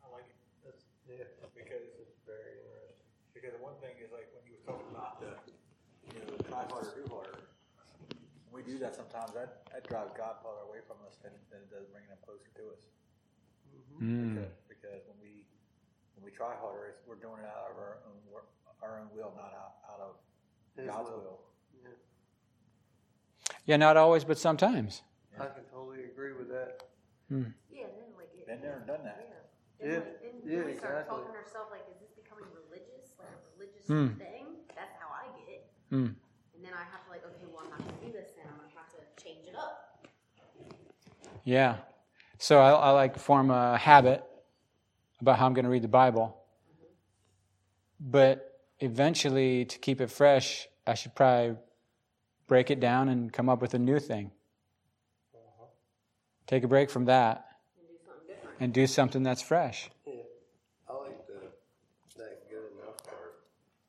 I 0.02 0.10
like 0.14 0.30
it. 0.30 0.74
Yeah, 1.10 1.26
because 1.54 1.82
it's 1.98 2.18
very 2.22 2.62
interesting. 2.62 2.94
Because 3.34 3.54
the 3.58 3.62
one 3.62 3.74
thing 3.82 3.98
is 3.98 4.14
like 4.14 4.30
when 4.30 4.46
you 4.46 4.54
were 4.54 4.66
talking 4.66 4.90
about 4.94 5.18
the, 5.18 5.34
you 6.06 6.22
know, 6.22 6.38
the 6.38 6.42
try 6.46 6.62
harder, 6.70 6.94
do 6.94 7.06
harder. 7.10 7.50
When 8.50 8.62
we 8.62 8.66
do 8.66 8.78
that 8.78 8.94
sometimes, 8.94 9.34
that, 9.34 9.66
that 9.74 9.82
drives 9.90 10.14
God 10.14 10.38
farther 10.42 10.62
away 10.70 10.86
from 10.86 11.02
us 11.02 11.18
than, 11.22 11.34
than 11.50 11.66
it 11.66 11.70
does 11.74 11.86
bringing 11.90 12.10
Him 12.10 12.22
closer 12.22 12.46
to 12.62 12.62
us. 12.74 12.82
Mm. 13.98 14.38
Because, 14.38 14.54
because 14.70 15.02
when 15.10 15.18
we 15.18 15.25
we 16.26 16.34
try 16.34 16.58
harder, 16.58 16.90
it's, 16.90 16.98
we're 17.06 17.22
doing 17.22 17.38
it 17.38 17.46
out 17.46 17.70
of 17.70 17.78
our 17.78 18.02
own 18.10 18.18
work, 18.26 18.50
our 18.82 18.98
own 18.98 19.06
will, 19.14 19.30
not 19.38 19.54
out, 19.54 19.78
out 19.86 20.00
of 20.02 20.12
His 20.74 20.90
God's 20.90 21.06
will. 21.14 21.22
will. 21.22 21.40
Yeah, 23.64 23.76
not 23.78 23.96
always, 23.96 24.24
but 24.26 24.38
sometimes. 24.38 25.02
I 25.38 25.46
can 25.46 25.62
totally 25.70 26.02
agree 26.10 26.32
with 26.34 26.48
that. 26.50 26.82
Yeah, 27.30 27.86
then 27.94 28.10
like 28.18 28.30
it. 28.34 28.46
Been 28.46 28.60
there 28.62 28.78
and 28.78 28.86
done 28.86 29.02
that. 29.06 29.22
Yeah. 29.22 29.86
Yeah, 29.86 29.94
And, 29.94 30.02
like, 30.02 30.22
then 30.22 30.34
yeah, 30.46 30.62
we 30.66 30.74
start 30.74 30.98
exactly. 30.98 31.18
talking 31.18 31.30
to 31.30 31.38
ourselves 31.38 31.70
like, 31.70 31.86
is 31.90 31.98
this 32.02 32.10
becoming 32.18 32.46
religious? 32.54 33.14
Like 33.18 33.30
a 33.30 33.38
religious 33.54 33.86
Hmm. 33.86 34.18
thing? 34.18 34.66
That's 34.74 34.94
how 34.98 35.10
I 35.14 35.30
get 35.38 35.46
it. 35.62 35.62
Mm. 35.94 36.14
And 36.14 36.60
then 36.62 36.72
I 36.74 36.82
have 36.90 37.04
to 37.06 37.10
like, 37.10 37.22
okay, 37.26 37.46
well, 37.50 37.62
I'm 37.66 37.70
not 37.70 37.82
gonna 37.86 38.02
do 38.06 38.10
this 38.14 38.34
then. 38.38 38.46
I'm 38.50 38.58
gonna 38.58 38.74
have 38.78 38.90
to 38.98 39.02
change 39.22 39.46
it 39.46 39.54
up. 39.54 40.06
Yeah. 41.44 41.76
So 42.38 42.58
I, 42.60 42.70
I 42.70 42.90
like 42.90 43.18
form 43.18 43.50
a 43.50 43.76
habit 43.78 44.22
about 45.20 45.38
how 45.38 45.46
I'm 45.46 45.54
going 45.54 45.64
to 45.64 45.70
read 45.70 45.82
the 45.82 45.88
Bible. 45.88 46.36
But 47.98 48.60
eventually, 48.80 49.64
to 49.64 49.78
keep 49.78 50.00
it 50.00 50.10
fresh, 50.10 50.68
I 50.86 50.94
should 50.94 51.14
probably 51.14 51.56
break 52.46 52.70
it 52.70 52.80
down 52.80 53.08
and 53.08 53.32
come 53.32 53.48
up 53.48 53.60
with 53.60 53.74
a 53.74 53.78
new 53.78 53.98
thing. 53.98 54.30
Uh-huh. 55.34 55.66
Take 56.46 56.64
a 56.64 56.68
break 56.68 56.90
from 56.90 57.06
that 57.06 57.46
And 57.78 57.88
do 57.88 57.96
something 58.04 58.36
and 58.60 58.72
do 58.72 58.86
something 58.86 59.22
that's 59.22 59.42
fresh. 59.42 59.90
Yeah, 60.06 60.14
I 60.88 60.92
like 60.92 61.26
the 61.26 62.18
that 62.18 62.48
good 62.48 62.70
enough 62.78 63.02
part. 63.04 63.44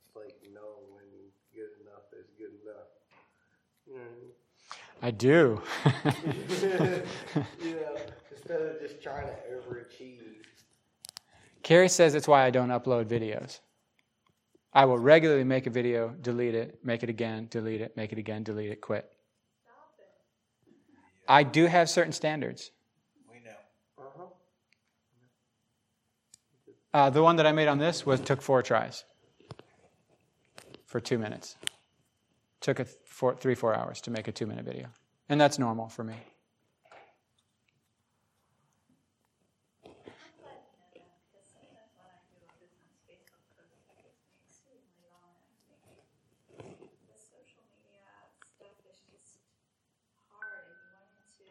It's 0.06 0.16
like 0.16 0.36
knowing 0.54 0.88
when 0.94 1.06
good 1.54 1.72
enough 1.82 2.08
is 2.18 2.30
good 2.38 2.54
enough. 2.64 2.88
You 3.86 3.96
know 3.96 4.38
I 5.02 5.12
do. 5.12 5.62
what 5.84 6.06
I 6.06 6.28
mean? 6.28 7.04
yeah, 7.62 8.00
instead 8.32 8.62
of 8.62 8.80
just 8.82 9.04
trying 9.04 9.28
to 9.28 9.34
overachieve. 9.52 10.37
Carrie 11.68 11.90
says 11.90 12.16
it's 12.16 12.30
why 12.30 12.46
I 12.46 12.50
don't 12.50 12.70
upload 12.70 13.08
videos. 13.08 13.60
I 14.72 14.86
will 14.86 14.98
regularly 14.98 15.44
make 15.44 15.68
a 15.68 15.70
video, 15.70 16.16
delete 16.22 16.56
it, 16.56 16.80
make 16.82 17.04
it 17.04 17.10
again, 17.10 17.48
delete 17.50 17.82
it, 17.82 17.98
make 17.98 18.14
it 18.14 18.18
again, 18.18 18.42
delete 18.44 18.72
it, 18.72 18.80
quit. 18.80 19.06
I 21.28 21.44
do 21.44 21.66
have 21.66 21.90
certain 21.90 22.14
standards. 22.14 22.72
We 23.30 23.40
know. 23.42 23.52
Uh-huh. 24.00 24.24
Uh, 26.94 27.10
the 27.10 27.22
one 27.22 27.36
that 27.36 27.46
I 27.46 27.52
made 27.52 27.68
on 27.68 27.80
this 27.80 28.06
was 28.06 28.22
took 28.22 28.42
four 28.42 28.62
tries 28.64 29.04
for 30.86 31.02
two 31.02 31.18
minutes. 31.18 31.58
Took 32.62 32.80
it 32.80 32.88
four, 33.04 33.36
three, 33.36 33.56
four 33.56 33.76
hours 33.76 34.00
to 34.04 34.12
make 34.12 34.30
a 34.30 34.32
two 34.32 34.46
minute 34.48 34.64
video. 34.64 34.88
And 35.28 35.42
that's 35.42 35.60
normal 35.60 35.90
for 35.90 36.06
me. 36.06 36.16
Because 39.84 41.48
sometimes 41.52 41.92
when 42.00 42.08
I 42.08 42.18
do 42.32 42.40
a 42.40 42.50
business 42.58 42.98
Facebook 43.04 43.44
post, 43.60 43.84
it 43.84 43.94
takes 44.00 44.24
me 44.24 44.40
exceedingly 44.48 45.06
long 45.12 45.36
and 45.70 45.80
I'm 45.86 46.00
thinking, 46.56 46.96
the 47.12 47.18
social 47.20 47.62
media 47.76 48.08
stuff 48.42 48.74
is 48.88 48.98
just 49.12 49.44
hard 50.32 50.66
and 50.72 50.80
you 50.82 50.88
want 50.96 51.14
it 51.14 51.28
to 51.38 51.46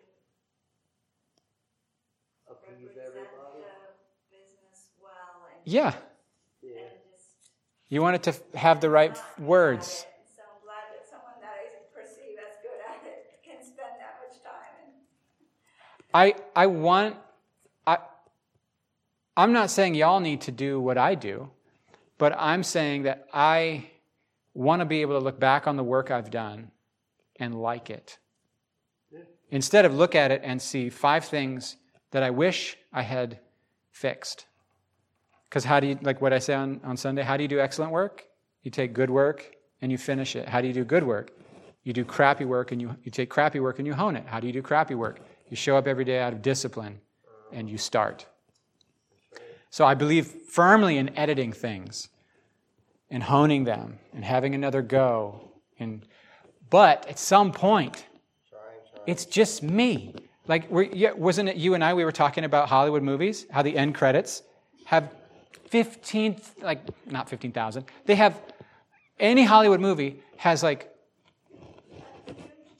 Appease 2.51 2.83
represent 2.83 3.07
everybody. 3.07 3.62
the 3.62 3.95
business 4.33 4.91
well 4.99 5.47
and, 5.55 5.56
Yeah, 5.69 5.95
Yeah. 6.62 6.83
you 7.89 8.01
want 8.01 8.14
it 8.14 8.23
to 8.33 8.57
have 8.57 8.81
the 8.81 8.89
right 8.89 9.12
not 9.12 9.41
words. 9.41 10.07
at 10.07 10.12
it. 10.21 10.37
So 10.37 10.43
I'm 10.43 10.62
glad 10.62 10.85
that 10.95 11.11
someone 11.11 11.35
that 11.41 11.51
I 11.51 11.93
perceive 11.93 12.39
as 12.39 12.57
good 12.62 12.79
at 12.89 13.05
it 13.05 13.41
can 13.45 13.61
spend 13.64 13.99
that 13.99 14.21
much 14.23 14.41
time 14.45 14.95
I, 16.14 16.37
I 16.55 16.67
want, 16.69 17.17
I, 17.85 17.99
I'm 19.37 19.53
not 19.53 19.71
saying 19.71 19.97
y'all 19.97 20.21
need 20.21 20.43
to 20.43 20.53
do 20.53 20.79
what 20.81 20.99
I 20.99 21.17
do, 21.17 21.51
but 22.17 22.33
I'm 22.39 22.62
saying 22.62 23.03
that 23.03 23.27
I 23.35 23.91
want 24.55 24.81
to 24.81 24.87
be 24.87 25.03
able 25.03 25.19
to 25.19 25.25
look 25.25 25.41
back 25.41 25.67
on 25.67 25.77
the 25.77 25.83
work 25.85 26.12
I've 26.12 26.31
done 26.31 26.71
and 27.41 27.61
like 27.61 27.91
it. 27.91 28.19
Instead 29.51 29.85
of 29.85 29.93
look 29.95 30.14
at 30.14 30.31
it 30.31 30.43
and 30.45 30.62
see 30.62 30.91
five 30.91 31.25
things 31.25 31.77
that 32.12 32.23
I 32.23 32.31
wish 32.31 32.77
I 32.93 33.03
had 33.03 33.41
fixed. 33.91 34.47
Because 35.49 35.65
how 35.65 35.81
do 35.81 35.87
you, 35.87 35.99
like 36.03 36.21
what 36.21 36.33
I 36.33 36.39
say 36.39 36.55
on, 36.55 36.81
on 36.85 36.97
Sunday, 36.97 37.23
how 37.23 37.37
do 37.37 37.43
you 37.43 37.49
do 37.49 37.61
excellent 37.61 37.93
work? 37.93 38.25
You 38.63 38.71
take 38.71 38.93
good 38.93 39.11
work 39.11 39.55
and 39.81 39.93
you 39.93 39.99
finish 39.99 40.37
it. 40.37 40.49
How 40.49 40.61
do 40.61 40.67
you 40.67 40.75
do 40.75 40.85
good 40.85 41.05
work? 41.05 41.31
You 41.85 41.93
do 41.93 42.05
crappy 42.05 42.45
work 42.45 42.73
and 42.73 42.81
you, 42.81 42.97
you 43.05 43.11
take 43.13 43.31
crappy 43.31 43.61
work 43.61 43.79
and 43.79 43.87
you 43.87 43.95
hone 43.95 44.17
it. 44.17 44.27
How 44.27 44.41
do 44.41 44.47
you 44.49 44.53
do 44.53 44.61
crappy 44.63 44.95
work? 44.95 45.21
You 45.49 45.57
show 45.57 45.77
up 45.77 45.87
every 45.87 46.05
day 46.05 46.19
out 46.19 46.33
of 46.33 46.43
discipline 46.43 47.01
and 47.53 47.71
you 47.71 47.79
start. 47.79 48.27
So 49.71 49.85
I 49.85 49.95
believe 49.95 50.27
firmly 50.27 50.99
in 50.99 51.17
editing 51.17 51.53
things 51.53 52.09
and 53.11 53.23
honing 53.23 53.65
them 53.65 53.99
and 54.13 54.25
having 54.25 54.55
another 54.55 54.83
go. 54.83 55.53
And, 55.79 56.05
but 56.71 57.07
at 57.09 57.19
some 57.19 57.53
point, 57.53 58.05
it's 59.07 59.25
just 59.25 59.63
me. 59.63 60.15
Like, 60.49 60.69
yeah, 60.93 61.13
wasn't 61.13 61.49
it 61.49 61.57
you 61.57 61.75
and 61.75 61.85
I? 61.85 61.95
We 61.95 62.05
were 62.05 62.13
talking 62.13 62.45
about 62.45 62.69
Hollywood 62.69 63.03
movies, 63.03 63.47
how 63.51 63.63
the 63.63 63.77
end 63.77 63.95
credits 63.95 64.43
have 64.87 65.11
15, 65.69 66.41
like, 66.62 66.81
not 67.11 67.29
15,000. 67.29 67.85
They 68.05 68.14
have, 68.14 68.41
any 69.19 69.45
Hollywood 69.45 69.81
movie 69.81 70.23
has 70.37 70.62
like 70.62 70.93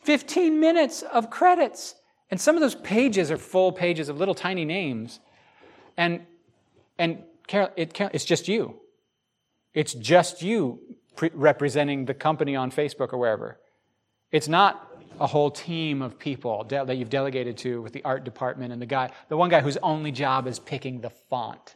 15 0.03 0.61
minutes 0.61 1.03
of 1.03 1.31
credits. 1.31 1.95
And 2.31 2.41
some 2.41 2.55
of 2.57 2.61
those 2.61 2.75
pages 2.75 3.31
are 3.31 3.37
full 3.37 3.73
pages 3.73 4.09
of 4.09 4.19
little 4.19 4.35
tiny 4.35 4.65
names. 4.65 5.21
And, 5.97 6.27
and 6.99 7.23
Carol, 7.47 7.71
it, 7.77 7.99
it's 8.13 8.25
just 8.25 8.49
you. 8.49 8.81
It's 9.75 9.95
just 9.95 10.43
you 10.43 10.81
pre- 11.17 11.31
representing 11.35 12.05
the 12.05 12.15
company 12.15 12.57
on 12.57 12.71
Facebook 12.71 13.13
or 13.13 13.19
wherever. 13.19 13.59
It's 14.33 14.49
not 14.49 14.93
a 15.21 15.27
whole 15.27 15.51
team 15.51 16.03
of 16.03 16.19
people 16.19 16.65
de- 16.65 16.85
that 16.85 16.97
you've 16.97 17.11
delegated 17.11 17.57
to 17.59 17.81
with 17.83 17.93
the 17.93 18.05
art 18.05 18.25
department 18.25 18.73
and 18.73 18.81
the 18.81 18.87
guy, 18.87 19.11
the 19.29 19.37
one 19.37 19.49
guy 19.49 19.61
whose 19.61 19.77
only 19.79 20.13
job 20.13 20.47
is 20.47 20.59
picking 20.59 21.01
the 21.01 21.11
font. 21.11 21.75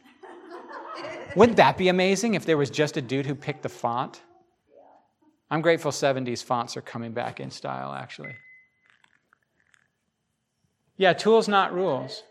Wouldn't 1.35 1.57
that 1.57 1.77
be 1.77 1.87
amazing 1.87 2.33
if 2.33 2.45
there 2.45 2.57
was 2.57 2.69
just 2.69 2.97
a 2.97 3.01
dude 3.01 3.25
who 3.25 3.35
picked 3.35 3.63
the 3.63 3.69
font? 3.69 4.21
I'm 5.49 5.61
grateful 5.61 5.91
70s 5.91 6.43
fonts 6.43 6.77
are 6.77 6.81
coming 6.81 7.11
back 7.11 7.39
in 7.39 7.51
style, 7.51 7.93
actually. 7.93 8.35
Yeah, 10.97 11.13
tools, 11.13 11.47
not 11.47 11.73
rules. 11.73 12.23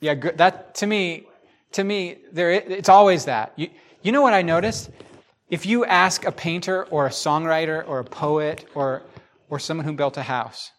Yeah, 0.00 0.14
that 0.36 0.74
to 0.76 0.86
me, 0.86 1.26
to 1.72 1.84
me, 1.84 2.18
there 2.32 2.50
it's 2.52 2.88
always 2.88 3.24
that. 3.24 3.52
You, 3.56 3.68
you 4.02 4.12
know 4.12 4.22
what 4.22 4.34
I 4.34 4.42
noticed? 4.42 4.90
If 5.50 5.66
you 5.66 5.84
ask 5.84 6.24
a 6.24 6.32
painter 6.32 6.84
or 6.84 7.06
a 7.06 7.10
songwriter 7.10 7.86
or 7.88 7.98
a 7.98 8.04
poet 8.04 8.66
or 8.74 9.02
or 9.50 9.58
someone 9.58 9.84
who 9.84 9.92
built 9.92 10.16
a 10.16 10.22
house, 10.22 10.70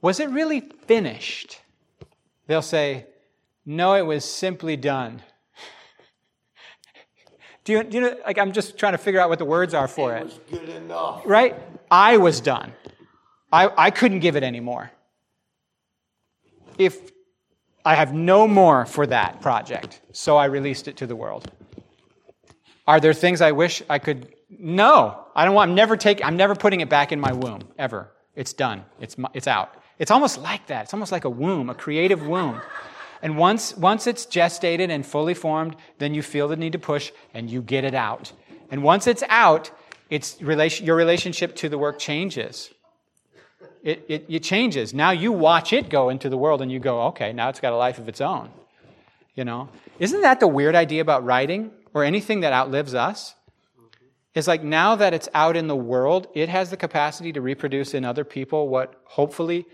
was 0.00 0.20
it 0.20 0.30
really 0.30 0.60
finished? 0.60 1.60
They'll 2.46 2.62
say, 2.62 3.06
no, 3.64 3.94
it 3.94 4.02
was 4.02 4.24
simply 4.24 4.76
done. 4.76 5.22
do, 7.64 7.72
you, 7.72 7.84
do 7.84 7.96
you 7.96 8.00
know, 8.02 8.16
like, 8.26 8.38
I'm 8.38 8.52
just 8.52 8.78
trying 8.78 8.92
to 8.92 8.98
figure 8.98 9.20
out 9.20 9.28
what 9.28 9.38
the 9.38 9.44
words 9.44 9.74
are 9.74 9.88
for 9.88 10.16
it. 10.16 10.20
It 10.20 10.24
was 10.24 10.40
good 10.50 10.68
enough. 10.68 11.22
Right? 11.24 11.56
I 11.90 12.16
was 12.16 12.40
done. 12.40 12.72
I, 13.52 13.70
I 13.76 13.90
couldn't 13.90 14.20
give 14.20 14.36
it 14.36 14.42
anymore. 14.42 14.90
If 16.78 17.12
I 17.84 17.94
have 17.94 18.14
no 18.14 18.48
more 18.48 18.86
for 18.86 19.06
that 19.06 19.40
project, 19.40 20.00
so 20.12 20.36
I 20.36 20.46
released 20.46 20.88
it 20.88 20.96
to 20.98 21.06
the 21.06 21.16
world. 21.16 21.50
Are 22.86 23.00
there 23.00 23.12
things 23.12 23.40
I 23.40 23.52
wish 23.52 23.82
I 23.88 23.98
could? 23.98 24.34
No, 24.48 25.26
I 25.34 25.44
don't 25.44 25.54
want. 25.54 25.70
I'm 25.70 25.74
never 25.74 25.96
taking. 25.96 26.24
I'm 26.24 26.36
never 26.36 26.54
putting 26.54 26.80
it 26.80 26.88
back 26.88 27.12
in 27.12 27.20
my 27.20 27.32
womb 27.32 27.60
ever. 27.78 28.10
It's 28.34 28.52
done. 28.52 28.84
It's 29.00 29.16
it's 29.34 29.46
out. 29.46 29.74
It's 29.98 30.10
almost 30.10 30.38
like 30.38 30.66
that. 30.68 30.84
It's 30.84 30.94
almost 30.94 31.12
like 31.12 31.24
a 31.24 31.30
womb, 31.30 31.70
a 31.70 31.74
creative 31.74 32.26
womb. 32.26 32.60
And 33.22 33.38
once 33.38 33.76
once 33.76 34.06
it's 34.06 34.26
gestated 34.26 34.90
and 34.90 35.06
fully 35.06 35.34
formed, 35.34 35.76
then 35.98 36.12
you 36.12 36.22
feel 36.22 36.48
the 36.48 36.56
need 36.56 36.72
to 36.72 36.78
push 36.78 37.12
and 37.32 37.48
you 37.48 37.62
get 37.62 37.84
it 37.84 37.94
out. 37.94 38.32
And 38.70 38.82
once 38.82 39.06
it's 39.06 39.22
out, 39.28 39.70
it's 40.10 40.42
relation, 40.42 40.84
your 40.84 40.96
relationship 40.96 41.54
to 41.56 41.68
the 41.68 41.78
work 41.78 41.98
changes. 41.98 42.70
It, 43.82 44.04
it, 44.08 44.26
it 44.28 44.42
changes. 44.42 44.92
Now 44.92 45.10
you 45.10 45.32
watch 45.32 45.72
it 45.72 45.88
go 45.88 46.08
into 46.08 46.28
the 46.28 46.36
world 46.36 46.62
and 46.62 46.70
you 46.70 46.78
go, 46.78 47.02
okay, 47.08 47.32
now 47.32 47.48
it's 47.48 47.60
got 47.60 47.72
a 47.72 47.76
life 47.76 47.98
of 47.98 48.08
its 48.08 48.20
own. 48.20 48.50
You 49.34 49.44
know? 49.44 49.68
Isn't 49.98 50.22
that 50.22 50.40
the 50.40 50.48
weird 50.48 50.74
idea 50.74 51.00
about 51.00 51.24
writing 51.24 51.70
or 51.94 52.04
anything 52.04 52.40
that 52.40 52.52
outlives 52.52 52.94
us? 52.94 53.34
It's 54.34 54.48
like 54.48 54.62
now 54.62 54.96
that 54.96 55.12
it's 55.12 55.28
out 55.34 55.56
in 55.56 55.66
the 55.66 55.76
world, 55.76 56.26
it 56.34 56.48
has 56.48 56.70
the 56.70 56.76
capacity 56.76 57.32
to 57.32 57.40
reproduce 57.40 57.92
in 57.92 58.04
other 58.04 58.24
people 58.24 58.68
what 58.68 59.00
hopefully 59.04 59.66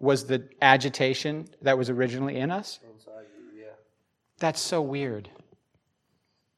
was 0.00 0.26
the 0.26 0.48
agitation 0.62 1.48
that 1.62 1.76
was 1.76 1.90
originally 1.90 2.36
in 2.36 2.50
us. 2.50 2.78
Inside 4.38 4.46
you, 4.46 4.48
yeah. 4.48 4.48
That's 4.50 4.60
so 4.60 4.82
weird. 4.82 5.30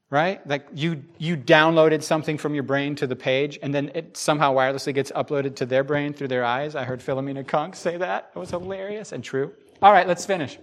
Right? 0.09 0.45
Like 0.45 0.67
you 0.73 1.03
you 1.17 1.37
downloaded 1.37 2.03
something 2.03 2.37
from 2.37 2.53
your 2.53 2.63
brain 2.63 2.95
to 2.95 3.07
the 3.07 3.15
page 3.15 3.57
and 3.63 3.73
then 3.73 3.91
it 3.95 4.17
somehow 4.17 4.53
wirelessly 4.53 4.93
gets 4.93 5.09
uploaded 5.11 5.55
to 5.57 5.65
their 5.65 5.85
brain 5.85 6.13
through 6.13 6.27
their 6.27 6.43
eyes. 6.43 6.75
I 6.75 6.83
heard 6.83 6.99
Philomena 6.99 7.47
Cunk 7.47 7.75
say 7.75 7.95
that. 7.97 8.29
It 8.35 8.39
was 8.39 8.49
hilarious 8.49 9.13
and 9.13 9.23
true. 9.23 9.53
All 9.81 9.93
right, 9.93 10.05
let's 10.07 10.25
finish. 10.25 10.57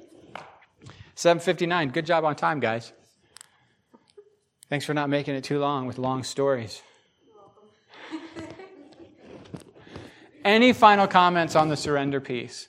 759. 1.15 1.89
Good 1.91 2.07
job 2.07 2.25
on 2.25 2.37
time, 2.37 2.61
guys. 2.61 2.93
Thanks 4.69 4.85
for 4.85 4.95
not 4.95 5.09
making 5.09 5.35
it 5.35 5.43
too 5.45 5.59
long 5.59 5.87
with 5.87 5.99
long 5.99 6.23
stories. 6.23 6.83
Any 10.45 10.73
final 10.73 11.09
comments 11.09 11.57
on 11.57 11.69
the 11.69 11.77
surrender 11.77 12.21
piece? 12.21 12.69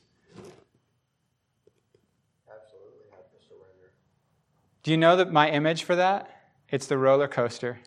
Absolutely 2.49 3.05
have 3.11 3.29
to 3.29 3.37
surrender. 3.47 3.91
Do 4.83 4.91
you 4.91 4.97
know 4.97 5.15
that 5.17 5.31
my 5.31 5.49
image 5.49 5.83
for 5.83 5.95
that? 5.95 6.29
It's 6.69 6.87
the 6.87 6.97
roller 6.97 7.27
coaster. 7.27 7.79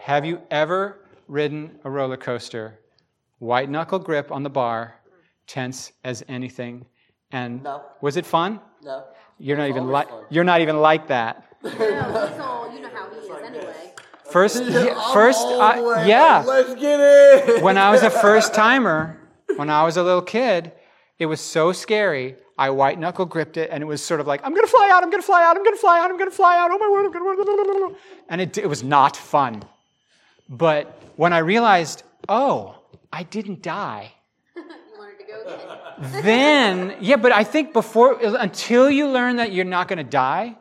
Have 0.00 0.24
you 0.24 0.40
ever 0.50 0.98
ridden 1.28 1.78
a 1.84 1.90
roller 1.90 2.16
coaster? 2.16 2.78
White 3.38 3.70
knuckle 3.70 3.98
grip 3.98 4.30
on 4.32 4.42
the 4.42 4.50
bar, 4.50 4.94
tense 5.46 5.92
as 6.04 6.24
anything. 6.28 6.86
And 7.30 7.62
No. 7.62 7.82
was 8.00 8.16
it 8.16 8.26
fun? 8.26 8.60
No. 8.82 9.04
You're 9.38 9.56
not 9.56 9.64
It's 9.68 9.76
even 9.76 9.88
like 9.88 10.08
you're 10.30 10.44
not 10.44 10.60
even 10.60 10.78
like 10.80 11.08
that. 11.08 11.44
No, 11.62 11.70
he's 11.70 12.40
all, 12.40 12.72
you 12.74 12.80
know 12.80 12.88
how 12.92 13.08
he 13.10 13.16
is 13.18 13.30
anyway. 13.44 13.92
First, 14.30 14.62
yeah, 14.66 15.12
first, 15.12 15.40
I- 15.46 16.04
yeah. 16.06 16.42
Let's 16.46 16.74
get 16.74 16.98
it. 17.00 17.62
when 17.62 17.78
I 17.78 17.90
was 17.90 18.02
a 18.02 18.10
first 18.10 18.52
timer, 18.64 19.18
when 19.56 19.70
I 19.70 19.84
was 19.84 19.96
a 19.96 20.02
little 20.02 20.22
kid, 20.22 20.72
it 21.18 21.26
was 21.26 21.40
so 21.40 21.72
scary. 21.72 22.36
I 22.58 22.70
white 22.70 22.98
knuckle 22.98 23.26
gripped 23.26 23.56
it, 23.56 23.70
and 23.70 23.82
it 23.82 23.86
was 23.86 24.02
sort 24.02 24.20
of 24.20 24.26
like, 24.26 24.40
I'm 24.44 24.54
gonna 24.54 24.66
fly 24.66 24.90
out, 24.92 25.02
I'm 25.02 25.10
gonna 25.10 25.22
fly 25.22 25.42
out, 25.42 25.56
I'm 25.56 25.64
gonna 25.64 25.76
fly 25.76 25.98
out, 25.98 26.10
I'm 26.10 26.18
gonna 26.18 26.30
fly 26.30 26.58
out. 26.58 26.70
Oh 26.72 26.78
my 26.78 26.90
word, 26.90 27.06
I'm 27.06 27.12
gonna. 27.12 27.96
And 28.28 28.40
it, 28.40 28.58
it 28.58 28.68
was 28.68 28.82
not 28.82 29.16
fun. 29.16 29.62
But 30.48 31.00
when 31.16 31.32
I 31.32 31.38
realized, 31.38 32.02
oh, 32.28 32.76
I 33.12 33.22
didn't 33.22 33.62
die, 33.62 34.12
You 34.56 34.62
wanted 34.98 35.18
to 35.18 35.24
go 35.24 36.06
again. 36.06 36.22
then 36.22 36.96
yeah. 37.00 37.16
But 37.16 37.32
I 37.32 37.44
think 37.44 37.72
before, 37.72 38.18
until 38.20 38.90
you 38.90 39.08
learn 39.08 39.36
that 39.36 39.52
you're 39.52 39.64
not 39.64 39.88
gonna 39.88 40.04
die. 40.04 40.56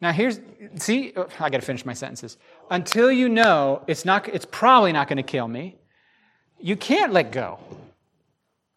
Now 0.00 0.10
here's 0.10 0.40
see, 0.76 1.12
oh, 1.16 1.28
I 1.38 1.50
got 1.50 1.60
to 1.60 1.66
finish 1.66 1.84
my 1.84 1.92
sentences. 1.92 2.38
Until 2.70 3.10
you 3.10 3.28
know 3.28 3.82
it's 3.86 4.04
not, 4.04 4.28
it's 4.28 4.46
probably 4.50 4.92
not 4.92 5.08
to 5.08 5.22
kill 5.22 5.48
me. 5.48 5.76
You 6.60 6.76
can't 6.76 7.12
let 7.12 7.32
go, 7.32 7.58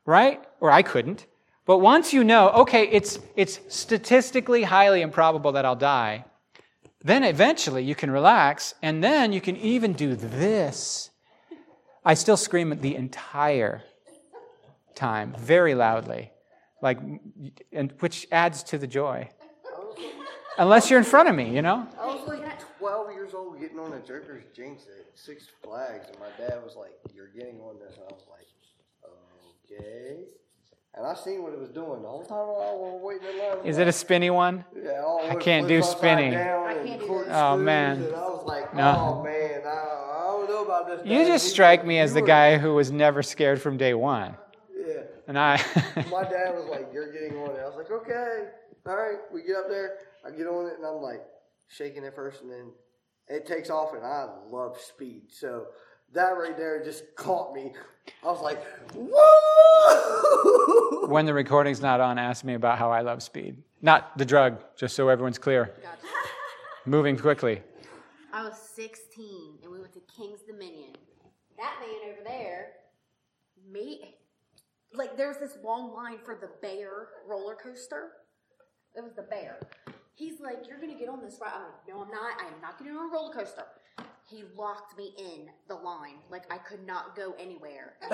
right? 0.05 0.43
Or 0.59 0.71
I 0.71 0.82
couldn't. 0.82 1.26
But 1.66 1.80
once 1.80 2.13
you 2.13 2.24
know, 2.24 2.49
okay, 2.49 2.88
it's 2.88 3.20
it's 3.36 3.59
statistically 3.70 4.63
highly 4.63 5.01
improbable 5.01 5.53
that 5.53 5.66
I'll 5.66 5.76
die, 5.76 6.26
then 7.03 7.24
eventually 7.24 7.84
you 7.84 7.95
can 7.95 8.11
relax, 8.11 8.76
and 8.82 9.03
then 9.03 9.34
you 9.34 9.41
can 9.41 9.57
even 9.57 9.93
do 9.93 10.16
this. 10.16 11.09
I 12.03 12.13
still 12.13 12.38
scream 12.38 12.80
the 12.82 12.95
entire 12.95 13.84
time, 14.93 15.36
very 15.39 15.74
loudly, 15.74 16.32
like, 16.82 16.99
and 17.72 17.91
which 17.99 18.28
adds 18.32 18.61
to 18.63 18.78
the 18.78 18.88
joy. 18.88 19.30
Unless 20.57 20.89
you're 20.89 20.99
in 20.99 21.05
front 21.05 21.28
of 21.28 21.36
me, 21.36 21.53
you 21.53 21.61
know. 21.61 21.88
I 21.99 22.05
was 22.05 22.28
like 22.28 22.45
12 22.80 23.11
years 23.13 23.34
old 23.34 23.59
getting 23.59 23.80
on 23.80 23.91
a 23.93 23.99
Joker's 23.99 24.43
Jinx 24.55 24.84
at 24.84 25.05
Six 25.18 25.47
Flags, 25.63 26.07
and 26.07 26.18
my 26.20 26.30
dad 26.38 26.63
was 26.63 26.76
like, 26.76 26.91
You're 27.13 27.28
getting 27.28 27.59
on 27.59 27.80
this. 27.80 27.95
And 27.95 28.03
I 28.09 28.13
was 28.13 28.24
like, 28.30 28.47
Okay. 29.72 30.26
And 30.97 31.05
I 31.05 31.13
seen 31.13 31.43
what 31.43 31.51
it 31.51 31.59
was 31.59 31.69
doing 31.69 32.01
the 32.01 32.07
whole 32.07 32.23
time 32.23 32.37
I 32.37 32.73
was 32.73 33.01
waiting 33.03 33.27
in 33.27 33.57
line. 33.57 33.65
Is 33.65 33.77
it 33.79 33.87
a 33.87 33.91
spinny 33.91 34.29
one? 34.29 34.63
Yeah, 34.81 35.03
all 35.05 35.19
I 35.29 35.35
can't 35.35 35.67
do 35.67 35.79
flips 35.81 35.87
upside 35.95 35.99
spinning. 35.99 36.33
I 36.35 36.73
can't 36.85 36.99
do 37.01 37.07
corkscrews, 37.07 37.35
Oh, 37.37 37.57
man. 37.57 38.01
And 38.03 38.15
I 38.15 38.19
was 38.19 38.45
like, 38.45 38.73
No. 38.73 38.95
Oh 39.19 39.23
man, 39.23 39.61
I, 39.65 39.69
I 39.69 40.23
don't 40.27 40.49
know 40.49 40.63
about 40.63 40.87
this. 40.87 41.01
You 41.05 41.17
Dad. 41.19 41.27
just 41.27 41.45
You 41.47 41.51
strike 41.51 41.85
me 41.85 41.99
as 41.99 42.13
the 42.13 42.21
guy 42.21 42.57
who 42.57 42.75
was 42.75 42.91
never 42.91 43.21
scared 43.23 43.61
from 43.61 43.75
day 43.75 43.93
one. 43.93 44.37
Yeah. 44.73 45.01
And 45.27 45.37
I. 45.37 45.57
My 46.09 46.23
dad 46.23 46.53
was 46.55 46.67
like, 46.69 46.87
"You're 46.93 47.11
getting 47.11 47.37
on 47.39 47.49
it." 47.55 47.59
I 47.59 47.65
was 47.65 47.75
like, 47.75 47.89
"Okay, 47.91 48.49
all 48.87 48.95
right." 48.95 49.17
We 49.33 49.41
get 49.41 49.55
up 49.57 49.67
there. 49.67 49.97
I 50.25 50.29
get 50.29 50.45
on 50.47 50.67
it, 50.67 50.73
and 50.77 50.85
I'm 50.85 51.01
like 51.01 51.21
shaking 51.67 52.03
it 52.03 52.13
first, 52.15 52.41
and 52.41 52.51
then 52.51 52.71
it 53.27 53.45
takes 53.47 53.69
off. 53.71 53.93
And 53.93 54.05
I 54.05 54.27
love 54.49 54.77
speed, 54.79 55.23
so 55.29 55.65
that 56.16 56.38
right 56.38 56.57
there 56.57 56.84
just 56.84 57.16
caught 57.16 57.53
me. 57.53 57.74
I 58.24 58.28
was 58.28 58.41
like, 58.41 58.63
"Whoa!" 58.93 60.16
when 61.07 61.26
the 61.26 61.34
recording's 61.34 61.82
not 61.82 62.01
on, 62.01 62.18
ask 62.18 62.43
me 62.43 62.55
about 62.55 62.78
how 62.78 62.91
I 62.91 63.01
love 63.01 63.22
speed. 63.22 63.61
Not 63.82 64.18
the 64.18 64.26
drug, 64.26 64.63
just 64.76 64.95
so 64.95 65.09
everyone's 65.09 65.38
clear. 65.38 65.74
Gotcha. 65.82 66.07
Moving 66.86 67.18
quickly. 67.18 67.61
I 68.34 68.43
was 68.43 68.57
16 68.76 69.59
and 69.63 69.72
we 69.72 69.80
went 69.80 69.93
to 69.93 70.01
Kings 70.16 70.41
Dominion. 70.41 70.93
That 71.57 71.76
man 71.80 72.11
over 72.11 72.22
there, 72.26 72.74
me, 73.72 74.16
like 74.93 75.16
there 75.16 75.28
was 75.30 75.38
this 75.38 75.57
long 75.63 75.93
line 75.93 76.18
for 76.24 76.36
the 76.36 76.49
bear 76.61 77.09
roller 77.28 77.55
coaster. 77.55 78.11
It 78.95 79.03
was 79.03 79.13
the 79.13 79.24
bear. 79.24 79.57
He's 80.16 80.39
like, 80.39 80.68
You're 80.68 80.80
gonna 80.80 80.97
get 80.97 81.09
on 81.09 81.22
this 81.22 81.38
ride. 81.41 81.51
I'm 81.55 81.63
like, 81.63 81.88
No, 81.88 82.01
I'm 82.01 82.11
not. 82.11 82.41
I 82.41 82.47
am 82.47 82.61
not 82.61 82.78
getting 82.78 82.95
on 82.95 83.09
a 83.09 83.13
roller 83.13 83.34
coaster. 83.34 83.63
He 84.28 84.43
locked 84.57 84.97
me 84.97 85.13
in 85.17 85.47
the 85.67 85.76
line. 85.76 86.15
Like 86.32 86.51
I 86.51 86.57
could 86.57 86.86
not 86.86 87.15
go 87.15 87.34
anywhere. 87.39 87.93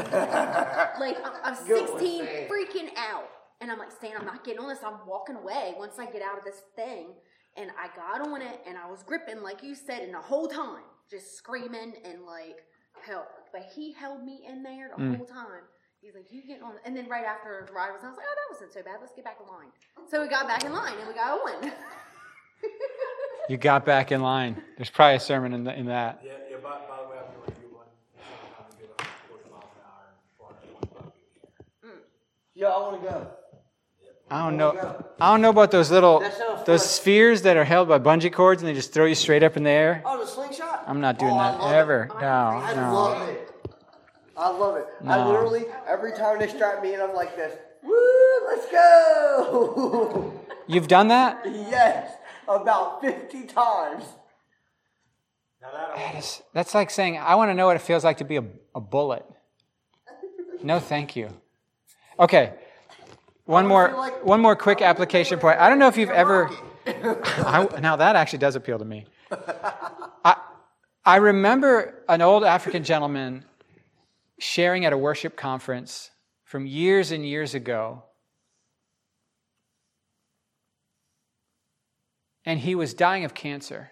like 0.99 1.17
I'm, 1.25 1.33
I'm 1.43 1.55
16 1.55 2.25
freaking 2.49 2.89
out. 2.97 3.29
And 3.61 3.71
I'm 3.71 3.77
like, 3.79 3.91
Stan, 3.91 4.13
I'm 4.17 4.25
not 4.25 4.43
getting 4.43 4.59
on 4.61 4.69
this. 4.69 4.79
I'm 4.85 5.05
walking 5.07 5.35
away 5.35 5.75
once 5.77 5.99
I 5.99 6.05
get 6.07 6.21
out 6.21 6.37
of 6.37 6.43
this 6.43 6.61
thing. 6.75 7.13
And 7.57 7.69
I 7.79 7.95
got 7.95 8.27
on 8.27 8.41
it 8.41 8.61
and 8.67 8.77
I 8.77 8.89
was 8.89 9.03
gripping, 9.03 9.41
like 9.41 9.61
you 9.63 9.75
said, 9.75 10.01
and 10.03 10.13
the 10.13 10.19
whole 10.19 10.47
time 10.47 10.83
just 11.09 11.35
screaming 11.37 11.93
and 12.05 12.23
like 12.25 12.57
help. 13.05 13.27
But 13.51 13.69
he 13.75 13.91
held 13.93 14.23
me 14.23 14.45
in 14.47 14.63
there 14.63 14.91
the 14.97 15.03
Mm. 15.03 15.17
whole 15.17 15.25
time. 15.25 15.63
He's 16.01 16.15
like, 16.15 16.31
you 16.31 16.41
get 16.47 16.61
on. 16.63 16.73
And 16.85 16.95
then 16.97 17.07
right 17.07 17.25
after 17.25 17.63
the 17.67 17.73
ride 17.73 17.91
was, 17.91 18.01
I 18.03 18.07
was 18.07 18.17
like, 18.17 18.25
oh, 18.27 18.35
that 18.35 18.53
wasn't 18.55 18.73
so 18.73 18.81
bad. 18.81 18.97
Let's 18.99 19.13
get 19.15 19.23
back 19.23 19.37
in 19.39 19.47
line. 19.47 19.71
So 20.09 20.21
we 20.21 20.27
got 20.29 20.47
back 20.47 20.63
in 20.63 20.73
line 20.73 20.95
and 20.97 21.07
we 21.07 21.13
got 21.13 21.39
on. 21.39 21.71
You 23.49 23.57
got 23.57 23.85
back 23.85 24.11
in 24.11 24.21
line. 24.21 24.61
There's 24.77 24.89
probably 24.89 25.15
a 25.15 25.19
sermon 25.19 25.53
in, 25.53 25.63
the, 25.63 25.77
in 25.77 25.85
that. 25.87 26.21
Yeah, 26.23 26.31
yeah, 26.49 26.57
by, 26.63 26.69
by 26.69 26.77
the 27.03 27.09
way, 27.09 27.17
I'm 27.17 27.35
going 27.35 27.51
to 27.53 27.61
do 27.61 27.75
one, 27.75 27.85
I'm 28.57 28.65
going 28.65 28.77
to 28.77 28.83
do 28.83 28.89
like 28.97 29.07
forty 29.27 29.49
miles 29.51 29.63
an 29.75 29.81
hour 29.85 30.05
and 30.07 30.15
four 30.37 30.47
hundred 30.47 30.69
twenty-five. 30.79 31.11
Mm. 31.85 31.99
Yo, 32.55 32.69
I 32.69 32.79
want 32.91 33.01
to 33.03 33.09
go. 33.09 33.27
I 34.29 34.45
don't 34.45 34.55
know. 34.55 35.05
I 35.19 35.31
don't 35.31 35.41
know 35.41 35.49
about 35.49 35.71
those 35.71 35.91
little 35.91 36.19
those 36.65 36.65
fun. 36.65 36.77
spheres 36.79 37.41
that 37.41 37.57
are 37.57 37.65
held 37.65 37.89
by 37.89 37.99
bungee 37.99 38.31
cords 38.31 38.61
and 38.61 38.69
they 38.69 38.73
just 38.73 38.93
throw 38.93 39.03
you 39.05 39.15
straight 39.15 39.43
up 39.43 39.57
in 39.57 39.63
the 39.63 39.69
air. 39.69 40.01
Oh, 40.05 40.17
the 40.17 40.25
slingshot. 40.25 40.85
I'm 40.87 41.01
not 41.01 41.19
doing 41.19 41.33
Oh, 41.33 41.37
that 41.37 41.75
ever. 41.75 42.03
It. 42.03 42.21
No, 42.21 42.27
I 42.27 42.73
no. 42.73 42.93
love 42.93 43.27
it. 43.27 43.49
I 44.37 44.49
love 44.49 44.77
it. 44.77 44.85
I 45.05 45.27
literally 45.27 45.65
every 45.85 46.13
time 46.13 46.39
they 46.39 46.47
strap 46.47 46.81
me 46.81 46.93
in, 46.93 47.01
I'm 47.01 47.13
like 47.13 47.35
this. 47.35 47.57
Woo! 47.83 48.47
Let's 48.47 48.71
go. 48.71 50.39
You've 50.67 50.87
done 50.87 51.09
that? 51.09 51.41
yes, 51.45 52.13
about 52.47 53.01
fifty 53.01 53.43
times. 53.45 54.03
Now 55.61 55.69
That 55.95 56.15
is- 56.15 56.41
That's 56.53 56.73
like 56.73 56.89
saying, 56.89 57.17
I 57.17 57.35
want 57.35 57.49
to 57.49 57.53
know 57.53 57.67
what 57.67 57.75
it 57.75 57.81
feels 57.83 58.03
like 58.03 58.17
to 58.17 58.23
be 58.23 58.37
a, 58.37 58.43
a 58.73 58.81
bullet. 58.81 59.23
No, 60.63 60.79
thank 60.79 61.15
you. 61.15 61.29
Okay. 62.19 62.53
One 63.45 63.67
more, 63.67 63.91
like- 63.91 64.23
one 64.25 64.39
more 64.41 64.55
quick 64.55 64.81
application 64.81 65.39
point. 65.39 65.59
I 65.59 65.69
don't 65.69 65.79
know 65.79 65.87
if 65.87 65.97
you've 65.97 66.09
ever. 66.09 66.49
I, 66.87 67.67
now 67.79 67.95
that 67.97 68.15
actually 68.15 68.39
does 68.39 68.55
appeal 68.55 68.79
to 68.79 68.85
me. 68.85 69.05
I, 70.25 70.35
I 71.05 71.17
remember 71.17 72.03
an 72.09 72.21
old 72.21 72.43
African 72.43 72.83
gentleman 72.83 73.45
sharing 74.39 74.85
at 74.85 74.93
a 74.93 74.97
worship 74.97 75.35
conference 75.35 76.09
from 76.43 76.65
years 76.65 77.11
and 77.11 77.25
years 77.25 77.53
ago. 77.53 78.03
And 82.45 82.59
he 82.59 82.75
was 82.75 82.93
dying 82.93 83.23
of 83.23 83.33
cancer. 83.33 83.91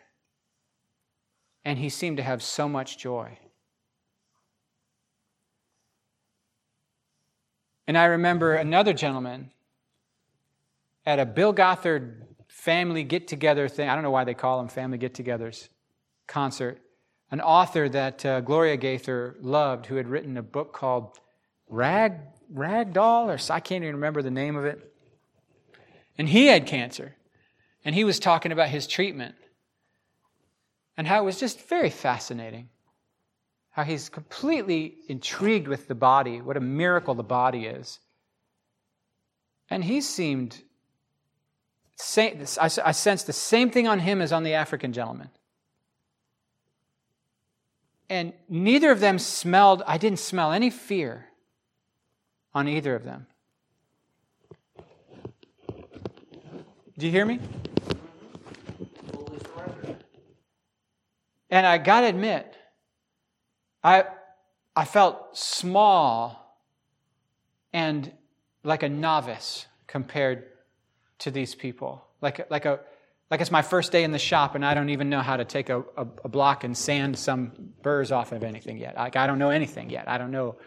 And 1.63 1.77
he 1.77 1.89
seemed 1.89 2.17
to 2.17 2.23
have 2.23 2.41
so 2.41 2.67
much 2.67 2.97
joy. 2.97 3.37
And 7.87 7.97
I 7.97 8.05
remember 8.05 8.53
another 8.53 8.93
gentleman 8.93 9.51
at 11.05 11.19
a 11.19 11.25
Bill 11.25 11.51
Gaither 11.51 12.27
family 12.47 13.03
get 13.03 13.27
together 13.27 13.67
thing. 13.67 13.89
I 13.89 13.95
don't 13.95 14.03
know 14.03 14.11
why 14.11 14.25
they 14.25 14.35
call 14.35 14.59
them 14.59 14.67
family 14.67 14.97
get 14.97 15.13
togethers 15.13 15.69
concert. 16.27 16.79
An 17.31 17.41
author 17.41 17.89
that 17.89 18.25
uh, 18.25 18.41
Gloria 18.41 18.77
Gaither 18.77 19.35
loved 19.41 19.87
who 19.87 19.95
had 19.95 20.07
written 20.07 20.37
a 20.37 20.43
book 20.43 20.73
called 20.73 21.19
Rag, 21.67 22.13
Rag 22.51 22.93
Doll, 22.93 23.29
or 23.29 23.39
I 23.49 23.59
can't 23.59 23.83
even 23.83 23.95
remember 23.95 24.21
the 24.21 24.31
name 24.31 24.55
of 24.55 24.65
it. 24.65 24.93
And 26.17 26.29
he 26.29 26.47
had 26.47 26.65
cancer. 26.65 27.15
And 27.85 27.95
he 27.95 28.03
was 28.03 28.19
talking 28.19 28.51
about 28.51 28.69
his 28.69 28.87
treatment 28.87 29.35
and 30.97 31.07
how 31.07 31.21
it 31.21 31.25
was 31.25 31.39
just 31.39 31.67
very 31.67 31.89
fascinating. 31.89 32.69
How 33.71 33.83
he's 33.83 34.09
completely 34.09 34.95
intrigued 35.07 35.67
with 35.67 35.87
the 35.87 35.95
body, 35.95 36.41
what 36.41 36.57
a 36.57 36.59
miracle 36.61 37.15
the 37.15 37.23
body 37.23 37.65
is. 37.65 37.99
And 39.69 39.83
he 39.83 40.01
seemed, 40.01 40.61
I 42.17 42.67
sensed 42.67 43.27
the 43.27 43.33
same 43.33 43.69
thing 43.69 43.87
on 43.87 43.99
him 43.99 44.21
as 44.21 44.33
on 44.33 44.43
the 44.43 44.55
African 44.55 44.91
gentleman. 44.91 45.29
And 48.09 48.33
neither 48.49 48.89
of 48.89 48.99
them 48.99 49.19
smelled, 49.19 49.83
I 49.85 49.99
didn't 49.99 50.19
smell 50.19 50.51
any 50.51 50.71
fear 50.71 51.27
on 52.53 52.67
either 52.67 52.95
of 52.95 53.03
them. 53.03 53.27
Do 56.97 57.05
you 57.05 57.11
hear 57.11 57.25
me? 57.25 57.39
Fully 59.11 59.39
surrendered. 59.39 60.03
And 61.49 61.65
I 61.65 61.77
got 61.77 62.01
to 62.01 62.07
admit, 62.07 62.55
I, 63.83 64.05
I 64.75 64.85
felt 64.85 65.37
small 65.37 66.57
and 67.73 68.11
like 68.63 68.83
a 68.83 68.89
novice 68.89 69.65
compared 69.87 70.45
to 71.19 71.31
these 71.31 71.55
people. 71.55 72.05
Like, 72.21 72.49
like, 72.51 72.65
a, 72.65 72.79
like 73.31 73.41
it's 73.41 73.51
my 73.51 73.61
first 73.61 73.91
day 73.91 74.03
in 74.03 74.11
the 74.11 74.19
shop 74.19 74.55
and 74.55 74.65
I 74.65 74.73
don't 74.73 74.89
even 74.89 75.09
know 75.09 75.21
how 75.21 75.37
to 75.37 75.45
take 75.45 75.69
a, 75.69 75.79
a, 75.97 76.07
a 76.23 76.29
block 76.29 76.63
and 76.63 76.77
sand 76.77 77.17
some 77.17 77.73
burrs 77.81 78.11
off 78.11 78.31
of 78.31 78.43
anything 78.43 78.77
yet. 78.77 78.95
Like, 78.95 79.15
I 79.15 79.27
don't 79.27 79.39
know 79.39 79.49
anything 79.49 79.89
yet. 79.89 80.07
I 80.07 80.17
don't 80.17 80.31
know 80.31 80.57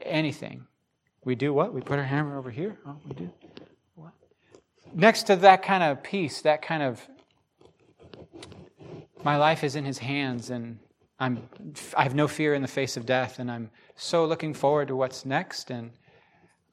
anything. 0.00 0.66
We 1.24 1.34
do 1.34 1.52
what? 1.52 1.74
We 1.74 1.80
put 1.80 1.98
our 1.98 2.04
hammer 2.04 2.38
over 2.38 2.50
here? 2.50 2.78
Oh, 2.86 2.96
we 3.06 3.14
do? 3.14 3.30
What? 3.94 4.12
Next 4.94 5.24
to 5.24 5.36
that 5.36 5.62
kind 5.62 5.82
of 5.82 6.02
peace, 6.02 6.42
that 6.42 6.62
kind 6.62 6.82
of 6.82 7.06
my 9.24 9.36
life 9.36 9.64
is 9.64 9.76
in 9.76 9.84
his 9.84 9.98
hands 9.98 10.50
and 10.50 10.78
I'm, 11.20 11.48
I 11.96 12.04
have 12.04 12.14
no 12.14 12.28
fear 12.28 12.54
in 12.54 12.62
the 12.62 12.68
face 12.68 12.96
of 12.96 13.04
death, 13.04 13.40
and 13.40 13.50
I'm 13.50 13.70
so 13.96 14.24
looking 14.24 14.54
forward 14.54 14.88
to 14.88 14.96
what's 14.96 15.26
next. 15.26 15.70
And 15.70 15.90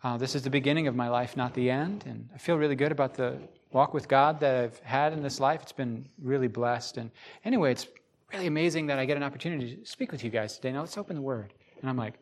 uh, 0.04 0.18
this 0.18 0.36
is 0.36 0.43
the 0.43 0.52
beginning 0.52 0.88
of 0.88 0.96
my 0.96 1.10
life, 1.10 1.36
not 1.36 1.56
the 1.56 1.72
end. 1.72 2.04
And 2.06 2.30
I 2.34 2.38
feel 2.38 2.56
really 2.56 2.76
good 2.76 2.91
about 2.91 3.16
the 3.16 3.39
walk 3.72 3.93
with 3.93 4.08
God 4.08 4.39
that 4.41 4.64
I've 4.64 4.80
had 4.80 5.14
in 5.14 5.24
this 5.24 5.39
life. 5.39 5.64
It's 5.64 5.72
been 5.72 6.08
really 6.22 6.48
blessed. 6.48 6.98
And 6.98 7.10
anyway, 7.43 7.72
it's 7.72 7.88
really 8.32 8.46
amazing 8.46 8.88
that 8.88 9.00
I 9.00 9.06
get 9.06 9.18
an 9.18 9.24
opportunity 9.24 9.78
to 9.78 9.86
speak 9.86 10.12
with 10.12 10.24
you 10.24 10.30
guys 10.30 10.56
today. 10.56 10.72
Now 10.72 10.82
let's 10.82 10.98
open 10.98 11.16
the 11.16 11.24
Word. 11.24 11.52
And 11.82 11.89
I'm 11.89 11.98
like, 11.98 12.14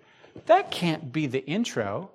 that 0.46 0.72
can't 0.72 1.12
be 1.12 1.28
the 1.28 1.46
intro. 1.46 2.10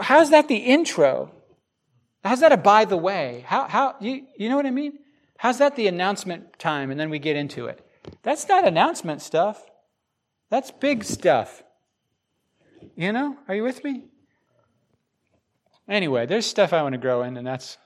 How's 0.00 0.30
that 0.30 0.48
the 0.48 0.56
intro? 0.56 1.32
How's 2.24 2.40
that 2.40 2.52
a 2.52 2.56
by 2.56 2.86
the 2.86 2.96
way? 2.96 3.44
How, 3.46 3.68
how, 3.68 3.96
you, 4.00 4.26
you 4.38 4.48
know 4.48 4.56
what 4.56 4.66
I 4.66 4.70
mean? 4.70 4.98
How's 5.38 5.58
that 5.58 5.76
the 5.76 5.86
announcement 5.86 6.58
time 6.58 6.90
and 6.90 6.98
then 6.98 7.10
we 7.10 7.18
get 7.18 7.36
into 7.36 7.66
it? 7.66 7.84
That's 8.22 8.48
not 8.48 8.66
announcement 8.66 9.22
stuff. 9.22 9.64
That's 10.50 10.70
big 10.72 11.04
stuff. 11.04 11.62
You 12.96 13.12
know? 13.12 13.36
Are 13.46 13.54
you 13.54 13.62
with 13.62 13.82
me? 13.84 14.04
Anyway, 15.88 16.26
there's 16.26 16.44
stuff 16.44 16.72
I 16.72 16.82
want 16.82 16.94
to 16.94 16.98
grow 16.98 17.22
in, 17.22 17.36
and 17.36 17.46
that's 17.46 17.78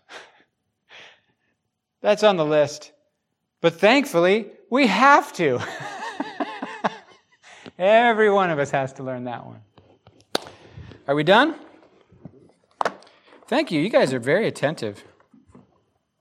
that's 2.00 2.22
on 2.22 2.36
the 2.36 2.44
list. 2.44 2.90
But 3.60 3.74
thankfully, 3.74 4.50
we 4.70 4.86
have 4.86 5.32
to. 5.34 5.60
Every 7.78 8.30
one 8.30 8.50
of 8.50 8.58
us 8.58 8.70
has 8.70 8.94
to 8.94 9.02
learn 9.02 9.24
that 9.24 9.44
one. 9.44 9.60
Are 11.06 11.14
we 11.14 11.22
done? 11.22 11.54
Thank 13.46 13.70
you. 13.70 13.80
You 13.80 13.90
guys 13.90 14.12
are 14.14 14.18
very 14.18 14.48
attentive. 14.48 15.04